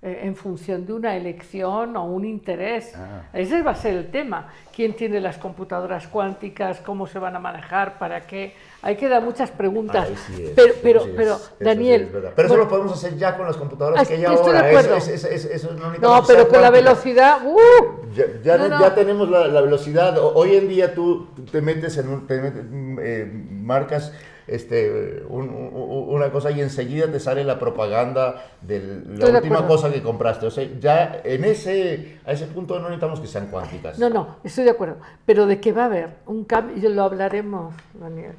[0.00, 2.92] eh, en función de una elección o un interés.
[2.94, 3.22] Ah.
[3.32, 4.46] Ese va a ser el tema.
[4.74, 6.78] ¿Quién tiene las computadoras cuánticas?
[6.80, 7.98] ¿Cómo se van a manejar?
[7.98, 8.54] ¿Para qué?
[8.82, 10.06] Hay que dar muchas preguntas.
[10.08, 12.02] Ahí sí es, pero, pero, sí es, pero eso sí Daniel.
[12.02, 14.70] es pero eso bueno, lo podemos hacer ya con las computadoras que de ahora.
[14.70, 17.38] Eso, eso- eso- no no, pero con la velocidad.
[17.44, 17.58] ¡uh!
[18.14, 18.80] Ya, ya, No, no.
[18.80, 20.16] ya tenemos la, la velocidad.
[20.18, 22.64] Hoy en día tú te metes en un, te metes,
[23.02, 24.12] eh, marcas
[24.48, 29.36] este, un- un- una cosa y enseguida te sale la propaganda de la Estoy de
[29.38, 29.76] última acuerdo.
[29.76, 30.46] cosa que compraste.
[30.46, 33.98] O sea, ya en ese, a ese punto no necesitamos que sean cuánticas.
[33.98, 34.96] No, no, estoy de acuerdo.
[35.26, 38.32] Pero de que va a haber un cambio, lo hablaremos, Daniel.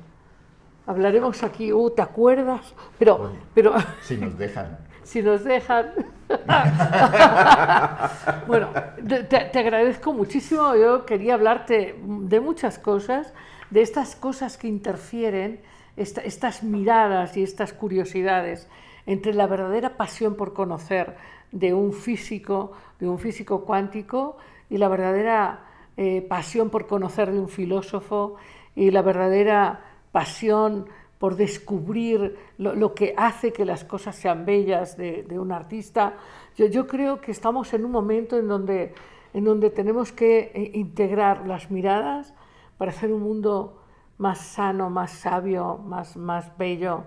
[0.88, 2.62] Hablaremos aquí, uh, ¿te acuerdas?
[2.98, 4.78] Pero, pero, Si nos dejan.
[5.04, 5.92] si nos dejan.
[8.48, 8.70] bueno,
[9.08, 10.76] te, te agradezco muchísimo.
[10.76, 13.34] Yo quería hablarte de muchas cosas,
[13.70, 15.62] de estas cosas que interfieren,
[16.02, 18.68] esta- estas miradas y estas curiosidades
[19.06, 21.16] entre la verdadera pasión por conocer
[21.52, 24.38] de un físico, de un físico cuántico,
[24.70, 25.66] y la verdadera
[25.98, 28.36] eh, pasión por conocer de un filósofo,
[28.76, 29.82] y la verdadera
[30.12, 30.86] pasión
[31.18, 36.14] por descubrir lo, lo que hace que las cosas sean bellas de, de un artista.
[36.56, 38.94] Yo, yo creo que estamos en un momento en donde,
[39.34, 42.34] en donde tenemos que eh, integrar las miradas
[42.78, 43.79] para hacer un mundo
[44.20, 47.04] más sano, más sabio, más, más bello.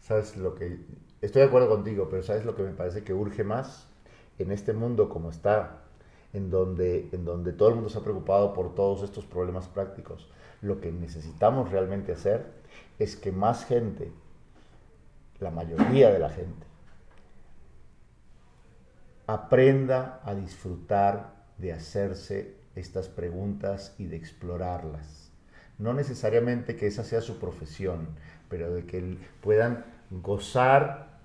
[0.00, 0.80] ¿Sabes lo que.?
[1.20, 3.86] Estoy de acuerdo contigo, pero ¿sabes lo que me parece que urge más
[4.38, 5.82] en este mundo como está,
[6.32, 10.28] en donde, en donde todo el mundo se ha preocupado por todos estos problemas prácticos?
[10.62, 12.46] Lo que necesitamos realmente hacer
[12.98, 14.10] es que más gente,
[15.40, 16.66] la mayoría de la gente,
[19.26, 25.17] aprenda a disfrutar de hacerse estas preguntas y de explorarlas.
[25.78, 28.08] No necesariamente que esa sea su profesión,
[28.48, 31.20] pero de que puedan gozar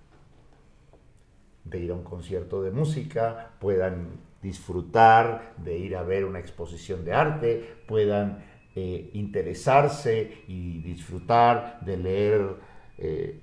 [1.63, 7.05] de ir a un concierto de música, puedan disfrutar de ir a ver una exposición
[7.05, 8.43] de arte, puedan
[8.75, 12.55] eh, interesarse y disfrutar de leer
[12.97, 13.39] eh,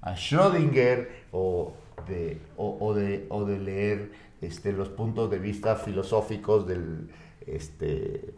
[0.00, 1.74] a Schrödinger o
[2.06, 7.10] de, o, de, o de leer este, los puntos de vista filosóficos del
[7.46, 8.34] este,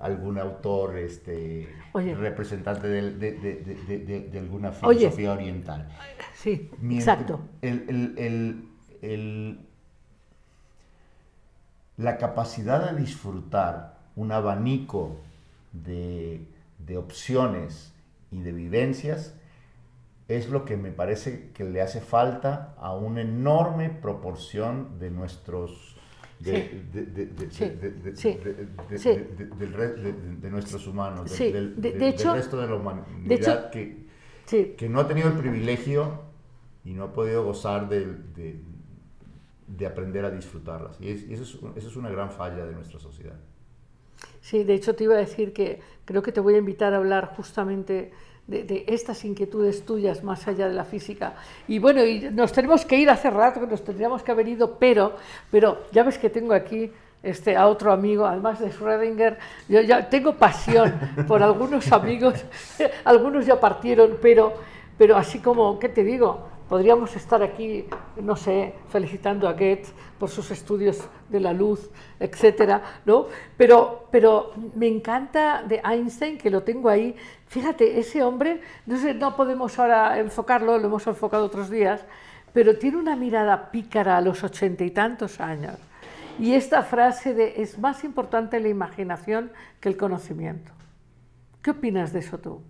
[0.00, 2.14] algún autor este, Oye.
[2.14, 4.98] representante de, de- de- de- alguna Oye.
[5.00, 5.88] filosofía oriental.
[6.34, 7.40] Sí, Mientras- exacto.
[7.62, 8.68] el- el- el-
[9.02, 9.60] el-
[11.96, 15.16] la capacidad de disfrutar un abanico
[15.72, 16.46] de,
[16.78, 17.92] de opciones
[18.30, 19.34] y de vivencias
[20.28, 25.96] es lo que me parece que le hace falta a una enorme proporción de nuestros
[26.40, 27.48] de,
[28.96, 29.18] Sí.
[30.40, 31.52] del nuestros humanos, del- Sí.
[31.52, 34.06] del, De- de del- hecho- del resto de la humanidad de hecho- que,
[34.46, 36.22] Sí, que no ha tenido el privilegio
[36.84, 38.60] y no ha podido gozar de, de-
[39.66, 40.98] de aprender a disfrutarlas.
[41.00, 43.36] Y, es- y eso, es, eso es una gran falla de nuestra sociedad.
[44.48, 46.96] Sí, de hecho te iba a decir que creo que te voy a invitar a
[46.96, 48.10] hablar justamente
[48.46, 51.34] de, estas inquietudes tuyas más allá de la física.
[51.66, 55.16] Y bueno, y nos tenemos que ir hace rato, nos tendríamos que haber ido, pero,
[55.50, 56.90] pero ya ves que tengo aquí
[57.22, 59.36] este, a otro amigo, además de Schrödinger,
[59.68, 60.94] yo ya tengo pasión
[61.28, 62.42] por algunos amigos,
[63.04, 64.54] algunos ya partieron, pero,
[64.96, 66.48] pero así como, ¿qué te digo?
[66.68, 67.86] Podríamos estar aquí,
[68.20, 69.86] no sé, felicitando a Goethe
[70.18, 71.90] por sus estudios de la luz,
[72.20, 73.26] etcétera, ¿no?
[73.56, 77.16] Pero, pero me encanta de Einstein, que lo tengo ahí.
[77.46, 82.04] Fíjate, ese hombre, no sé, no podemos ahora enfocarlo, lo hemos enfocado otros días,
[82.52, 85.76] pero tiene una mirada pícara a los ochenta y tantos años.
[86.38, 89.50] Y esta frase de es más importante la imaginación
[89.80, 90.72] que el conocimiento.
[91.62, 92.62] ¿Qué opinas de eso tú?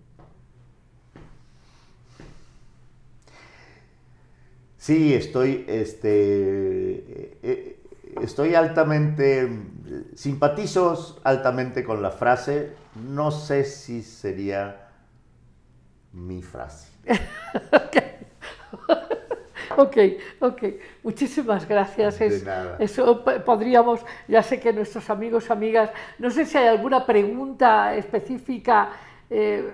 [4.79, 7.79] Sí, estoy, este, eh, eh,
[8.21, 9.49] estoy altamente,
[10.15, 12.71] simpatizo altamente con la frase.
[12.95, 14.87] No sé si sería
[16.13, 16.87] mi frase.
[19.77, 19.97] Ok,
[20.41, 20.63] ok.
[21.03, 22.19] Muchísimas gracias.
[22.19, 22.75] De Es- nada.
[22.79, 28.89] Eso podríamos, ya sé que nuestros amigos, amigas, no sé si hay alguna pregunta específica.
[29.29, 29.73] Eh,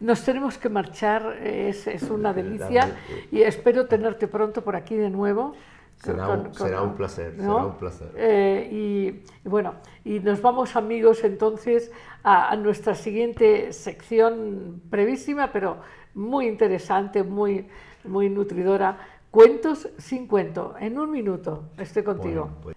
[0.00, 2.96] nos tenemos que marchar, es, es una delicia
[3.32, 5.54] y espero tenerte pronto por aquí de nuevo.
[5.96, 8.12] Será un- será un placer, será un placer.
[8.16, 9.06] Eh, y,
[9.44, 9.74] y bueno,
[10.04, 11.90] y nos vamos amigos entonces
[12.22, 15.78] a, a nuestra siguiente sección brevísima, pero
[16.14, 17.66] muy interesante, muy,
[18.04, 18.96] muy nutridora.
[19.32, 20.74] Cuentos sin cuento.
[20.78, 22.42] En un minuto estoy contigo.
[22.44, 22.76] Bueno, pues-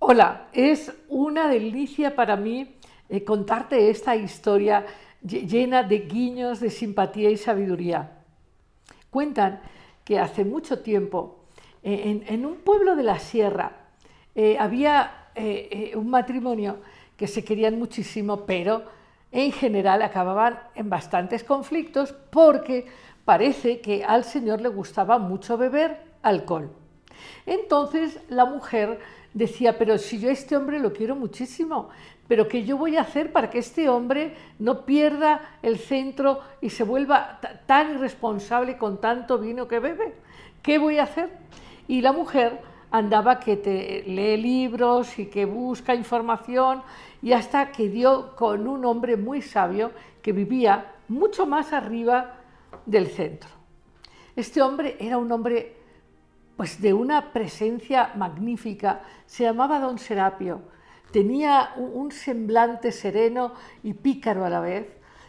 [0.00, 2.74] Hola, es una delicia para mí
[3.08, 4.86] eh, contarte esta historia
[5.22, 8.18] lle- llena de guiños de simpatía y sabiduría.
[9.10, 9.60] Cuentan
[10.04, 11.44] que hace mucho tiempo,
[11.82, 13.72] eh, en, un pueblo de la sierra,
[14.34, 15.18] eh, había
[15.94, 16.76] un matrimonio
[17.16, 18.82] que se querían muchísimo, pero
[19.30, 22.84] en general acababan en bastantes conflictos porque
[23.24, 26.70] parece que al señor le gustaba mucho beber alcohol.
[27.46, 28.98] Entonces la mujer
[29.32, 31.88] decía, pero si yo a este hombre lo quiero muchísimo,
[32.32, 36.70] pero ¿qué yo voy a hacer para que este hombre no pierda el centro y
[36.70, 40.14] se vuelva ta- tan irresponsable con tanto vino que bebe?
[40.62, 41.28] ¿Qué voy a hacer?
[41.88, 42.58] Y la mujer
[42.90, 46.82] andaba que te lee libros y que busca información
[47.20, 49.90] y hasta que dio con un hombre muy sabio
[50.22, 52.36] que vivía mucho más arriba
[52.86, 53.50] del centro.
[54.34, 55.76] Este hombre era un hombre
[56.56, 60.62] pues de una presencia magnífica, se llamaba Don Serapio,
[61.12, 63.52] tenía un semblante sereno
[63.82, 64.86] y pícaro a la vez.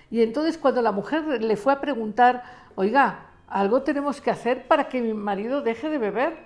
[0.10, 2.44] Y entonces cuando la mujer le fue a preguntar,
[2.76, 6.38] oiga, algo tenemos que hacer para que mi marido deje de beber.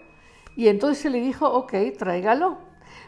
[0.56, 2.58] Y entonces se le dijo, ok, tráigalo,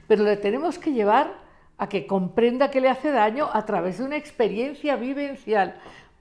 [0.08, 1.34] pero le tenemos que llevar
[1.78, 5.76] a que comprenda que le hace daño a través de una experiencia vivencial,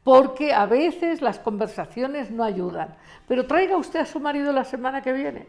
[0.04, 2.94] porque a veces las conversaciones no ayudan.
[3.26, 5.48] Pero traiga usted a su marido la semana que viene.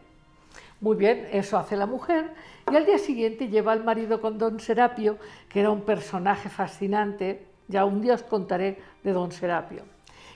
[0.81, 2.31] Muy bien, eso hace la mujer.
[2.71, 5.17] Y al día siguiente lleva al marido con don Serapio,
[5.49, 9.83] que era un personaje fascinante, ya un día os contaré de don Serapio,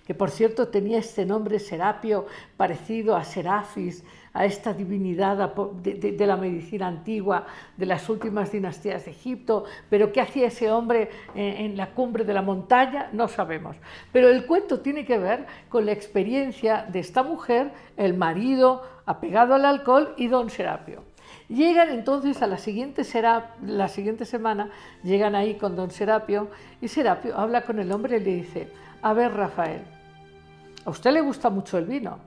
[0.06, 2.26] que por cierto tenía este nombre Serapio
[2.58, 4.04] parecido a Serafis,
[4.34, 5.54] a esta divinidad
[5.84, 7.46] de, la medicina antigua,
[7.78, 12.34] de las últimas dinastías de Egipto, pero ¿qué hacía ese hombre en, la cumbre de
[12.34, 13.10] la montaña?
[13.14, 13.76] No sabemos.
[14.12, 19.54] Pero el cuento tiene que ver con la experiencia de esta mujer, el marido apegado
[19.54, 21.04] al alcohol y don Serapio.
[21.48, 23.04] Llegan entonces a la siguiente,
[23.62, 24.72] la siguiente semana,
[25.04, 26.50] llegan ahí con don Serapio
[26.82, 28.70] y Serapio habla con el hombre y le dice,
[29.02, 29.82] a ver Rafael,
[30.86, 32.18] ¿a usted le gusta mucho el vino?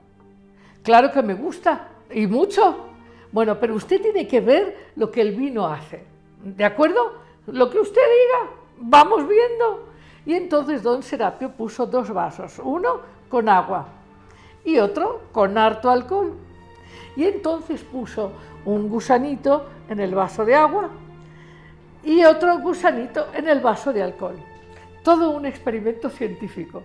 [0.83, 2.85] Claro que me gusta, y mucho.
[3.31, 6.03] Bueno, pero usted tiene que ver lo que el vino hace.
[6.43, 7.13] ¿De acuerdo?
[7.47, 9.87] Lo que usted diga, vamos viendo.
[10.25, 13.87] Y entonces don Serapio puso dos vasos, uno con agua
[14.63, 16.33] y otro con harto alcohol.
[17.15, 18.31] Y entonces puso
[18.65, 20.89] un gusanito en el vaso de agua
[22.03, 24.35] y otro gusanito en el vaso de alcohol.
[25.03, 26.83] Todo un experimento científico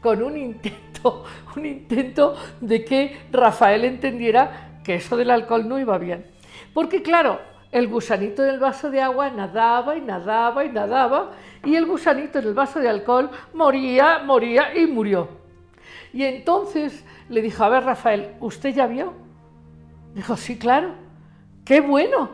[0.00, 1.24] con un intento,
[1.56, 6.26] un intento de que Rafael entendiera que eso del alcohol no iba bien.
[6.72, 11.32] Porque claro, el gusanito del vaso de agua nadaba y nadaba y nadaba
[11.64, 15.28] y el gusanito en el vaso de alcohol moría, moría y murió.
[16.12, 19.12] Y entonces le dijo, a ver Rafael, ¿usted ya vio?
[20.14, 20.94] Dijo, sí, claro,
[21.64, 22.30] qué bueno.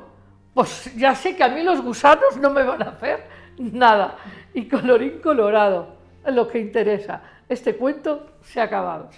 [0.54, 3.26] Pues ya sé que a mí los gusanos no me van a hacer
[3.58, 4.16] nada.
[4.52, 5.96] Y colorín colorado,
[6.26, 7.22] lo que interesa.
[7.48, 9.10] Este cuento se ha acabado.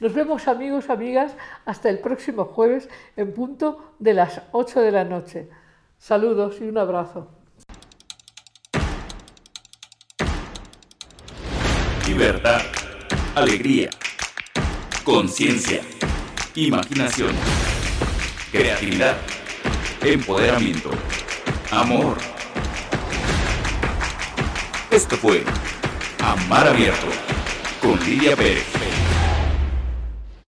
[0.00, 1.32] Nos vemos amigos, amigas,
[1.64, 5.48] hasta el próximo jueves en punto de las 8 de la noche.
[5.98, 7.28] Saludos y un abrazo.
[12.06, 12.60] Libertad,
[13.34, 13.88] alegría,
[15.04, 15.80] conciencia,
[16.54, 17.30] imaginación,
[18.52, 19.16] creatividad,
[20.02, 20.90] empoderamiento,
[21.70, 22.18] amor.
[24.90, 25.44] Esto fue
[26.18, 27.29] Amar Abierto
[27.80, 28.69] con Lidia Pérez.